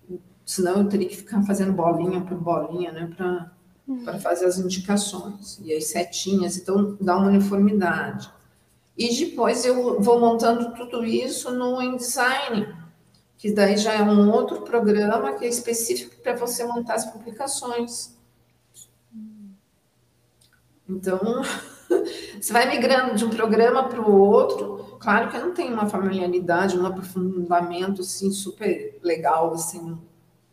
senão 0.46 0.78
eu 0.78 0.90
teria 0.90 1.08
que 1.08 1.18
ficar 1.18 1.44
fazendo 1.44 1.74
bolinha 1.74 2.22
por 2.22 2.38
bolinha, 2.38 2.92
né, 2.92 3.12
para 3.16 3.52
para 4.04 4.20
fazer 4.20 4.46
as 4.46 4.58
indicações 4.58 5.60
e 5.64 5.72
as 5.72 5.86
setinhas, 5.86 6.58
então 6.58 6.98
dá 7.00 7.18
uma 7.18 7.28
uniformidade. 7.28 8.32
E 8.98 9.14
depois 9.26 9.66
eu 9.66 10.02
vou 10.02 10.20
montando 10.20 10.74
tudo 10.74 11.06
isso 11.06 11.52
no 11.52 11.82
InDesign, 11.82 12.74
que 13.38 13.52
daí 13.52 13.78
já 13.78 13.94
é 13.94 14.02
um 14.02 14.32
outro 14.32 14.62
programa 14.62 15.34
que 15.34 15.46
é 15.46 15.50
específico 15.50 16.16
para 16.22 16.36
você 16.36 16.64
montar 16.64 16.96
as 16.96 17.06
publicações. 17.12 18.16
Então, 20.90 21.20
você 22.40 22.54
vai 22.54 22.70
migrando 22.70 23.16
de 23.16 23.26
um 23.26 23.30
programa 23.30 23.88
para 23.88 24.02
o 24.02 24.20
outro. 24.20 24.98
Claro 25.00 25.30
que 25.30 25.38
eu 25.38 25.46
não 25.46 25.54
tenho 25.54 25.74
uma 25.74 25.88
familiaridade, 25.88 26.78
um 26.78 26.86
aprofundamento 26.86 28.02
assim 28.02 28.32
super 28.32 29.00
legal 29.04 29.54
assim 29.54 29.98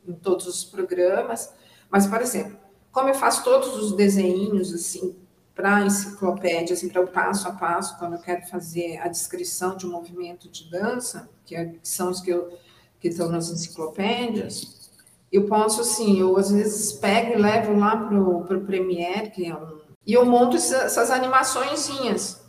em 0.07 0.13
todos 0.13 0.47
os 0.47 0.65
programas, 0.65 1.53
mas 1.89 2.07
por 2.07 2.21
exemplo, 2.21 2.59
como 2.91 3.09
eu 3.09 3.15
faço 3.15 3.45
todos 3.45 3.77
os 3.77 3.93
desenhos 3.93 4.73
assim 4.75 5.17
para 5.55 5.83
enciclopédia, 5.83 6.75
assim 6.75 6.89
para 6.89 7.03
o 7.03 7.07
passo 7.07 7.47
a 7.49 7.53
passo, 7.53 7.99
quando 7.99 8.15
eu 8.15 8.21
quero 8.21 8.47
fazer 8.49 8.99
a 8.99 9.09
descrição 9.09 9.77
de 9.77 9.87
um 9.87 9.91
movimento 9.91 10.49
de 10.49 10.71
dança, 10.71 11.29
que, 11.45 11.55
é, 11.55 11.67
que 11.67 11.89
são 11.89 12.11
os 12.11 12.21
que, 12.21 12.31
eu, 12.31 12.59
que 12.99 13.09
estão 13.09 13.29
nas 13.29 13.51
enciclopédias, 13.51 14.91
eu 15.31 15.47
posso 15.47 15.81
assim, 15.81 16.19
eu 16.19 16.37
às 16.37 16.51
vezes 16.51 16.93
pego 16.93 17.33
e 17.33 17.43
levo 17.43 17.75
lá 17.75 17.97
para 17.97 18.19
o 18.19 18.65
Premiere, 18.67 19.31
que 19.31 19.47
é 19.47 19.55
um 19.55 19.82
e 20.07 20.13
eu 20.13 20.25
monto 20.25 20.57
essas 20.57 21.11
animaçõezinhas. 21.11 22.43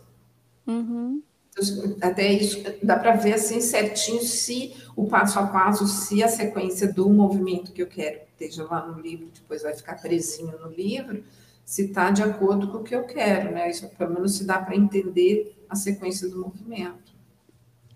Uhum. 0.65 1.21
Então, 1.49 1.97
até 2.01 2.31
isso 2.31 2.63
dá 2.81 2.97
para 2.97 3.15
ver 3.15 3.33
assim 3.33 3.61
certinho 3.61 4.21
se 4.23 4.75
o 4.95 5.05
passo 5.05 5.37
a 5.39 5.47
passo, 5.47 5.85
se 5.87 6.23
a 6.23 6.27
sequência 6.27 6.91
do 6.91 7.09
movimento 7.09 7.71
que 7.71 7.81
eu 7.81 7.87
quero 7.87 8.21
esteja 8.31 8.65
lá 8.65 8.85
no 8.85 8.99
livro, 8.99 9.29
depois 9.33 9.61
vai 9.61 9.73
ficar 9.73 10.01
presinho 10.01 10.57
no 10.59 10.69
livro, 10.69 11.23
se 11.63 11.85
está 11.85 12.11
de 12.11 12.23
acordo 12.23 12.67
com 12.67 12.79
o 12.79 12.83
que 12.83 12.95
eu 12.95 13.05
quero, 13.05 13.51
né? 13.51 13.69
Isso 13.69 13.87
pelo 13.97 14.13
menos 14.15 14.35
se 14.35 14.45
dá 14.45 14.59
para 14.59 14.75
entender 14.75 15.55
a 15.69 15.75
sequência 15.75 16.27
do 16.29 16.39
movimento. 16.39 17.13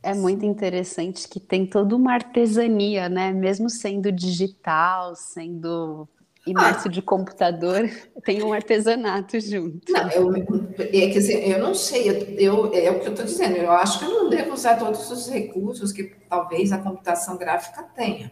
É 0.01 0.13
muito 0.13 0.45
interessante 0.45 1.27
que 1.27 1.39
tem 1.39 1.65
toda 1.65 1.95
uma 1.95 2.13
artesania, 2.13 3.09
né? 3.09 3.33
Mesmo 3.33 3.69
sendo 3.69 4.11
digital, 4.11 5.15
sendo 5.15 6.07
imerso 6.47 6.87
ah. 6.87 6.91
de 6.91 7.01
computador, 7.01 7.89
tem 8.23 8.43
um 8.43 8.53
artesanato 8.53 9.39
junto. 9.39 9.91
Não, 9.91 10.09
eu, 10.09 10.35
é, 10.79 10.85
quer 10.85 11.09
dizer, 11.09 11.47
eu 11.47 11.59
não 11.59 11.73
sei, 11.73 12.09
eu, 12.37 12.73
é 12.73 12.89
o 12.91 12.99
que 12.99 13.07
eu 13.07 13.11
estou 13.11 13.25
dizendo, 13.25 13.57
eu 13.57 13.71
acho 13.71 13.99
que 13.99 14.05
eu 14.05 14.09
não 14.09 14.29
devo 14.29 14.53
usar 14.53 14.77
todos 14.77 15.09
os 15.11 15.27
recursos 15.29 15.91
que 15.91 16.15
talvez 16.29 16.71
a 16.71 16.77
computação 16.77 17.37
gráfica 17.37 17.83
tenha. 17.83 18.31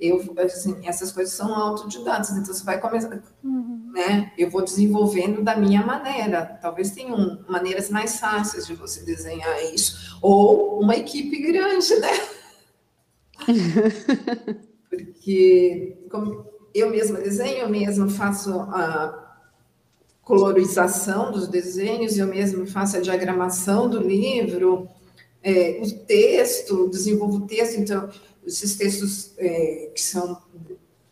Eu, 0.00 0.20
assim, 0.38 0.84
essas 0.84 1.12
coisas 1.12 1.32
são 1.32 1.54
autodidatas, 1.54 2.30
então 2.30 2.52
você 2.52 2.64
vai 2.64 2.80
começar, 2.80 3.22
uhum. 3.44 3.92
né? 3.94 4.32
Eu 4.36 4.50
vou 4.50 4.64
desenvolvendo 4.64 5.42
da 5.42 5.54
minha 5.54 5.86
maneira. 5.86 6.58
Talvez 6.60 6.90
tenham 6.90 7.44
maneiras 7.48 7.88
mais 7.88 8.18
fáceis 8.18 8.66
de 8.66 8.74
você 8.74 9.04
desenhar 9.04 9.62
isso, 9.72 10.18
ou 10.20 10.80
uma 10.80 10.96
equipe 10.96 11.40
grande, 11.40 11.94
né? 12.00 12.08
Porque, 14.90 15.96
como, 16.10 16.51
eu 16.74 16.90
mesma 16.90 17.20
desenho, 17.20 17.58
eu 17.58 17.68
mesma 17.68 18.08
faço 18.08 18.52
a 18.52 19.36
colorização 20.22 21.32
dos 21.32 21.48
desenhos, 21.48 22.16
eu 22.16 22.26
mesma 22.26 22.66
faço 22.66 22.96
a 22.96 23.00
diagramação 23.00 23.90
do 23.90 24.00
livro, 24.00 24.88
é, 25.42 25.80
o 25.82 25.98
texto, 26.06 26.88
desenvolvo 26.88 27.38
o 27.38 27.46
texto, 27.46 27.80
então, 27.80 28.08
esses 28.46 28.76
textos 28.76 29.34
é, 29.38 29.90
que 29.94 30.00
são 30.00 30.40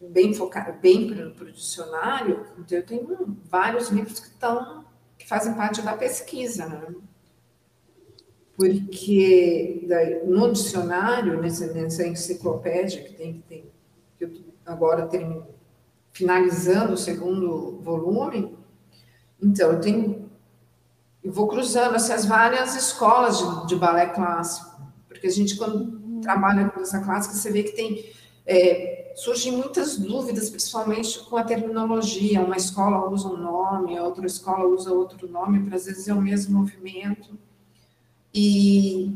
bem 0.01 0.33
focados, 0.33 0.81
bem 0.81 1.09
para 1.35 1.45
o 1.45 1.53
dicionário, 1.53 2.47
então 2.59 2.79
eu 2.79 2.87
tenho 2.87 3.37
vários 3.51 3.89
livros 3.89 4.21
que 4.21 4.29
estão, 4.29 4.85
que 5.19 5.29
fazem 5.29 5.55
parte 5.55 5.83
da 5.83 5.97
pesquisa, 5.97 6.67
né? 6.67 6.95
Porque 8.57 9.87
no 10.27 10.53
dicionário, 10.53 11.41
nessa, 11.41 11.73
nessa 11.73 12.07
enciclopédia 12.07 13.03
que 13.03 13.15
tem, 13.15 13.35
que 13.35 13.43
tem 13.43 13.65
que 14.19 14.25
eu 14.25 14.50
agora 14.65 15.07
termino, 15.07 15.47
finalizando 16.13 16.95
o 16.95 16.99
segundo 16.99 17.81
volume, 17.83 18.57
então 19.43 19.73
eu 19.73 19.81
tenho 19.81 20.31
eu 21.23 21.31
vou 21.31 21.47
cruzando 21.49 21.97
essas 21.97 22.25
várias 22.25 22.75
escolas 22.75 23.39
de, 23.39 23.67
de 23.69 23.77
balé 23.77 24.07
clássico, 24.07 24.81
porque 25.07 25.27
a 25.27 25.31
gente 25.31 25.57
quando 25.57 26.21
trabalha 26.21 26.69
com 26.71 26.81
dança 26.81 27.01
clássica, 27.01 27.35
você 27.35 27.51
vê 27.51 27.63
que 27.63 27.73
tem 27.73 28.11
é, 28.47 29.13
surgem 29.15 29.53
muitas 29.53 29.99
dúvidas, 29.99 30.51
principalmente 30.51 31.19
com 31.21 31.37
a 31.37 31.45
terminologia. 31.45 32.41
Uma 32.41 32.57
escola 32.57 33.09
usa 33.09 33.29
um 33.29 33.37
nome, 33.37 33.97
a 33.97 34.03
outra 34.03 34.27
escola 34.27 34.67
usa 34.67 34.93
outro 34.93 35.29
nome, 35.29 35.61
para 35.61 35.77
às 35.77 35.87
vezes 35.87 36.09
é 36.09 36.15
o 36.15 36.21
mesmo 36.21 36.59
movimento. 36.59 37.39
E, 38.33 39.13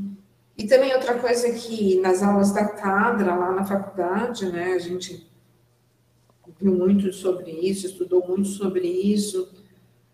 e 0.56 0.66
também 0.66 0.92
outra 0.94 1.18
coisa 1.18 1.50
que 1.52 2.00
nas 2.00 2.22
aulas 2.22 2.52
da 2.52 2.66
Cadra, 2.66 3.34
lá 3.34 3.52
na 3.52 3.64
faculdade, 3.64 4.46
né, 4.50 4.72
a 4.74 4.78
gente 4.78 5.30
viu 6.64 6.74
muito 6.74 7.12
sobre 7.12 7.50
isso, 7.50 7.86
estudou 7.86 8.26
muito 8.26 8.48
sobre 8.48 8.88
isso. 8.88 9.52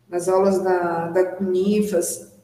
Nas 0.08 0.28
aulas 0.28 0.60
da, 0.60 1.06
da 1.06 1.24
Cunifas, 1.36 2.36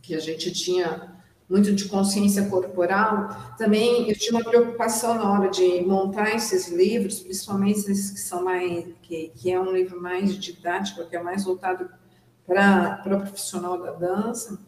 que 0.00 0.14
a 0.14 0.18
gente 0.18 0.50
tinha 0.50 1.12
muito 1.46 1.70
de 1.74 1.86
consciência 1.86 2.48
corporal, 2.48 3.54
também 3.58 4.08
eu 4.08 4.16
tinha 4.16 4.32
uma 4.32 4.42
preocupação 4.42 5.14
na 5.16 5.30
hora 5.30 5.50
de 5.50 5.82
montar 5.82 6.34
esses 6.34 6.68
livros, 6.68 7.20
principalmente 7.20 7.80
esses 7.80 8.10
que 8.12 8.20
são 8.20 8.42
mais, 8.42 8.86
que, 9.02 9.30
que 9.34 9.52
é 9.52 9.60
um 9.60 9.70
livro 9.70 10.00
mais 10.00 10.34
didático, 10.38 11.06
que 11.06 11.14
é 11.14 11.22
mais 11.22 11.44
voltado 11.44 11.90
para 12.46 13.02
o 13.04 13.20
profissional 13.20 13.78
da 13.78 13.92
dança, 13.92 14.58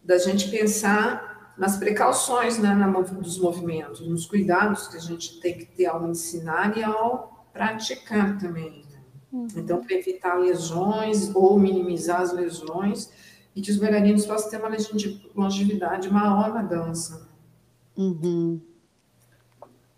da 0.00 0.16
gente 0.16 0.48
pensar 0.48 1.54
nas 1.58 1.76
precauções 1.76 2.56
né, 2.56 2.72
na, 2.72 2.88
dos 2.88 3.40
movimentos, 3.40 4.00
nos 4.06 4.26
cuidados 4.26 4.86
que 4.86 4.96
a 4.96 5.00
gente 5.00 5.40
tem 5.40 5.58
que 5.58 5.66
ter 5.66 5.86
ao 5.86 6.06
ensinar 6.06 6.78
e 6.78 6.84
ao 6.84 7.35
praticar 7.56 8.38
também. 8.38 8.84
Né? 8.90 9.00
Uhum. 9.32 9.46
Então, 9.56 9.82
para 9.82 9.96
evitar 9.96 10.34
lesões 10.34 11.34
ou 11.34 11.58
minimizar 11.58 12.20
as 12.20 12.32
lesões, 12.32 13.10
e 13.56 13.62
que 13.62 13.70
os 13.70 13.78
bailarinos 13.78 14.26
possam 14.26 14.50
ter 14.50 14.58
uma 14.58 14.68
longevidade 15.34 16.10
maior 16.10 16.52
na 16.52 16.62
dança. 16.62 17.26
Uhum. 17.96 18.60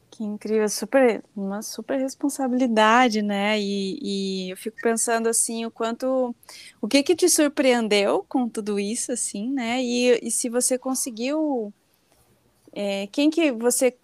Que 0.09 0.22
incrível, 0.22 0.68
super, 0.68 1.24
uma 1.34 1.61
super 1.61 1.98
responsabilidade, 1.98 3.20
né? 3.20 3.59
E, 3.61 3.98
e, 4.00 4.50
eu 4.50 4.56
fico 4.56 4.76
pensando 4.80 5.28
assim, 5.28 5.66
o 5.66 5.70
quanto, 5.72 6.34
o 6.80 6.86
que 6.86 7.02
que 7.02 7.16
te 7.16 7.28
surpreendeu 7.28 8.24
com 8.28 8.48
tudo 8.48 8.78
isso, 8.78 9.11
assim, 9.11 9.50
né? 9.50 9.82
E, 9.82 10.20
e 10.22 10.30
se 10.30 10.48
você 10.48 10.78
conseguiu, 10.78 11.72
é, 12.72 13.09
quem 13.09 13.28
que 13.28 13.50
você, 13.50 13.96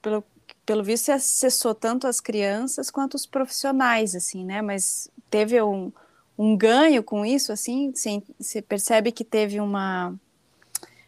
pelo, 0.00 0.24
pelo 0.66 0.82
visto, 0.82 1.04
você 1.04 1.12
acessou 1.12 1.74
tanto 1.74 2.08
as 2.08 2.20
crianças 2.20 2.90
quanto 2.90 3.14
os 3.14 3.24
profissionais, 3.24 4.16
assim, 4.16 4.44
né? 4.44 4.60
Mas 4.60 5.08
teve 5.30 5.62
um, 5.62 5.92
um 6.36 6.56
ganho 6.56 7.04
com 7.04 7.24
isso, 7.24 7.52
assim? 7.52 7.92
Você 8.38 8.60
percebe 8.60 9.12
que 9.12 9.24
teve 9.24 9.60
uma, 9.60 10.12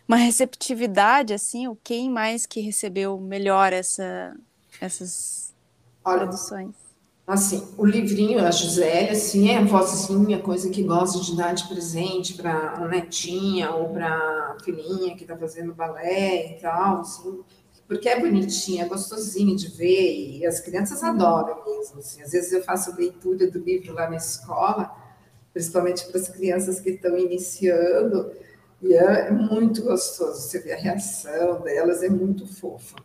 uma 0.06 0.16
receptividade, 0.16 1.34
assim? 1.34 1.66
O 1.66 1.76
quem 1.82 2.08
mais 2.08 2.46
que 2.46 2.60
recebeu 2.60 3.18
melhor 3.18 3.72
essa, 3.72 4.36
essas 4.80 5.52
Olha, 6.04 6.20
produções? 6.20 6.76
Assim, 7.26 7.68
o 7.76 7.84
livrinho, 7.84 8.38
a 8.38 8.50
Gisele, 8.52 9.10
assim, 9.10 9.50
é 9.50 9.58
a 9.58 9.64
vozinha, 9.64 10.38
coisa 10.40 10.70
que 10.70 10.82
gosta 10.82 11.20
de 11.20 11.36
dar 11.36 11.52
de 11.52 11.66
presente 11.68 12.34
para 12.34 12.74
a 12.74 12.88
netinha 12.88 13.72
ou 13.72 13.90
para 13.90 14.08
a 14.08 14.56
filhinha 14.64 15.14
que 15.14 15.24
está 15.24 15.36
fazendo 15.36 15.74
balé 15.74 16.52
e 16.52 16.60
tal, 16.60 17.00
assim, 17.00 17.40
porque 17.88 18.08
é 18.08 18.20
bonitinha, 18.20 18.84
é 18.84 18.88
gostosinho 18.88 19.56
de 19.56 19.68
ver 19.68 20.38
e 20.38 20.46
as 20.46 20.60
crianças 20.60 21.02
adoram 21.02 21.64
mesmo. 21.64 21.98
Assim. 21.98 22.22
Às 22.22 22.30
vezes 22.30 22.52
eu 22.52 22.62
faço 22.62 22.94
leitura 22.94 23.50
do 23.50 23.58
livro 23.58 23.94
lá 23.94 24.08
na 24.08 24.16
escola 24.16 25.08
principalmente 25.58 26.06
para 26.06 26.20
as 26.20 26.28
crianças 26.28 26.80
que 26.80 26.90
estão 26.90 27.18
iniciando, 27.18 28.30
e 28.80 28.94
é 28.94 29.30
muito 29.30 29.82
gostoso. 29.82 30.40
Você 30.40 30.60
vê 30.60 30.72
a 30.72 30.76
reação 30.76 31.60
delas, 31.62 32.02
é 32.02 32.08
muito 32.08 32.46
fofa. 32.46 32.96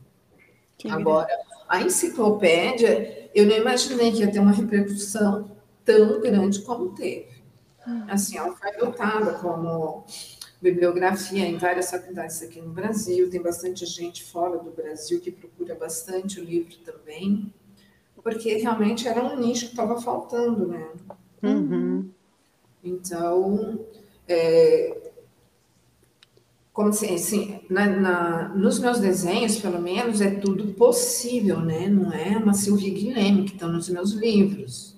Que 0.77 0.87
Agora, 0.87 1.35
a 1.67 1.81
enciclopédia, 1.81 3.29
eu 3.33 3.47
não 3.47 3.57
imaginei 3.57 4.11
que 4.11 4.19
ia 4.19 4.31
ter 4.31 4.37
uma 4.37 4.51
repercussão 4.51 5.51
tão 5.83 6.21
grande 6.21 6.61
como 6.61 6.93
teve. 6.93 7.41
Hum. 7.87 8.05
Assim, 8.07 8.37
ela 8.37 8.55
foi 8.55 8.69
adotada 8.69 9.33
como 9.39 10.05
bibliografia 10.63 11.45
em 11.45 11.57
várias 11.57 11.91
faculdades 11.91 12.41
aqui 12.41 12.61
no 12.61 12.71
Brasil, 12.71 13.29
tem 13.29 13.41
bastante 13.41 13.85
gente 13.85 14.23
fora 14.23 14.57
do 14.57 14.71
Brasil 14.71 15.19
que 15.19 15.29
procura 15.29 15.75
bastante 15.75 16.39
o 16.39 16.43
livro 16.43 16.77
também, 16.85 17.53
porque 18.23 18.55
realmente 18.55 19.05
era 19.05 19.21
um 19.21 19.37
nicho 19.37 19.65
que 19.65 19.71
estava 19.71 19.99
faltando, 19.99 20.65
né? 20.65 20.89
Uhum. 21.43 22.09
Então, 22.81 23.85
é, 24.25 25.11
como 26.71 26.89
assim, 26.89 27.13
assim 27.13 27.59
na, 27.69 27.85
na, 27.85 28.49
nos 28.55 28.79
meus 28.79 28.99
desenhos, 28.99 29.59
pelo 29.59 29.81
menos, 29.81 30.21
é 30.21 30.31
tudo 30.31 30.73
possível, 30.75 31.59
né? 31.59 31.89
Não 31.89 32.13
é 32.13 32.37
uma 32.37 32.53
Silvia 32.53 32.93
Guilherme 32.93 33.43
que 33.43 33.53
estão 33.53 33.69
nos 33.69 33.89
meus 33.89 34.11
livros. 34.11 34.95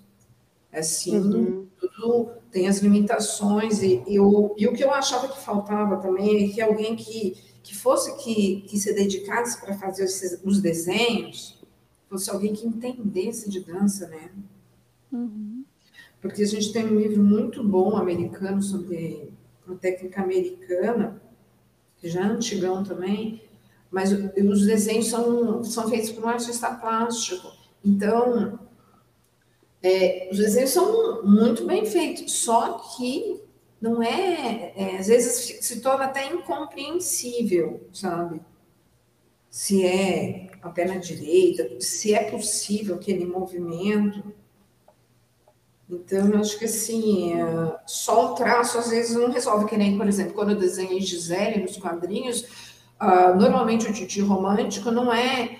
É 0.72 0.80
assim, 0.82 1.18
uhum. 1.18 1.66
tudo 1.80 2.30
tem 2.55 2.67
as 2.67 2.79
limitações. 2.79 3.83
E, 3.83 4.01
e, 4.07 4.19
o, 4.19 4.55
e 4.57 4.65
o 4.65 4.73
que 4.73 4.83
eu 4.83 4.91
achava 4.91 5.27
que 5.27 5.43
faltava 5.43 5.97
também 5.97 6.45
é 6.45 6.53
que 6.53 6.61
alguém 6.61 6.95
que, 6.95 7.35
que 7.61 7.75
fosse 7.75 8.15
que, 8.23 8.61
que 8.61 8.79
se 8.79 8.93
dedicasse 8.93 9.59
para 9.59 9.77
fazer 9.77 10.05
os, 10.05 10.39
os 10.43 10.61
desenhos 10.61 11.61
fosse 12.09 12.29
alguém 12.29 12.53
que 12.53 12.65
entendesse 12.65 13.49
de 13.49 13.59
dança, 13.59 14.07
né? 14.07 14.31
Uhum 15.11 15.55
porque 16.25 16.41
a 16.41 16.47
gente 16.47 16.73
tem 16.73 16.87
um 16.87 16.99
livro 16.99 17.23
muito 17.23 17.63
bom 17.63 17.95
americano 17.95 18.59
sobre 18.59 19.31
a 19.69 19.75
técnica 19.75 20.23
americana, 20.23 21.21
que 21.97 22.09
já 22.09 22.21
é 22.21 22.23
antigão 22.23 22.83
também, 22.83 23.43
mas 23.91 24.11
os 24.11 24.65
desenhos 24.65 25.07
são, 25.07 25.63
são 25.63 25.87
feitos 25.87 26.09
por 26.09 26.23
um 26.23 26.27
artista 26.27 26.73
plástico. 26.73 27.47
Então, 27.83 28.57
é, 29.86 30.29
os 30.31 30.39
desenhos 30.39 30.71
são 30.71 31.21
muito 31.21 31.63
bem 31.63 31.86
feitos, 31.86 32.33
só 32.33 32.73
que 32.73 33.39
não 33.79 34.01
é, 34.01 34.73
é, 34.75 34.97
às 34.97 35.05
vezes 35.05 35.63
se 35.63 35.79
torna 35.79 36.05
até 36.05 36.25
incompreensível, 36.25 37.88
sabe? 37.93 38.41
Se 39.47 39.86
é 39.86 40.47
a 40.59 40.69
perna 40.69 40.97
direita, 40.97 41.79
se 41.79 42.15
é 42.15 42.31
possível 42.31 42.95
aquele 42.95 43.27
movimento. 43.27 44.23
Então, 45.88 46.29
eu 46.29 46.39
acho 46.39 46.57
que 46.57 46.65
assim, 46.65 47.39
é, 47.39 47.79
só 47.86 48.31
um 48.31 48.36
traço 48.36 48.79
às 48.79 48.89
vezes 48.89 49.15
não 49.15 49.29
resolve, 49.29 49.67
que 49.67 49.77
nem, 49.77 49.95
por 49.95 50.07
exemplo, 50.07 50.33
quando 50.33 50.53
eu 50.53 50.57
desenhei 50.57 50.99
Gisele 50.99 51.61
nos 51.61 51.77
quadrinhos, 51.77 52.41
uh, 52.99 53.36
normalmente 53.39 53.88
o 53.88 53.93
Titi 53.93 54.19
romântico 54.19 54.89
não 54.89 55.13
é, 55.13 55.59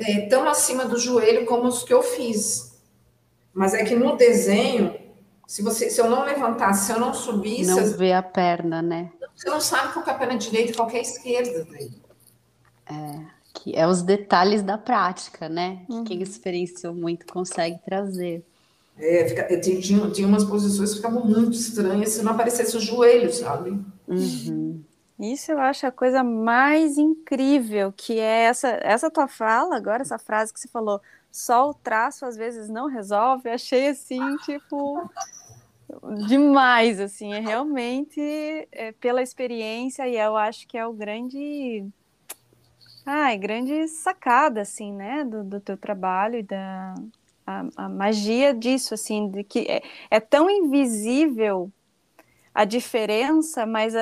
é, 0.00 0.26
tão 0.26 0.48
acima 0.48 0.84
do 0.84 0.98
joelho 0.98 1.46
como 1.46 1.68
os 1.68 1.84
que 1.84 1.94
eu 1.94 2.02
fiz. 2.02 2.71
Mas 3.54 3.74
é 3.74 3.84
que 3.84 3.94
no 3.94 4.16
desenho, 4.16 4.94
se, 5.46 5.62
você, 5.62 5.90
se 5.90 6.00
eu 6.00 6.08
não 6.08 6.24
levantasse, 6.24 6.86
se 6.86 6.92
eu 6.92 7.00
não 7.00 7.12
subisse. 7.12 7.70
Não 7.70 7.84
vê 7.96 8.12
a 8.12 8.22
perna, 8.22 8.80
né? 8.80 9.10
Você 9.34 9.50
não 9.50 9.60
sabe 9.60 9.92
qual 9.92 10.06
é 10.06 10.10
a 10.10 10.14
perna 10.14 10.36
direita 10.36 10.72
e 10.72 10.74
qual 10.74 10.90
é 10.90 10.96
a 10.96 11.02
esquerda 11.02 11.64
dele. 11.64 12.02
É, 12.86 13.20
que 13.54 13.76
é 13.76 13.86
os 13.86 14.02
detalhes 14.02 14.62
da 14.62 14.78
prática, 14.78 15.48
né? 15.48 15.84
Uhum. 15.88 16.04
Quem 16.04 16.22
experienciou 16.22 16.94
muito 16.94 17.26
consegue 17.26 17.78
trazer. 17.84 18.44
É, 18.98 19.28
fica, 19.28 19.60
tinha, 19.60 20.10
tinha 20.10 20.28
umas 20.28 20.44
posições 20.44 20.90
que 20.90 20.96
ficavam 20.96 21.24
muito 21.24 21.52
estranhas 21.52 22.10
se 22.10 22.22
não 22.22 22.32
aparecesse 22.32 22.76
o 22.76 22.80
joelho, 22.80 23.32
sabe? 23.32 23.78
Uhum. 24.06 24.82
Isso 25.18 25.52
eu 25.52 25.60
acho 25.60 25.86
a 25.86 25.92
coisa 25.92 26.24
mais 26.24 26.98
incrível, 26.98 27.92
que 27.96 28.18
é 28.18 28.44
essa, 28.44 28.68
essa 28.82 29.10
tua 29.10 29.28
fala 29.28 29.76
agora, 29.76 30.02
essa 30.02 30.18
frase 30.18 30.52
que 30.52 30.58
você 30.58 30.68
falou, 30.68 31.00
só 31.32 31.70
o 31.70 31.74
traço 31.74 32.26
às 32.26 32.36
vezes 32.36 32.68
não 32.68 32.86
resolve, 32.86 33.48
achei 33.48 33.88
assim, 33.88 34.20
tipo, 34.44 35.10
demais, 36.28 37.00
assim, 37.00 37.32
é 37.32 37.40
realmente 37.40 38.20
é, 38.70 38.92
pela 38.92 39.22
experiência 39.22 40.06
e 40.06 40.16
eu 40.16 40.36
acho 40.36 40.68
que 40.68 40.76
é 40.76 40.86
o 40.86 40.92
grande, 40.92 41.86
ai, 43.06 43.38
grande 43.38 43.88
sacada, 43.88 44.60
assim, 44.60 44.92
né, 44.92 45.24
do, 45.24 45.42
do 45.42 45.58
teu 45.58 45.78
trabalho 45.78 46.38
e 46.38 46.42
da, 46.42 46.94
a, 47.46 47.64
a 47.76 47.88
magia 47.88 48.54
disso, 48.54 48.92
assim, 48.92 49.30
de 49.30 49.42
que 49.42 49.60
é, 49.60 49.82
é 50.10 50.20
tão 50.20 50.50
invisível 50.50 51.72
a 52.54 52.66
diferença, 52.66 53.64
mas 53.64 53.94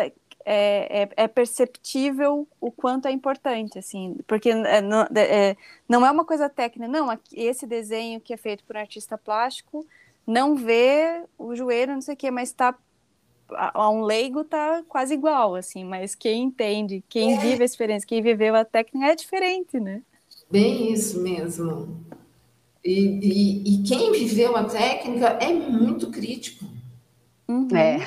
é, 0.52 1.02
é, 1.02 1.08
é, 1.16 1.28
perceptível 1.28 2.44
o 2.60 2.72
quanto 2.72 3.06
é 3.06 3.12
importante, 3.12 3.78
assim, 3.78 4.16
porque 4.26 4.48
é, 4.48 4.80
não, 4.80 5.06
é, 5.14 5.56
não 5.88 6.04
é 6.04 6.10
uma 6.10 6.24
coisa 6.24 6.48
técnica, 6.48 6.88
não, 6.88 7.16
esse 7.32 7.68
desenho 7.68 8.20
que 8.20 8.34
é 8.34 8.36
feito 8.36 8.64
por 8.64 8.74
um 8.74 8.80
artista 8.80 9.16
plástico 9.16 9.86
não 10.26 10.56
vê 10.56 11.22
o 11.38 11.54
joelho, 11.54 11.94
não 11.94 12.00
sei 12.00 12.14
o 12.14 12.16
quê, 12.16 12.32
mas 12.32 12.48
está 12.48 12.76
a 13.52 13.88
um 13.90 14.02
leigo 14.02 14.42
tá 14.42 14.82
quase 14.88 15.14
igual, 15.14 15.54
assim, 15.54 15.84
mas 15.84 16.16
quem 16.16 16.42
entende, 16.42 17.04
quem 17.08 17.34
é. 17.34 17.38
vive 17.38 17.62
a 17.62 17.66
experiência, 17.66 18.08
quem 18.08 18.20
viveu 18.20 18.56
a 18.56 18.64
técnica 18.64 19.06
é 19.06 19.14
diferente, 19.14 19.78
né? 19.78 20.02
Bem 20.50 20.92
isso 20.92 21.22
mesmo. 21.22 22.04
E, 22.84 22.92
e, 22.92 23.74
e, 23.74 23.82
quem 23.84 24.10
viveu 24.10 24.56
a 24.56 24.64
técnica 24.64 25.38
é 25.40 25.52
muito 25.52 26.10
crítico. 26.10 26.64
Uhum. 27.50 27.68
É. 27.76 28.06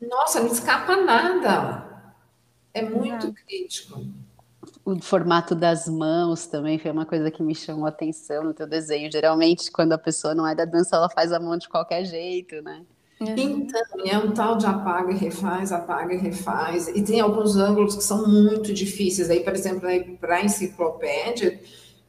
Nossa, 0.00 0.40
não 0.40 0.46
escapa 0.46 0.96
nada. 0.96 1.86
É 2.72 2.80
muito 2.80 3.30
crítico. 3.34 4.00
o 4.82 4.98
formato 5.02 5.54
das 5.54 5.86
mãos 5.86 6.46
também 6.46 6.78
foi 6.78 6.90
uma 6.90 7.04
coisa 7.04 7.30
que 7.30 7.42
me 7.42 7.54
chamou 7.54 7.84
a 7.84 7.90
atenção 7.90 8.42
no 8.42 8.54
teu 8.54 8.66
desenho. 8.66 9.12
Geralmente, 9.12 9.70
quando 9.70 9.92
a 9.92 9.98
pessoa 9.98 10.34
não 10.34 10.46
é 10.46 10.54
da 10.54 10.64
dança, 10.64 10.96
ela 10.96 11.10
faz 11.10 11.32
a 11.32 11.38
mão 11.38 11.58
de 11.58 11.68
qualquer 11.68 12.04
jeito, 12.04 12.62
né? 12.62 12.82
Então, 13.20 13.80
é 14.04 14.18
um 14.18 14.32
tal 14.32 14.56
de 14.56 14.66
apaga 14.66 15.12
e 15.12 15.16
refaz, 15.16 15.70
apaga 15.70 16.14
e 16.14 16.16
refaz. 16.16 16.88
E 16.88 17.02
tem 17.02 17.20
alguns 17.20 17.56
ângulos 17.56 17.94
que 17.94 18.02
são 18.02 18.26
muito 18.26 18.72
difíceis. 18.72 19.30
Aí, 19.30 19.40
por 19.40 19.52
exemplo, 19.52 19.88
para 20.18 20.36
a 20.36 20.44
enciclopédia, 20.44 21.60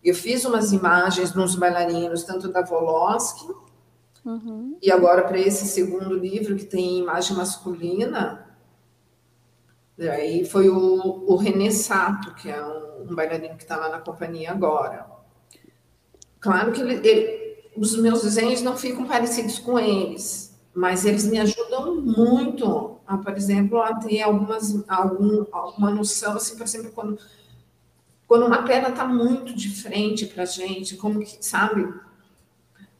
eu 0.03 0.15
fiz 0.15 0.43
umas 0.43 0.71
imagens 0.71 1.35
nos 1.35 1.55
bailarinos, 1.55 2.23
tanto 2.23 2.51
da 2.51 2.63
Voloski, 2.63 3.45
uhum. 4.25 4.77
e 4.81 4.91
agora 4.91 5.23
para 5.23 5.39
esse 5.39 5.65
segundo 5.65 6.13
livro, 6.13 6.55
que 6.55 6.65
tem 6.65 6.99
imagem 6.99 7.35
masculina, 7.35 8.47
aí 9.99 10.45
foi 10.45 10.69
o, 10.69 11.25
o 11.27 11.35
René 11.35 11.69
Sato, 11.69 12.33
que 12.35 12.49
é 12.49 12.65
um, 12.65 13.11
um 13.11 13.15
bailarino 13.15 13.55
que 13.55 13.63
está 13.63 13.77
lá 13.77 13.89
na 13.89 13.99
companhia 13.99 14.51
agora. 14.51 15.05
Claro 16.39 16.71
que 16.71 16.81
ele, 16.81 17.07
ele, 17.07 17.69
os 17.77 17.95
meus 17.97 18.23
desenhos 18.23 18.61
não 18.61 18.75
ficam 18.75 19.05
parecidos 19.05 19.59
com 19.59 19.79
eles, 19.79 20.53
mas 20.73 21.05
eles 21.05 21.25
me 21.25 21.39
ajudam 21.39 22.01
muito, 22.01 22.97
a, 23.05 23.17
por 23.17 23.33
exemplo, 23.33 23.81
a 23.81 23.95
ter 23.95 24.21
algumas, 24.21 24.83
algum, 24.89 25.45
alguma 25.51 25.91
noção, 25.91 26.35
assim, 26.35 26.57
por 26.57 26.63
exemplo, 26.63 26.91
quando, 26.91 27.19
quando 28.27 28.45
uma 28.45 28.63
perna 28.63 28.89
está 28.89 29.05
muito 29.05 29.53
de 29.53 29.69
frente 29.69 30.25
para 30.25 30.43
a 30.43 30.47
gente, 30.47 30.97
como 30.97 31.19
que, 31.19 31.37
sabe? 31.45 31.87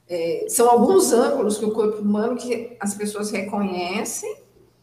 É, 0.10 0.46
são 0.50 0.70
alguns 0.70 1.12
ângulos 1.12 1.58
que 1.58 1.66
o 1.66 1.72
corpo 1.72 2.02
humano 2.02 2.36
que 2.36 2.76
as 2.80 2.94
pessoas 2.94 3.32
reconhecem, 3.32 4.36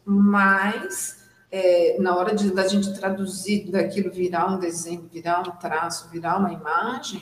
mas 0.03 1.21
é, 1.51 1.97
na 1.99 2.15
hora 2.15 2.33
de, 2.33 2.51
da 2.51 2.67
gente 2.67 2.93
traduzir 2.93 3.69
daquilo 3.69 4.11
virar 4.11 4.53
um 4.53 4.59
desenho, 4.59 5.09
virar 5.11 5.41
um 5.41 5.51
traço, 5.57 6.09
virar 6.09 6.37
uma 6.37 6.51
imagem, 6.51 7.21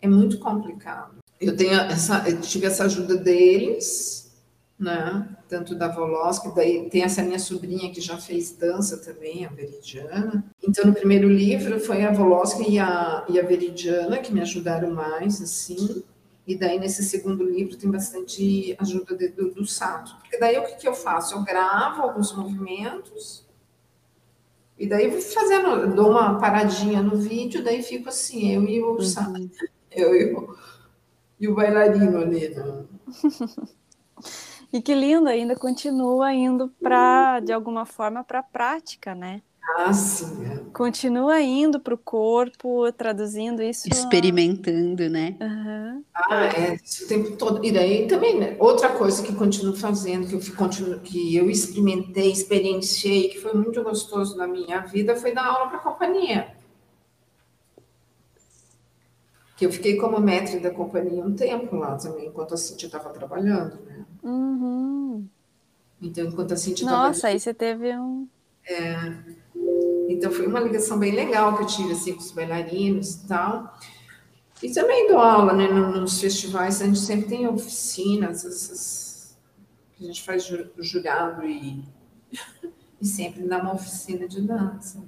é 0.00 0.06
muito 0.06 0.38
complicado. 0.38 1.16
Eu 1.40 1.56
tenho 1.56 1.72
essa, 1.72 2.28
eu 2.28 2.40
tive 2.40 2.66
essa 2.66 2.84
ajuda 2.84 3.16
deles, 3.16 4.32
né? 4.78 5.28
Tanto 5.48 5.74
da 5.74 5.88
Voloski, 5.88 6.54
daí 6.54 6.88
tem 6.90 7.02
essa 7.02 7.22
minha 7.22 7.38
sobrinha 7.38 7.92
que 7.92 8.00
já 8.00 8.16
fez 8.16 8.52
dança 8.52 8.98
também, 8.98 9.44
a 9.44 9.48
Veridiana. 9.48 10.44
Então, 10.62 10.84
no 10.84 10.92
primeiro 10.92 11.28
livro 11.28 11.80
foi 11.80 12.04
a 12.04 12.12
Voloski 12.12 12.70
e 12.70 12.78
a, 12.78 13.24
e 13.28 13.38
a 13.38 13.42
Veridiana 13.42 14.18
que 14.18 14.32
me 14.32 14.40
ajudaram 14.40 14.90
mais, 14.90 15.40
assim. 15.40 16.02
E 16.46 16.56
daí, 16.56 16.78
nesse 16.78 17.02
segundo 17.02 17.42
livro, 17.42 17.76
tem 17.76 17.90
bastante 17.90 18.76
ajuda 18.78 19.16
de, 19.16 19.28
do, 19.28 19.50
do 19.50 19.66
Sato. 19.66 20.14
Porque 20.16 20.38
daí, 20.38 20.58
o 20.58 20.64
que, 20.64 20.76
que 20.76 20.88
eu 20.88 20.94
faço? 20.94 21.34
Eu 21.34 21.42
gravo 21.42 22.02
alguns 22.02 22.34
movimentos, 22.36 23.44
e 24.76 24.86
daí 24.86 25.08
vou 25.08 25.20
fazendo, 25.20 25.94
dou 25.94 26.10
uma 26.10 26.38
paradinha 26.38 27.00
no 27.00 27.16
vídeo, 27.16 27.62
daí 27.62 27.82
fico 27.82 28.08
assim, 28.08 28.52
eu 28.52 28.64
e 28.64 28.82
o 28.82 29.00
Sato, 29.00 29.40
uhum. 29.40 29.50
eu 29.90 30.14
e 30.14 30.34
o, 30.34 30.56
e 31.40 31.48
o 31.48 31.54
bailarino 31.54 32.18
ali, 32.18 32.48
né? 32.48 32.84
E 34.72 34.82
que 34.82 34.92
lindo, 34.92 35.28
ainda 35.28 35.54
continua 35.54 36.34
indo 36.34 36.68
para, 36.82 37.38
de 37.38 37.52
alguma 37.52 37.86
forma, 37.86 38.24
para 38.24 38.40
a 38.40 38.42
prática, 38.42 39.14
né? 39.14 39.40
Ah, 39.66 39.92
sim. 39.92 40.44
É. 40.44 40.60
Continua 40.72 41.40
indo 41.40 41.80
para 41.80 41.94
o 41.94 41.98
corpo, 41.98 42.90
traduzindo 42.92 43.62
isso. 43.62 43.88
Experimentando, 43.88 45.08
né? 45.08 45.36
Uhum. 45.40 46.04
Ah, 46.14 46.44
é, 46.46 46.74
o 46.74 47.08
tempo 47.08 47.36
todo. 47.36 47.64
E 47.64 47.72
daí 47.72 48.06
também, 48.06 48.38
né? 48.38 48.56
outra 48.58 48.90
coisa 48.90 49.22
que 49.22 49.34
continuo 49.34 49.74
fazendo, 49.74 50.26
que 50.26 50.34
eu, 50.34 50.56
continuo, 50.56 51.00
que 51.00 51.34
eu 51.34 51.48
experimentei, 51.48 52.30
experienciei, 52.30 53.28
que 53.28 53.40
foi 53.40 53.54
muito 53.54 53.82
gostoso 53.82 54.36
na 54.36 54.46
minha 54.46 54.80
vida, 54.80 55.16
foi 55.16 55.32
dar 55.32 55.46
aula 55.46 55.68
para 55.68 55.78
a 55.78 55.82
companhia. 55.82 56.54
Que 59.56 59.64
eu 59.64 59.72
fiquei 59.72 59.96
como 59.96 60.20
mestre 60.20 60.60
da 60.60 60.70
companhia 60.70 61.24
um 61.24 61.34
tempo 61.34 61.76
lá 61.76 61.96
também, 61.96 62.26
enquanto 62.26 62.54
a 62.54 62.56
Cintia 62.56 62.86
estava 62.86 63.10
trabalhando, 63.10 63.78
né? 63.86 64.04
Uhum. 64.22 65.26
Então, 66.02 66.26
enquanto 66.26 66.52
a 66.52 66.56
Cintia 66.56 66.86
Nossa, 66.86 67.28
aí 67.28 67.38
você 67.38 67.54
teve 67.54 67.96
um. 67.96 68.28
É, 68.66 69.12
então, 70.08 70.30
foi 70.30 70.46
uma 70.46 70.60
ligação 70.60 70.98
bem 70.98 71.12
legal 71.12 71.56
que 71.56 71.62
eu 71.62 71.66
tive 71.66 71.92
assim, 71.92 72.14
com 72.14 72.20
os 72.20 72.32
bailarinos 72.32 73.14
e 73.14 73.28
tal. 73.28 73.78
E 74.62 74.70
também 74.72 75.08
dou 75.08 75.18
aula 75.18 75.52
né, 75.52 75.66
nos 75.66 76.20
festivais, 76.20 76.80
a 76.80 76.86
gente 76.86 76.98
sempre 76.98 77.28
tem 77.28 77.46
oficinas, 77.46 78.44
essas, 78.44 79.38
que 79.92 80.04
a 80.04 80.06
gente 80.06 80.22
faz 80.22 80.50
jurado 80.78 81.44
e, 81.44 81.84
e 83.00 83.06
sempre 83.06 83.42
dá 83.42 83.58
uma 83.58 83.74
oficina 83.74 84.26
de 84.26 84.40
dança. 84.40 85.02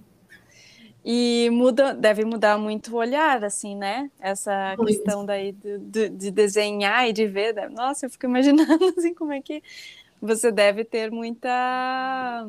E 1.08 1.48
muda, 1.52 1.94
deve 1.94 2.24
mudar 2.24 2.58
muito 2.58 2.92
o 2.92 2.98
olhar, 2.98 3.44
assim, 3.44 3.76
né? 3.76 4.10
Essa 4.18 4.74
muito. 4.76 4.88
questão 4.88 5.24
daí 5.24 5.52
de, 5.52 5.78
de, 5.78 6.08
de, 6.08 6.30
desenhar 6.32 7.08
e 7.08 7.12
de 7.12 7.28
ver. 7.28 7.54
Né? 7.54 7.68
Nossa, 7.68 8.06
eu 8.06 8.10
fico 8.10 8.26
imaginando 8.26 8.84
assim 8.98 9.14
como 9.14 9.32
é 9.32 9.40
que 9.40 9.62
você 10.20 10.50
deve 10.50 10.84
ter 10.84 11.12
muita 11.12 12.48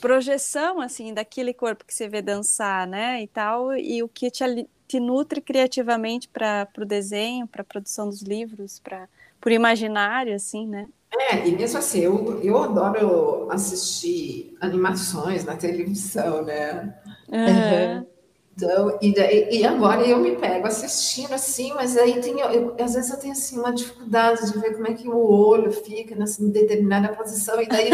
projeção 0.00 0.80
assim 0.80 1.12
daquele 1.14 1.52
corpo 1.52 1.84
que 1.84 1.94
você 1.94 2.08
vê 2.08 2.20
dançar, 2.22 2.86
né? 2.86 3.22
E 3.22 3.26
tal, 3.26 3.76
e 3.76 4.02
o 4.02 4.08
que 4.08 4.30
te, 4.30 4.44
te 4.86 5.00
nutre 5.00 5.40
criativamente 5.40 6.28
para 6.28 6.68
o 6.78 6.84
desenho, 6.84 7.46
para 7.46 7.62
a 7.62 7.64
produção 7.64 8.08
dos 8.08 8.22
livros, 8.22 8.78
para 8.78 9.08
por 9.40 9.52
imaginário, 9.52 10.34
assim, 10.34 10.66
né? 10.66 10.88
É, 11.10 11.48
e 11.48 11.56
mesmo 11.56 11.78
assim, 11.78 12.00
eu, 12.00 12.40
eu 12.42 12.58
adoro 12.58 13.50
assistir 13.50 14.56
animações 14.60 15.44
na 15.44 15.56
televisão, 15.56 16.42
né? 16.42 16.94
Uhum. 17.28 18.06
Então, 18.54 18.98
e, 19.00 19.14
daí, 19.14 19.48
e 19.50 19.64
agora 19.64 20.04
eu 20.04 20.18
me 20.18 20.34
pego 20.36 20.66
assistindo 20.66 21.32
assim, 21.32 21.72
mas 21.74 21.96
aí 21.96 22.20
tem, 22.20 22.40
eu, 22.40 22.74
às 22.80 22.94
vezes 22.94 23.10
eu 23.10 23.18
tenho 23.18 23.32
assim 23.32 23.58
uma 23.58 23.72
dificuldade 23.72 24.52
de 24.52 24.58
ver 24.58 24.74
como 24.74 24.88
é 24.88 24.94
que 24.94 25.08
o 25.08 25.16
olho 25.16 25.70
fica 25.70 26.16
nessa 26.16 26.42
determinada 26.44 27.14
posição, 27.14 27.62
e 27.62 27.68
daí 27.68 27.90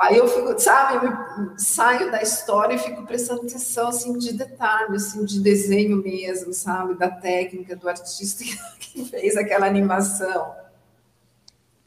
aí 0.00 0.16
eu 0.16 0.26
fico, 0.26 0.58
sabe, 0.58 1.06
eu 1.06 1.58
saio 1.58 2.10
da 2.10 2.22
história 2.22 2.74
e 2.74 2.78
fico 2.78 3.04
prestando 3.04 3.42
atenção 3.42 3.88
assim 3.88 4.16
de 4.16 4.32
detalhe, 4.32 4.96
assim, 4.96 5.24
de 5.26 5.40
desenho 5.40 5.98
mesmo, 5.98 6.54
sabe, 6.54 6.94
da 6.94 7.10
técnica 7.10 7.76
do 7.76 7.86
artista 7.86 8.42
que 8.80 9.04
fez 9.04 9.36
aquela 9.36 9.66
animação. 9.66 10.54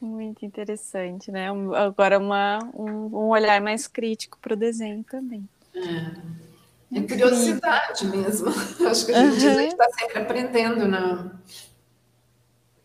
Muito 0.00 0.44
interessante, 0.44 1.32
né? 1.32 1.48
Agora 1.74 2.18
uma, 2.18 2.58
um, 2.74 3.06
um 3.06 3.28
olhar 3.30 3.60
mais 3.60 3.88
crítico 3.88 4.38
para 4.40 4.52
o 4.52 4.56
desenho 4.56 5.02
também. 5.02 5.48
É, 5.74 6.98
é 6.98 7.02
curiosidade 7.02 8.06
mesmo. 8.06 8.48
Acho 8.88 9.06
que 9.06 9.12
a 9.12 9.30
gente 9.30 9.46
uhum. 9.46 9.60
está 9.60 9.88
sempre 9.98 10.18
aprendendo, 10.20 10.86
né? 10.86 11.30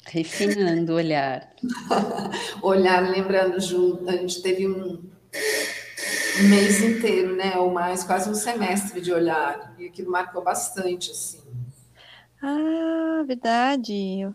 Refinando 0.05 0.93
o 0.93 0.95
olhar. 0.95 1.53
olhar, 2.63 3.01
lembrando, 3.11 3.59
Ju, 3.59 4.01
a 4.07 4.13
gente 4.13 4.41
teve 4.41 4.67
um, 4.67 5.03
um 6.41 6.47
mês 6.49 6.81
inteiro, 6.81 7.35
né? 7.35 7.57
Ou 7.57 7.71
mais, 7.71 8.03
quase 8.03 8.29
um 8.29 8.35
semestre 8.35 9.01
de 9.01 9.11
olhar. 9.11 9.73
E 9.77 9.87
aquilo 9.87 10.11
marcou 10.11 10.43
bastante, 10.43 11.11
assim. 11.11 11.41
Ah, 12.41 13.23
verdade. 13.25 14.29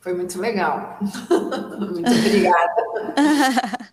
Foi 0.00 0.14
muito 0.14 0.40
legal. 0.40 0.98
muito 1.00 2.10
obrigada. 2.10 3.92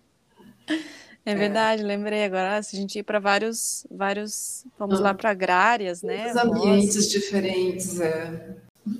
É 1.22 1.34
verdade, 1.34 1.82
é. 1.82 1.84
lembrei 1.84 2.24
agora. 2.24 2.56
Ah, 2.56 2.62
se 2.62 2.74
a 2.74 2.78
gente 2.78 2.98
ir 2.98 3.02
para 3.02 3.18
vários, 3.18 3.86
vários, 3.90 4.64
vamos 4.78 5.00
ah. 5.00 5.04
lá 5.04 5.14
para 5.14 5.30
agrárias, 5.30 6.02
né? 6.02 6.30
Os 6.30 6.36
ambientes 6.36 6.96
Nossa. 6.96 7.08
diferentes, 7.10 8.00
é. 8.00 8.56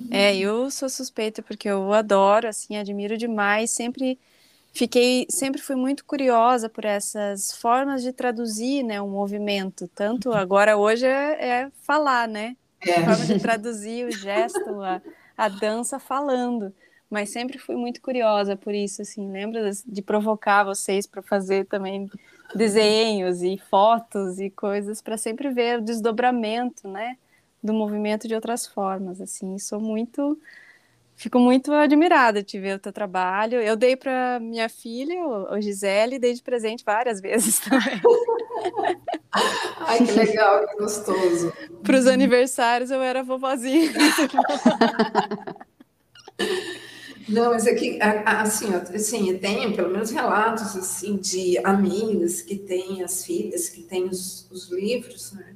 É, 0.09 0.37
eu 0.37 0.69
sou 0.69 0.87
suspeita 0.87 1.41
porque 1.41 1.67
eu 1.67 1.91
adoro, 1.91 2.47
assim, 2.47 2.77
admiro 2.77 3.17
demais. 3.17 3.71
Sempre 3.71 4.19
fiquei, 4.73 5.25
sempre 5.29 5.61
fui 5.61 5.75
muito 5.75 6.05
curiosa 6.05 6.69
por 6.69 6.85
essas 6.85 7.51
formas 7.53 8.01
de 8.01 8.11
traduzir, 8.11 8.83
né, 8.83 9.01
um 9.01 9.09
movimento. 9.09 9.87
Tanto 9.89 10.31
agora 10.31 10.77
hoje 10.77 11.05
é, 11.05 11.49
é 11.63 11.71
falar, 11.83 12.27
né? 12.27 12.55
É. 12.79 12.95
A 12.95 13.05
forma 13.05 13.25
de 13.25 13.39
traduzir 13.39 14.05
o 14.07 14.11
gesto, 14.11 14.81
a, 14.81 15.01
a 15.37 15.47
dança 15.47 15.99
falando 15.99 16.73
mas 17.11 17.29
sempre 17.29 17.59
fui 17.59 17.75
muito 17.75 18.01
curiosa 18.01 18.55
por 18.55 18.73
isso, 18.73 19.01
assim, 19.01 19.29
lembra 19.29 19.69
de 19.85 20.01
provocar 20.01 20.63
vocês 20.63 21.05
para 21.05 21.21
fazer 21.21 21.65
também 21.65 22.09
desenhos 22.55 23.41
e 23.41 23.57
fotos 23.57 24.39
e 24.39 24.49
coisas 24.49 25.01
para 25.01 25.17
sempre 25.17 25.49
ver 25.49 25.79
o 25.79 25.81
desdobramento, 25.81 26.87
né, 26.87 27.17
do 27.61 27.73
movimento 27.73 28.29
de 28.29 28.33
outras 28.33 28.65
formas, 28.65 29.19
assim, 29.19 29.59
sou 29.59 29.81
muito 29.81 30.39
fico 31.21 31.37
muito 31.39 31.71
admirada 31.71 32.41
de 32.41 32.59
ver 32.59 32.77
o 32.77 32.79
teu 32.79 32.91
trabalho. 32.91 33.61
Eu 33.61 33.75
dei 33.75 33.95
para 33.95 34.39
minha 34.39 34.67
filha, 34.67 35.23
o 35.23 35.61
Gisele, 35.61 36.17
dei 36.17 36.33
de 36.33 36.41
presente 36.41 36.83
várias 36.83 37.21
vezes 37.21 37.59
também. 37.63 38.01
Ai, 39.81 39.99
que 40.03 40.11
legal, 40.13 40.67
que 40.67 40.77
gostoso. 40.77 41.53
Para 41.83 41.97
os 41.97 42.07
aniversários 42.07 42.89
eu 42.89 43.01
era 43.01 43.21
vovozinha. 43.21 43.91
Não, 47.29 47.51
mas 47.51 47.67
é 47.67 47.75
que, 47.75 47.99
assim, 48.01 48.73
assim, 48.73 49.37
tem 49.37 49.73
pelo 49.73 49.91
menos 49.91 50.09
relatos, 50.09 50.75
assim, 50.75 51.15
de 51.17 51.57
amigas 51.59 52.41
que 52.41 52.57
têm 52.57 53.03
as 53.03 53.23
filhas, 53.23 53.69
que 53.69 53.83
têm 53.83 54.05
os, 54.05 54.49
os 54.51 54.69
livros, 54.71 55.31
né? 55.33 55.50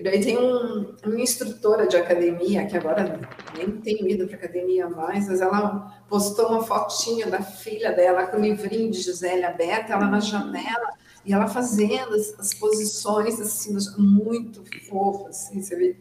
E 0.00 0.02
daí 0.02 0.24
tem 0.24 0.38
um, 0.38 0.96
uma 1.04 1.20
instrutora 1.20 1.86
de 1.86 1.94
academia, 1.94 2.66
que 2.66 2.74
agora 2.74 3.20
nem 3.54 3.70
tenho 3.82 4.08
ido 4.08 4.26
para 4.26 4.36
academia 4.36 4.88
mais, 4.88 5.28
mas 5.28 5.42
ela 5.42 6.02
postou 6.08 6.48
uma 6.48 6.62
fotinha 6.62 7.26
da 7.26 7.42
filha 7.42 7.92
dela 7.92 8.26
com 8.26 8.38
o 8.38 8.40
livrinho 8.40 8.90
de 8.90 8.98
Gisele 8.98 9.44
aberta, 9.44 9.92
ela 9.92 10.06
na 10.06 10.18
janela, 10.18 10.94
e 11.22 11.34
ela 11.34 11.46
fazendo 11.48 12.14
as, 12.14 12.34
as 12.40 12.54
posições 12.54 13.38
assim, 13.38 13.76
muito 13.98 14.64
fofas, 14.88 15.36
assim, 15.36 15.60
você 15.60 15.76
vê. 15.76 15.96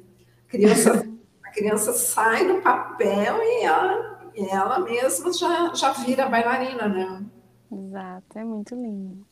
Criança, 0.48 1.06
a 1.44 1.52
criança 1.52 1.92
sai 1.92 2.48
do 2.48 2.62
papel 2.62 3.36
e 3.44 3.66
ela, 3.66 4.32
e 4.34 4.46
ela 4.46 4.80
mesma 4.80 5.34
já, 5.34 5.74
já 5.74 5.92
vira 5.92 6.30
bailarina, 6.30 6.88
né? 6.88 7.26
Exato, 7.70 8.40
é 8.40 8.46
muito 8.46 8.76
lindo. 8.76 9.28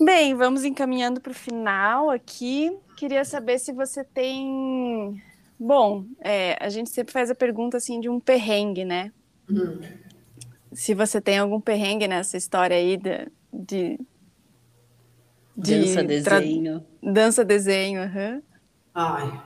Bem, 0.00 0.32
vamos 0.36 0.64
encaminhando 0.64 1.20
para 1.20 1.32
o 1.32 1.34
final 1.34 2.08
aqui. 2.08 2.70
Queria 2.96 3.24
saber 3.24 3.58
se 3.58 3.72
você 3.72 4.02
tem. 4.02 5.22
Bom, 5.58 6.06
é, 6.20 6.56
a 6.58 6.70
gente 6.70 6.88
sempre 6.90 7.12
faz 7.12 7.30
a 7.30 7.34
pergunta 7.34 7.76
assim 7.76 8.00
de 8.00 8.08
um 8.08 8.18
perrengue, 8.18 8.84
né? 8.84 9.12
Hum. 9.50 9.80
Se 10.72 10.94
você 10.94 11.20
tem 11.20 11.38
algum 11.38 11.60
perrengue 11.60 12.08
nessa 12.08 12.38
história 12.38 12.76
aí 12.76 12.96
de. 12.96 13.28
de, 13.52 13.98
de 15.56 15.74
dança, 15.80 16.02
desenho. 16.02 16.80
Tra... 16.80 17.12
Dança, 17.12 17.44
desenho, 17.44 18.02
uhum. 18.02 18.42
Ai, 18.94 19.42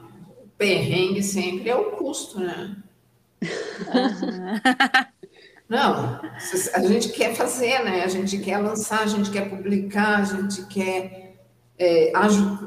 perrengue 0.57 1.23
sempre 1.23 1.71
é 1.71 1.75
o 1.75 1.91
custo, 1.93 2.39
né? 2.39 2.77
Não, 5.69 6.21
a 6.75 6.83
gente 6.83 7.11
quer 7.11 7.35
fazer, 7.35 7.85
né? 7.85 8.03
A 8.03 8.09
gente 8.09 8.39
quer 8.39 8.59
lançar, 8.59 9.03
a 9.03 9.07
gente 9.07 9.31
quer 9.31 9.49
publicar, 9.49 10.19
a 10.19 10.25
gente 10.25 10.67
quer 10.67 11.20
é. 11.81 12.13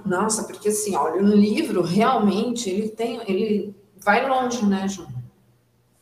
Nossa, 0.06 0.44
porque 0.44 0.70
assim, 0.70 0.96
olha, 0.96 1.22
um 1.22 1.36
livro 1.36 1.84
realmente 1.84 2.68
ele 2.68 2.90
tem, 2.90 3.22
ele 3.28 3.76
vai 3.96 4.28
longe, 4.28 4.66
né, 4.66 4.88
João? 4.88 5.14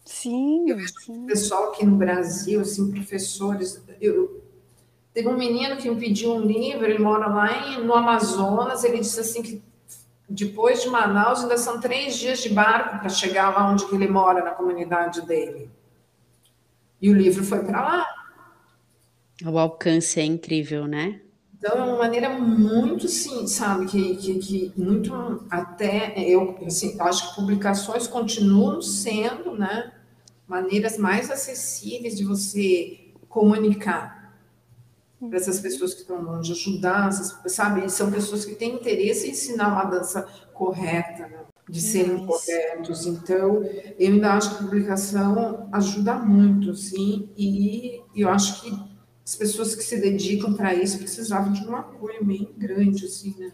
Sim, 0.05 0.69
eu 0.69 0.79
sim. 0.87 1.25
pessoal 1.25 1.69
aqui 1.69 1.85
no 1.85 1.97
Brasil, 1.97 2.61
assim, 2.61 2.89
professores, 2.89 3.83
eu, 3.99 4.41
teve 5.13 5.27
um 5.27 5.37
menino 5.37 5.75
que 5.75 5.89
me 5.89 5.99
pediu 5.99 6.33
um 6.33 6.41
livro, 6.41 6.85
ele 6.85 6.99
mora 6.99 7.27
lá 7.27 7.67
em, 7.67 7.83
no 7.83 7.93
Amazonas, 7.93 8.83
ele 8.85 8.99
disse 8.99 9.19
assim 9.19 9.43
que 9.43 9.61
depois 10.29 10.81
de 10.81 10.89
Manaus 10.89 11.41
ainda 11.41 11.57
são 11.57 11.81
três 11.81 12.17
dias 12.17 12.41
de 12.41 12.49
barco 12.49 12.99
para 12.99 13.09
chegar 13.09 13.49
lá 13.49 13.69
onde 13.69 13.83
ele 13.93 14.07
mora, 14.07 14.43
na 14.43 14.51
comunidade 14.51 15.21
dele. 15.23 15.69
E 17.01 17.09
o 17.09 17.13
livro 17.13 17.43
foi 17.43 17.59
para 17.63 17.81
lá. 17.81 18.05
O 19.45 19.57
alcance 19.57 20.19
é 20.19 20.23
incrível, 20.23 20.87
né? 20.87 21.19
Então, 21.61 21.77
é 21.77 21.83
uma 21.83 21.97
maneira 21.99 22.27
muito, 22.39 23.07
sim, 23.07 23.45
sabe, 23.45 23.85
que, 23.85 24.15
que, 24.15 24.39
que 24.39 24.73
muito, 24.75 25.45
até, 25.47 26.19
eu, 26.19 26.57
assim, 26.65 26.99
acho 26.99 27.29
que 27.29 27.35
publicações 27.35 28.07
continuam 28.07 28.81
sendo, 28.81 29.55
né, 29.55 29.93
maneiras 30.47 30.97
mais 30.97 31.29
acessíveis 31.29 32.17
de 32.17 32.23
você 32.23 33.11
comunicar 33.29 34.33
para 35.19 35.37
essas 35.37 35.59
pessoas 35.59 35.93
que 35.93 36.01
estão 36.01 36.19
longe, 36.19 36.51
ajudar, 36.51 37.09
essas, 37.09 37.53
sabe, 37.53 37.87
são 37.91 38.11
pessoas 38.11 38.43
que 38.43 38.55
têm 38.55 38.73
interesse 38.73 39.27
em 39.27 39.31
ensinar 39.31 39.67
uma 39.67 39.85
dança 39.85 40.27
correta, 40.55 41.27
né? 41.27 41.41
de 41.69 41.79
serem 41.79 42.25
corretos. 42.25 43.05
Então, 43.05 43.63
eu 43.99 44.13
ainda 44.13 44.33
acho 44.33 44.49
que 44.49 44.55
a 44.55 44.67
publicação 44.67 45.69
ajuda 45.71 46.15
muito, 46.15 46.73
sim, 46.73 47.29
e 47.37 48.01
eu 48.15 48.29
acho 48.29 48.63
que 48.63 48.90
as 49.31 49.35
pessoas 49.37 49.73
que 49.73 49.81
se 49.81 49.97
dedicam 49.97 50.53
para 50.53 50.73
isso 50.75 50.97
precisavam 50.97 51.53
de 51.53 51.65
um 51.65 51.73
apoio 51.73 52.21
bem 52.21 52.53
grande, 52.57 53.05
assim, 53.05 53.33
né? 53.39 53.53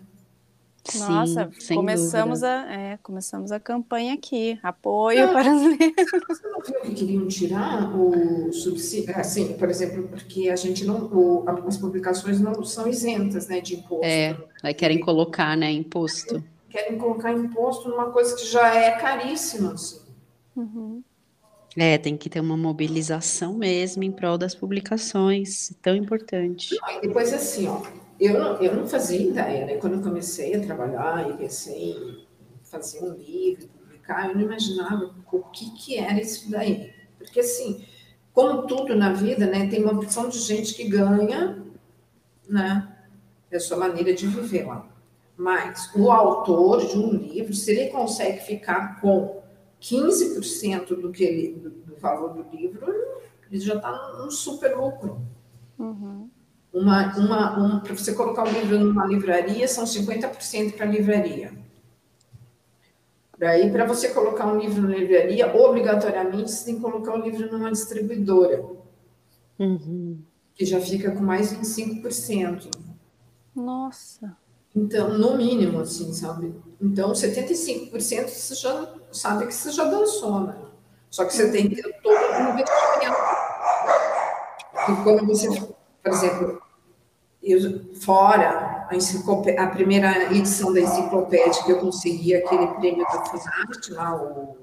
Nossa, 0.97 1.51
Sim, 1.59 1.75
começamos 1.75 2.43
a, 2.43 2.73
é, 2.73 2.97
começamos 3.03 3.51
a 3.51 3.59
campanha 3.59 4.13
aqui, 4.13 4.57
apoio 4.63 5.28
não, 5.28 5.34
para 5.34 5.53
os 5.53 5.61
livros. 5.61 6.11
Você 6.30 6.47
não 6.49 6.61
viu 6.61 6.82
que 6.82 6.93
queriam 6.95 7.28
tirar 7.28 7.93
o 7.93 8.51
subsídio, 8.53 9.13
assim, 9.15 9.53
por 9.53 9.69
exemplo, 9.69 10.07
porque 10.07 10.49
a 10.49 10.55
gente 10.55 10.84
não, 10.84 11.05
o, 11.13 11.45
as 11.67 11.78
publicações 11.78 12.39
não 12.39 12.63
são 12.63 12.88
isentas, 12.88 13.47
né, 13.47 13.61
de 13.61 13.75
imposto. 13.75 14.05
É, 14.05 14.36
aí 14.63 14.73
querem 14.73 14.99
colocar, 14.99 15.55
né, 15.55 15.71
imposto 15.71 16.43
querem 16.69 16.97
colocar 16.97 17.32
imposto 17.34 17.89
numa 17.89 18.11
coisa 18.11 18.36
que 18.36 18.45
já 18.45 18.73
é 18.73 18.91
caríssima. 18.91 19.73
Assim. 19.73 20.01
Uhum. 20.55 21.03
É, 21.78 21.95
tem 21.97 22.17
que 22.17 22.28
ter 22.28 22.39
uma 22.39 22.57
mobilização 22.57 23.53
mesmo 23.53 24.03
em 24.03 24.11
prol 24.11 24.36
das 24.36 24.55
publicações, 24.55 25.71
tão 25.80 25.95
importante. 25.95 26.75
Não, 26.82 27.01
depois, 27.01 27.32
assim, 27.32 27.67
ó, 27.67 27.84
eu 28.19 28.39
não, 28.39 28.55
eu 28.61 28.75
não 28.75 28.88
fazia 28.88 29.21
ideia, 29.21 29.65
né? 29.65 29.78
Quando 29.78 29.93
eu 29.93 30.01
comecei 30.01 30.55
a 30.55 30.59
trabalhar 30.59 31.30
e 31.30 31.38
pensei 31.38 31.91
em 31.91 32.25
fazer 32.63 33.03
um 33.03 33.13
livro, 33.13 33.67
publicar, 33.67 34.28
eu 34.28 34.36
não 34.36 34.41
imaginava 34.41 35.13
o 35.32 35.39
que, 35.43 35.69
que 35.75 35.97
era 35.97 36.19
isso 36.19 36.49
daí. 36.49 36.91
Porque, 37.19 37.41
assim, 37.41 37.86
como 38.34 38.65
tudo 38.65 38.95
na 38.95 39.13
vida, 39.13 39.45
né, 39.45 39.67
tem 39.67 39.84
uma 39.84 39.93
opção 39.93 40.30
de 40.30 40.39
gente 40.39 40.73
que 40.73 40.88
ganha, 40.88 41.63
né, 42.49 42.88
é 43.51 43.57
a 43.57 43.59
sua 43.59 43.78
maneira 43.78 44.13
de 44.13 44.25
viver 44.25 44.65
lá. 44.65 44.88
Mas 45.38 45.91
o 45.95 46.11
autor 46.11 46.88
de 46.88 46.97
um 46.97 47.11
livro, 47.11 47.53
se 47.53 47.71
ele 47.71 47.91
consegue 47.91 48.39
ficar 48.39 48.99
com 48.99 49.37
15% 49.82 50.99
do, 50.99 51.11
que 51.11 51.23
ele, 51.23 51.53
do, 51.53 51.69
do, 51.69 51.95
valor 51.97 52.34
do 52.34 52.55
livro, 52.55 52.86
ele 53.49 53.59
já 53.59 53.75
está 53.75 54.17
num 54.17 54.32
super 54.32 54.75
lucro. 54.75 55.21
Uhum. 55.78 56.30
Uma, 56.73 57.17
uma, 57.17 57.59
um, 57.59 57.80
para 57.80 57.95
você 57.95 58.13
colocar 58.13 58.43
o 58.47 58.51
livro 58.51 58.80
numa 58.80 59.05
livraria, 59.05 59.67
são 59.67 59.86
50% 59.86 60.73
para 60.75 60.86
a 60.86 60.89
livraria. 60.89 61.53
Daí, 63.38 63.71
para 63.71 63.86
você 63.86 64.09
colocar 64.09 64.47
um 64.47 64.59
livro 64.59 64.82
na 64.82 64.95
livraria, 64.95 65.55
obrigatoriamente 65.55 66.51
você 66.51 66.65
tem 66.65 66.75
que 66.75 66.82
colocar 66.82 67.13
o 67.13 67.21
livro 67.21 67.51
numa 67.51 67.71
distribuidora. 67.71 68.65
Uhum. 69.59 70.19
Que 70.55 70.65
já 70.65 70.82
fica 70.82 71.11
com 71.11 71.21
mais 71.21 71.53
25%. 71.53 72.69
Nossa! 73.55 74.36
Então, 74.75 75.17
no 75.17 75.38
mínimo, 75.38 75.80
assim, 75.80 76.11
sabe? 76.13 76.53
Então, 76.82 77.11
75% 77.11 78.28
você 78.28 78.55
já 78.55 78.97
sabe 79.18 79.47
que 79.47 79.53
você 79.53 79.72
já 79.72 79.86
dançou, 79.86 80.41
né? 80.41 80.55
Só 81.09 81.26
que 81.26 81.34
você 81.34 81.49
tem 81.51 81.70
que 81.70 81.82
ter 81.82 82.01
todo 82.01 82.15
o 82.15 82.49
investimento. 82.49 83.18
E 84.89 85.03
quando 85.03 85.26
você, 85.26 85.49
por 86.03 86.11
exemplo, 86.11 86.61
eu, 87.41 87.93
fora 88.01 88.88
a, 88.89 89.63
a 89.63 89.68
primeira 89.68 90.34
edição 90.34 90.74
da 90.74 90.82
enciclopédia 90.82 91.63
que 91.63 91.72
eu 91.72 91.80
consegui 91.80 92.36
aquele 92.36 92.68
prêmio 92.76 93.05
da 93.05 93.26
Fusarte, 93.26 93.93
lá, 93.93 94.15
o 94.15 94.57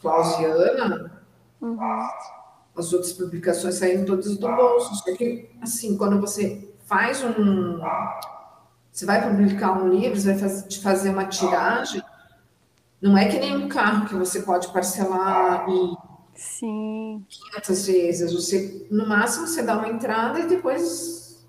Clausiana, 0.00 1.24
uhum. 1.60 1.78
as 2.76 2.92
outras 2.92 3.12
publicações 3.12 3.76
saíram 3.76 4.04
todas 4.04 4.36
do 4.36 4.48
bolso. 4.48 4.94
Só 4.96 5.16
que, 5.16 5.50
assim, 5.62 5.96
quando 5.96 6.20
você 6.20 6.70
faz 6.84 7.22
um 7.24 7.80
você 8.96 9.04
vai 9.04 9.28
publicar 9.28 9.72
um 9.72 9.90
livro, 9.90 10.18
você 10.18 10.32
vai 10.32 10.48
fazer 10.82 11.10
uma 11.10 11.26
tiragem, 11.26 12.02
não 13.00 13.16
é 13.16 13.28
que 13.28 13.38
nem 13.38 13.56
um 13.56 13.68
carro 13.68 14.06
que 14.06 14.14
você 14.14 14.42
pode 14.42 14.68
parcelar 14.68 15.68
em 15.68 15.96
Sim. 16.34 17.24
500 17.28 17.86
vezes. 17.86 18.32
Você, 18.32 18.86
no 18.90 19.06
máximo, 19.06 19.46
você 19.46 19.62
dá 19.62 19.78
uma 19.78 19.88
entrada 19.88 20.40
e 20.40 20.46
depois 20.46 21.46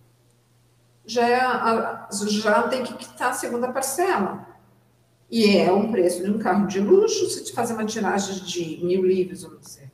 já, 1.06 1.28
é 1.28 2.08
já 2.30 2.64
tem 2.64 2.84
que 2.84 2.93
quitar 2.93 3.32
a 3.32 3.34
segunda 3.34 3.72
parcela. 3.72 4.48
E 5.30 5.58
é 5.58 5.72
um 5.72 5.91
preço 5.91 6.24
de 6.24 6.32
um 6.32 6.39
carro 6.39 6.68
de 6.68 6.80
luxo 6.80 7.30
se 7.30 7.43
te 7.43 7.54
fazer 7.54 7.74
uma 7.74 7.86
tiragem 7.86 8.43
de 8.45 8.80
mil 8.84 9.06
livros, 9.06 9.43
vamos 9.43 9.60
dizer. 9.62 9.87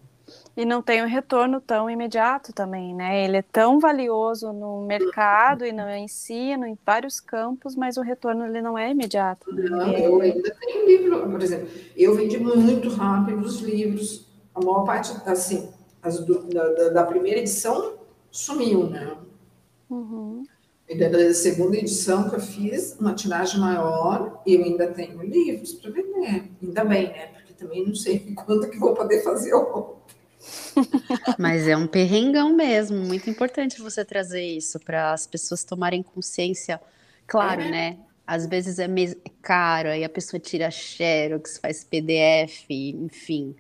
E 0.56 0.66
não 0.66 0.84
tem 0.84 1.04
um 1.04 1.08
retorno 1.08 1.60
tão 1.60 1.90
imediato 1.90 2.54
também, 2.54 2.94
né? 2.94 3.26
Ele 3.26 3.38
é 3.38 3.42
tão 3.42 3.80
valioso 3.80 4.54
no 4.54 4.86
mercado 4.86 5.66
e 5.66 5.72
no 5.72 5.90
ensino, 5.90 6.68
em 6.68 6.78
vários 6.86 7.20
campos, 7.20 7.76
mas 7.76 7.98
o 7.98 8.02
retorno 8.02 8.46
ele 8.46 8.62
não 8.62 8.78
é 8.78 8.92
imediato. 8.92 9.52
Não, 9.52 9.92
eu 9.94 10.22
ainda 10.22 10.56
tenho 10.60 10.86
livro, 10.86 11.28
por 11.28 11.42
exemplo, 11.42 11.68
eu 11.98 12.14
vendi 12.16 12.38
muito 12.38 12.90
rápido 12.90 13.40
os 13.40 13.62
livros, 13.62 14.28
a 14.54 14.64
maior 14.64 14.84
parte, 14.84 15.12
assim, 15.26 15.70
as 16.04 16.20
do, 16.20 16.44
da, 16.44 16.90
da, 16.90 17.04
primeira 17.04 17.40
edição 17.40 17.96
sumiu, 18.30 18.88
né? 18.88 19.18
Uhum. 19.90 20.44
E 20.88 20.96
da 20.96 21.34
segunda 21.34 21.78
edição 21.78 22.30
que 22.30 22.36
eu 22.36 22.40
fiz, 22.40 22.96
uma 23.00 23.16
tiragem 23.16 23.60
maior, 23.60 24.42
eu 24.46 24.64
ainda 24.64 24.88
tenho 24.88 25.24
livros 25.24 25.74
para 25.74 25.90
vender. 25.90 26.52
Ainda 26.62 26.86
bem, 26.86 27.08
né? 27.08 27.28
Porque 27.28 27.54
também 27.54 27.88
não 27.88 27.96
sei 27.96 28.20
quando 28.36 28.70
que 28.70 28.78
vou 28.78 28.94
poder 28.94 29.24
fazer 29.24 29.54
outro. 29.54 30.04
Mas 31.40 31.68
é 31.68 31.76
um 31.76 31.88
perrengão 31.88 32.54
mesmo, 32.56 32.98
muito 32.98 33.30
importante 33.30 33.82
você 33.82 34.04
trazer 34.04 34.44
isso 34.44 34.80
para 34.80 35.14
as 35.14 35.26
pessoas 35.28 35.64
tomarem 35.64 36.04
consciência. 36.04 36.80
Claro, 37.28 37.62
é. 37.62 37.70
né? 37.70 37.98
Às 38.26 38.46
vezes 38.46 38.80
é, 38.80 38.86
é 38.86 39.32
caro, 39.42 39.90
aí 39.90 40.04
a 40.04 40.10
pessoa 40.10 40.40
tira 40.40 40.72
xerox, 40.72 41.58
faz 41.58 41.84
PDF, 41.84 42.70
enfim. 42.70 43.56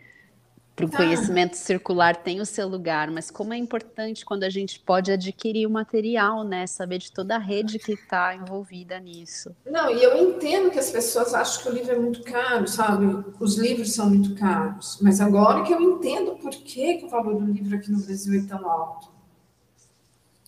Para 0.76 0.86
o 0.88 0.90
Tá. 0.90 0.98
conhecimento 0.98 1.56
circular 1.56 2.16
tem 2.16 2.42
o 2.42 2.46
seu 2.46 2.68
lugar, 2.68 3.12
mas 3.12 3.30
como 3.30 3.54
é 3.54 3.58
importante 3.58 4.26
quando 4.26 4.44
a 4.44 4.50
gente 4.50 4.80
pode 4.80 5.12
adquirir 5.12 5.68
o 5.68 5.70
material, 5.70 6.44
né? 6.44 6.66
Saber 6.66 6.98
de 6.98 7.12
toda 7.12 7.36
a 7.36 7.40
rede 7.40 7.78
que 7.78 7.94
está 7.94 8.36
envolvida 8.36 9.00
nisso. 9.00 9.56
Não, 9.66 9.92
e 9.92 10.02
eu 10.04 10.18
entendo 10.18 10.72
que 10.72 10.80
as 10.80 10.90
pessoas 10.90 11.34
acham 11.36 11.62
que 11.64 11.70
o 11.70 11.74
livro 11.74 11.92
é 11.92 12.00
muito 12.00 12.24
caro, 12.24 12.68
sabe? 12.68 13.06
Os 13.40 13.56
livros 13.58 13.94
são 13.94 14.10
muito 14.10 14.34
caros. 14.36 14.98
Mas 15.00 15.22
agora 15.22 15.64
que 15.64 15.72
eu 15.74 15.80
entendo 15.80 16.32
por 16.38 16.50
que, 16.52 16.96
que 16.98 17.06
o 17.06 17.10
valor 17.10 17.36
do 17.36 17.46
livro 17.46 17.76
aqui 17.76 17.92
no 17.92 18.00
Brasil 18.04 18.42
é 18.42 18.48
tão 18.48 18.68
alto. 18.68 19.14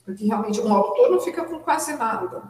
Porque 0.03 0.25
realmente 0.25 0.59
um 0.59 0.73
autor 0.73 1.11
não 1.11 1.19
fica 1.21 1.43
com 1.45 1.59
quase 1.59 1.95
nada. 1.95 2.43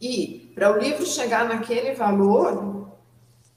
E 0.00 0.50
para 0.54 0.72
o 0.72 0.78
livro 0.78 1.04
chegar 1.04 1.46
naquele 1.48 1.92
valor, 1.94 2.79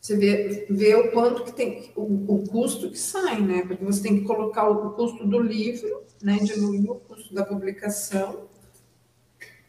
você 0.04 0.18
vê, 0.18 0.68
vê 0.70 0.95
o 0.95 1.12
quanto 1.14 1.45
que 1.45 1.54
tem, 1.54 1.93
o, 1.95 2.01
o 2.01 2.43
custo 2.49 2.91
que 2.91 2.99
sai, 2.99 3.39
né? 3.39 3.66
Porque 3.66 3.86
você 3.86 4.04
tem 4.04 4.20
que 4.20 4.26
colocar 4.26 4.68
o 4.70 4.91
custo 4.91 5.26
do 5.26 5.39
livro, 5.39 6.04
né? 6.22 6.39
Diluir 6.39 6.91
o 6.91 6.95
custo 6.95 7.34
da 7.34 7.45
publicação, 7.45 8.49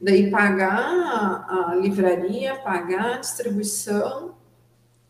daí 0.01 0.33
pagar 0.33 0.77
a, 0.77 1.71
a 1.71 1.75
livraria, 1.77 2.57
pagar 2.57 3.15
a 3.15 3.19
distribuição, 3.19 4.35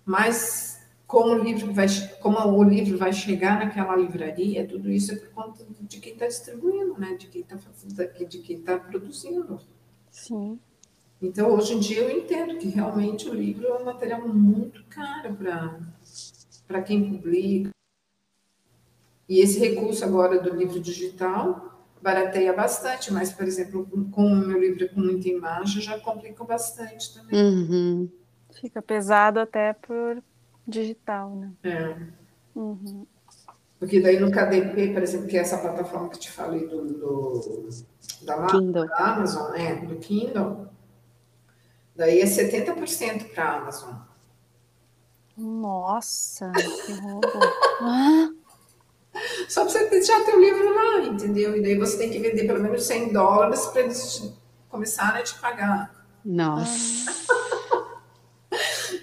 mas 0.04 0.86
como 1.06 1.30
o 1.30 1.42
livro 1.42 1.72
vai, 1.72 1.86
como 2.20 2.38
o 2.38 2.62
livro 2.62 2.98
vai 2.98 3.12
chegar 3.14 3.58
naquela 3.58 3.96
livraria, 3.96 4.68
tudo 4.68 4.92
isso 4.92 5.10
é 5.10 5.16
por 5.16 5.30
conta 5.30 5.64
de 5.80 6.00
quem 6.00 6.12
está 6.12 6.26
distribuindo, 6.26 7.00
né? 7.00 7.14
De 7.14 7.28
quem 7.28 7.40
está 7.40 7.56
de 8.28 8.38
quem 8.40 8.58
está 8.58 8.78
produzindo. 8.78 9.58
Sim. 10.10 10.60
Então, 11.24 11.54
hoje 11.54 11.74
em 11.74 11.80
dia, 11.80 12.00
eu 12.00 12.10
entendo 12.10 12.58
que 12.58 12.68
realmente 12.68 13.28
o 13.28 13.34
livro 13.34 13.66
é 13.66 13.74
um 13.74 13.84
material 13.84 14.28
muito 14.28 14.84
caro 14.84 15.34
para 16.66 16.82
quem 16.82 17.16
publica. 17.16 17.70
E 19.26 19.40
esse 19.40 19.58
recurso 19.58 20.04
agora 20.04 20.38
do 20.38 20.54
livro 20.54 20.78
digital 20.78 21.70
barateia 22.02 22.52
bastante, 22.52 23.10
mas, 23.10 23.32
por 23.32 23.46
exemplo, 23.46 23.88
com 24.12 24.26
o 24.26 24.36
meu 24.36 24.60
livro 24.60 24.86
com 24.90 25.00
muita 25.00 25.26
imagem, 25.26 25.80
já 25.80 25.98
complica 25.98 26.44
bastante 26.44 27.14
também. 27.14 27.42
Uhum. 27.42 28.10
Fica 28.52 28.82
pesado 28.82 29.40
até 29.40 29.72
por 29.72 30.22
digital, 30.68 31.34
né? 31.34 31.52
É. 31.64 31.96
Uhum. 32.54 33.06
Porque 33.78 34.00
daí 34.00 34.20
no 34.20 34.30
KDP, 34.30 34.92
por 34.92 35.02
exemplo, 35.02 35.26
que 35.26 35.38
é 35.38 35.40
essa 35.40 35.56
plataforma 35.56 36.10
que 36.10 36.18
te 36.18 36.30
falei 36.30 36.66
do, 36.68 36.84
do 36.84 37.68
da, 38.22 38.34
Amazon, 38.98 39.54
é, 39.54 39.74
do 39.74 39.96
Kindle, 39.96 40.68
daí 41.96 42.20
é 42.20 42.24
70% 42.26 43.32
para 43.34 43.44
a 43.44 43.56
Amazon. 43.58 43.94
Nossa, 45.36 46.52
que 46.86 46.92
roubo. 46.92 47.28
Ah, 47.80 48.28
Só 49.48 49.62
para 49.62 49.70
você 49.72 49.88
deixar 49.90 50.24
teu 50.24 50.40
livro 50.40 50.74
lá, 50.74 51.02
entendeu? 51.04 51.56
E 51.56 51.62
daí 51.62 51.76
você 51.76 51.98
tem 51.98 52.10
que 52.10 52.18
vender 52.20 52.46
pelo 52.46 52.60
menos 52.62 52.84
100 52.84 53.12
dólares 53.12 53.66
para 53.66 53.82
eles 53.82 54.14
te- 54.16 54.32
começarem 54.68 55.20
a 55.20 55.24
te 55.24 55.34
pagar. 55.40 56.06
Nossa. 56.24 57.12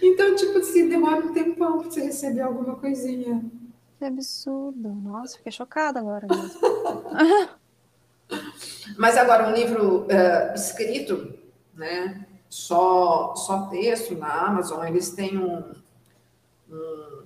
Então, 0.01 0.33
tipo 0.35 0.57
assim, 0.57 0.87
demora 0.87 1.23
um 1.23 1.33
tempão 1.33 1.79
para 1.79 1.91
você 1.91 2.01
receber 2.01 2.41
alguma 2.41 2.75
coisinha. 2.77 3.43
que 3.99 4.05
absurdo. 4.05 4.89
Nossa, 4.89 5.37
fiquei 5.37 5.51
chocada 5.51 5.99
agora 5.99 6.25
mesmo. 6.27 6.59
Mas 8.97 9.17
agora, 9.17 9.47
um 9.49 9.53
livro 9.53 10.07
eh, 10.09 10.53
escrito, 10.55 11.37
né? 11.75 12.25
Só, 12.51 13.33
só 13.33 13.67
texto 13.67 14.13
na 14.13 14.27
Amazon, 14.47 14.83
eles 14.85 15.11
têm 15.11 15.37
um, 15.37 15.71
um, 16.69 17.23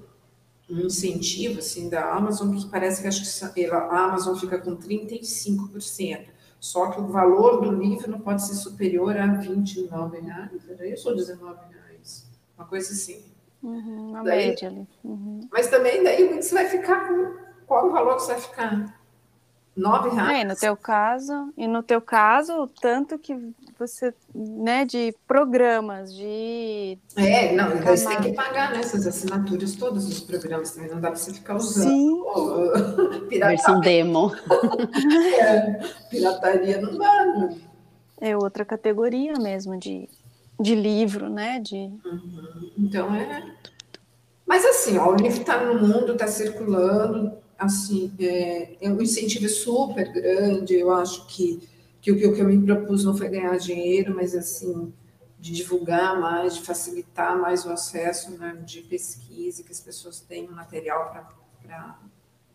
um 0.69 0.79
incentivo 0.81 1.57
assim, 1.57 1.89
da 1.89 2.13
Amazon 2.13 2.55
que 2.55 2.67
parece 2.69 3.01
que, 3.01 3.07
acho 3.07 3.51
que 3.51 3.65
a 3.65 4.03
Amazon 4.03 4.35
fica 4.35 4.59
com 4.59 4.77
35%. 4.77 6.27
Só 6.59 6.91
que 6.91 7.01
o 7.01 7.07
valor 7.07 7.59
do 7.59 7.71
livro 7.71 8.11
não 8.11 8.19
pode 8.19 8.45
ser 8.45 8.53
superior 8.53 9.17
a 9.17 9.25
29 9.25 10.19
reais, 10.19 10.69
era 10.69 10.87
isso? 10.87 11.09
Ou 11.09 11.15
19 11.15 11.59
reais? 11.73 12.27
Uma 12.55 12.67
coisa 12.67 12.93
assim. 12.93 13.25
Uhum, 13.63 14.09
uma 14.11 14.23
Daí- 14.23 14.49
média 14.49 14.69
ali. 14.69 14.87
Uhum. 15.03 15.39
Mas 15.51 15.67
também 15.69 16.03
daí 16.03 16.39
você 16.39 16.53
vai 16.53 16.67
ficar 16.67 17.07
com. 17.07 17.35
Qual 17.65 17.87
o 17.87 17.91
valor 17.91 18.17
que 18.17 18.21
você 18.21 18.33
vai 18.33 18.41
ficar? 18.41 18.99
Nove 19.75 20.09
reais? 20.09 20.39
É, 20.39 20.43
no 20.43 20.55
teu 20.55 20.77
caso, 20.77 21.51
e 21.57 21.67
no 21.67 21.81
teu 21.81 21.99
caso, 21.99 22.53
o 22.61 22.67
tanto 22.67 23.17
que 23.17 23.33
você, 23.77 24.13
né, 24.33 24.85
de 24.85 25.13
programas, 25.27 26.13
de 26.15 26.97
É, 27.15 27.53
não, 27.53 27.75
e 27.75 27.79
daí 27.81 27.97
você 27.97 28.07
tem 28.07 28.21
que 28.21 28.33
pagar 28.33 28.71
né, 28.71 28.79
essas 28.79 29.05
assinaturas 29.05 29.75
todas 29.75 30.05
dos 30.05 30.19
programas 30.21 30.71
também. 30.71 30.89
Não 30.89 30.99
dá 31.01 31.09
para 31.09 31.17
você 31.19 31.33
ficar 31.33 31.55
usando. 31.55 31.89
Sim. 31.89 32.15
Pirata- 33.29 33.49
Versão 33.51 33.79
demo. 33.79 34.31
pirataria 36.09 36.81
não 36.81 36.97
dá, 36.97 37.25
né? 37.25 37.57
é 38.21 38.35
outra 38.37 38.63
categoria 38.63 39.33
mesmo 39.33 39.77
de, 39.77 40.07
de 40.59 40.73
livro, 40.75 41.29
né? 41.29 41.59
De 41.59 41.91
Então 42.77 43.13
é. 43.13 43.43
Mas 44.45 44.63
assim, 44.65 44.97
ó, 44.97 45.11
o 45.11 45.15
livro 45.15 45.41
está 45.41 45.63
no 45.63 45.87
mundo, 45.87 46.13
está 46.13 46.27
circulando, 46.27 47.33
assim, 47.57 48.11
é, 48.19 48.69
é 48.79 48.89
um 48.89 49.01
incentivo 49.01 49.49
super 49.49 50.11
grande. 50.13 50.75
Eu 50.75 50.93
acho 50.93 51.25
que, 51.27 51.67
que 52.13 52.27
o 52.27 52.33
que 52.35 52.39
eu 52.39 52.45
me 52.45 52.63
propus 52.63 53.03
não 53.03 53.17
foi 53.17 53.29
ganhar 53.29 53.57
dinheiro, 53.57 54.13
mas 54.15 54.35
assim, 54.35 54.93
de 55.39 55.51
divulgar 55.53 56.19
mais, 56.19 56.55
de 56.55 56.61
facilitar 56.61 57.39
mais 57.39 57.65
o 57.65 57.69
acesso 57.71 58.37
né, 58.37 58.55
de 58.65 58.81
pesquisa, 58.81 59.63
que 59.63 59.71
as 59.71 59.81
pessoas 59.81 60.19
tenham 60.19 60.51
material 60.53 61.11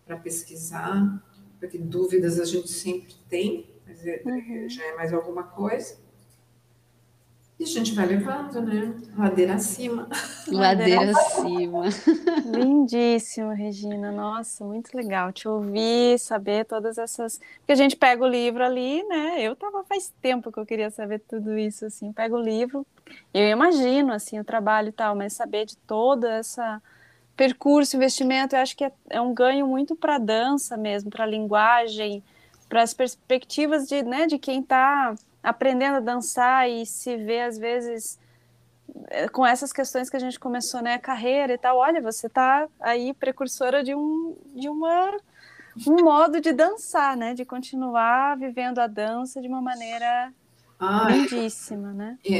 para 0.07 0.17
pesquisar, 0.19 1.23
porque 1.59 1.79
dúvidas 1.79 2.39
a 2.41 2.45
gente 2.45 2.69
sempre 2.69 3.15
tem, 3.29 3.69
mas 3.87 4.07
é- 4.07 4.23
já 4.69 4.85
é 4.85 4.95
mais 4.97 5.13
alguma 5.13 5.43
coisa. 5.45 5.97
E 7.61 7.65
a 7.65 7.67
gente 7.67 7.93
vai 7.93 8.07
levando, 8.07 8.63
né? 8.63 8.95
Ladeira 9.15 9.57
acima. 9.57 10.09
Ladeira 10.49 11.11
acima. 11.11 11.83
Lindíssimo, 12.57 13.51
Regina. 13.51 14.11
Nossa, 14.11 14.65
muito 14.65 14.97
legal 14.97 15.31
te 15.31 15.47
ouvir, 15.47 16.19
saber 16.19 16.65
todas 16.65 16.97
essas. 16.97 17.39
Porque 17.59 17.73
a 17.73 17.77
gente 17.77 17.97
pega 17.97 18.25
o 18.25 18.27
livro 18.27 18.65
ali, 18.65 19.03
né? 19.03 19.43
Eu 19.43 19.55
tava 19.55 19.85
faz 19.85 20.11
tempo 20.23 20.51
que 20.51 20.59
eu 20.59 20.65
queria 20.65 20.91
saber 20.91 21.19
tudo 21.29 21.59
isso, 21.59 21.85
assim. 21.85 22.11
Pega 22.15 22.35
o 22.35 22.41
livro, 22.41 22.87
eu 23.35 23.47
imagino, 23.47 24.15
assim, 24.15 24.41
o 24.41 24.45
trabalho 24.45 24.89
e 24.89 24.93
tal, 24.93 25.15
mas 25.15 25.35
saber 25.35 25.67
de 25.67 25.77
toda 25.77 26.33
essa 26.33 26.81
percurso, 27.37 27.95
investimento, 27.95 28.57
eu 28.57 28.61
acho 28.61 28.75
que 28.75 28.85
é, 28.85 28.93
é 29.11 29.21
um 29.21 29.35
ganho 29.35 29.67
muito 29.67 29.95
para 29.95 30.17
a 30.17 30.19
dança 30.19 30.79
mesmo, 30.79 31.11
para 31.11 31.25
a 31.25 31.27
linguagem, 31.27 32.23
para 32.71 32.81
as 32.81 32.95
perspectivas 32.95 33.87
de, 33.87 34.03
né, 34.03 34.27
de 34.27 34.39
quem 34.39 34.61
está 34.61 35.15
aprendendo 35.43 35.97
a 35.97 36.01
dançar 36.01 36.69
e 36.69 36.85
se 36.87 37.17
vê 37.17 37.41
às 37.43 37.59
vezes 37.59 38.19
eh, 39.11 39.29
com 39.29 39.45
essas 39.47 39.73
questões 39.73 40.11
que 40.11 40.17
a 40.17 40.21
gente 40.21 40.39
começou, 40.39 40.83
né, 40.83 40.95
a 40.95 40.99
carreira 40.99 41.53
e 41.55 41.59
tal. 41.59 41.79
Olha, 41.79 42.01
você 42.03 42.27
está 42.27 42.69
aí 42.81 43.15
precursora 43.15 43.83
de 43.83 43.95
um 43.95 44.37
de 44.55 44.69
uma 44.69 45.17
um 45.87 46.03
modo 46.05 46.41
de 46.41 46.53
dançar, 46.53 47.17
né, 47.17 47.33
de 47.35 47.45
continuar 47.45 48.37
vivendo 48.37 48.79
a 48.81 48.87
dança 48.87 49.41
de 49.41 49.49
uma 49.49 49.63
maneira 49.63 50.33
Ah, 50.79 51.07
lindíssima, 51.11 51.93
né? 51.93 52.19
é, 52.25 52.37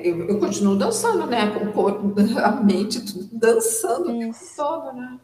é 0.00 0.06
eu, 0.08 0.28
eu 0.28 0.38
continuo 0.40 0.76
dançando, 0.76 1.26
né? 1.26 1.50
Com 1.50 1.66
o 1.66 1.72
corpo, 1.72 2.14
a 2.44 2.50
mente, 2.62 3.04
tudo 3.04 3.28
dançando 3.32 4.10
o 4.10 4.18
tempo 4.18 4.30
Isso. 4.30 4.56
todo, 4.56 4.92
né? 4.94 5.18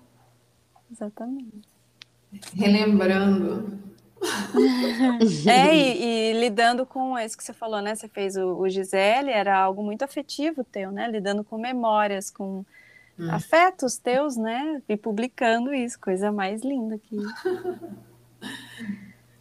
Exatamente. 0.91 1.68
Relembrando. 2.55 3.78
É, 5.47 5.75
e, 5.75 6.31
e 6.33 6.41
lidando 6.41 6.85
com 6.87 7.19
isso 7.19 7.37
que 7.37 7.43
você 7.45 7.53
falou, 7.55 7.81
né? 7.81 7.95
Você 7.95 8.09
fez 8.09 8.37
o, 8.37 8.57
o 8.59 8.69
Gisele, 8.69 9.31
era 9.31 9.57
algo 9.59 9.83
muito 9.83 10.03
afetivo 10.05 10.62
teu, 10.64 10.93
né? 10.93 11.09
Lidando 11.11 11.43
com 11.45 11.59
memórias, 11.59 12.31
com 12.31 12.64
Hum. 13.19 13.29
afetos 13.29 13.99
teus, 13.99 14.37
né? 14.37 14.83
E 14.89 14.97
publicando 14.97 15.75
isso, 15.75 16.01
coisa 16.01 16.33
mais 16.33 16.62
linda 16.62 16.99
que. 16.99 17.35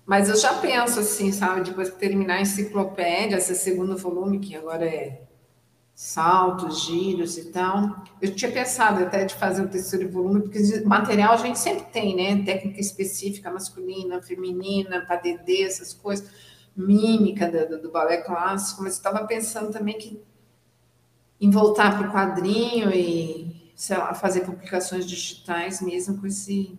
Mas 0.05 0.29
eu 0.29 0.35
já 0.37 0.53
penso 0.59 0.99
assim, 1.01 1.31
sabe? 1.31 1.61
Depois 1.63 1.89
que 1.89 1.99
terminar 1.99 2.35
a 2.35 2.41
enciclopédia, 2.41 3.37
esse 3.37 3.55
segundo 3.55 3.97
volume, 3.97 4.39
que 4.39 4.55
agora 4.55 4.85
é 4.85 5.26
saltos, 5.97 6.83
giros 6.85 7.39
e 7.39 7.45
tal. 7.45 8.03
Eu 8.21 8.35
tinha 8.35 8.51
pensado 8.51 9.03
até 9.03 9.25
de 9.25 9.33
fazer 9.33 9.63
o 9.63 9.67
terceiro 9.67 10.07
volume, 10.11 10.41
porque 10.41 10.61
de 10.61 10.85
material 10.85 11.33
a 11.33 11.37
gente 11.37 11.57
sempre 11.57 11.85
tem, 11.85 12.15
né? 12.15 12.45
Técnica 12.45 12.79
específica, 12.79 13.49
masculina, 13.49 14.21
feminina, 14.21 15.03
padedê, 15.07 15.63
essas 15.63 15.95
coisas, 15.95 16.29
mímica 16.75 17.49
do, 17.49 17.81
do, 17.81 17.91
balé 17.91 18.17
clássico, 18.17 18.83
mas 18.83 18.93
estava 18.93 19.25
pensando 19.25 19.71
também 19.71 19.97
que 19.97 20.21
em 21.41 21.49
voltar 21.49 21.97
para 21.97 22.07
o 22.07 22.13
quadrinho 22.13 22.91
e, 22.91 23.71
sei 23.75 23.97
lá, 23.97 24.13
fazer 24.13 24.41
publicações 24.41 25.03
digitais 25.03 25.81
mesmo 25.81 26.21
com 26.21 26.27
esse. 26.27 26.77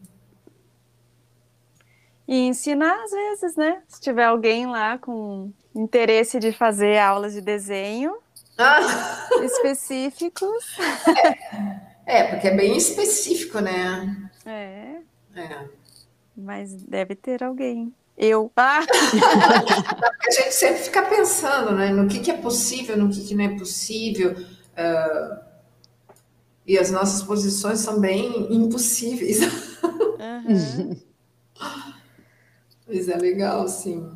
E 2.29 2.47
ensinar 2.47 3.03
às 3.03 3.11
vezes, 3.11 3.57
né? 3.57 3.83
Se 3.89 4.01
tiver 4.01 4.27
alguém 4.27 4.69
lá 4.69 4.97
com 4.97 5.53
interesse 5.75 6.39
de 6.39 6.53
fazer 6.53 6.99
aulas 6.99 7.33
de 7.33 7.41
desenho 7.41 8.17
Ah! 8.59 9.29
específicos. 9.45 10.65
É, 12.07 12.25
porque 12.25 12.49
é 12.49 12.57
bem 12.57 12.77
específico, 12.77 13.61
né? 13.61 14.31
É, 14.45 14.97
É. 15.37 15.65
mas 16.37 16.73
deve 16.83 17.15
ter 17.15 17.43
alguém. 17.45 17.95
Eu. 18.17 18.51
Ah! 18.57 18.81
A 20.29 20.31
gente 20.31 20.53
sempre 20.53 20.83
fica 20.83 21.03
pensando, 21.03 21.73
né, 21.73 21.91
no 21.91 22.09
que, 22.09 22.19
que 22.21 22.31
é 22.31 22.37
possível, 22.37 22.97
no 22.97 23.09
que, 23.11 23.25
que 23.25 23.35
não 23.35 23.45
é 23.45 23.57
possível. 23.57 24.35
ah, 24.77 25.43
e 26.67 26.77
as 26.79 26.91
nossas 26.91 27.23
posições 27.23 27.79
são 27.81 27.99
bem 28.01 28.53
impossíveis. 28.53 29.39
Aham. 30.21 30.97
Mas 32.87 33.09
é 33.09 33.17
legal, 33.17 33.67
sim. 33.69 34.11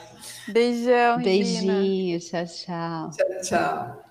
Beijão, 0.49 1.19
Regina. 1.19 1.73
Beijinho, 1.73 2.19
tchau, 2.19 2.45
tchau. 2.45 3.11
Tchau, 3.11 3.41
tchau. 3.41 4.10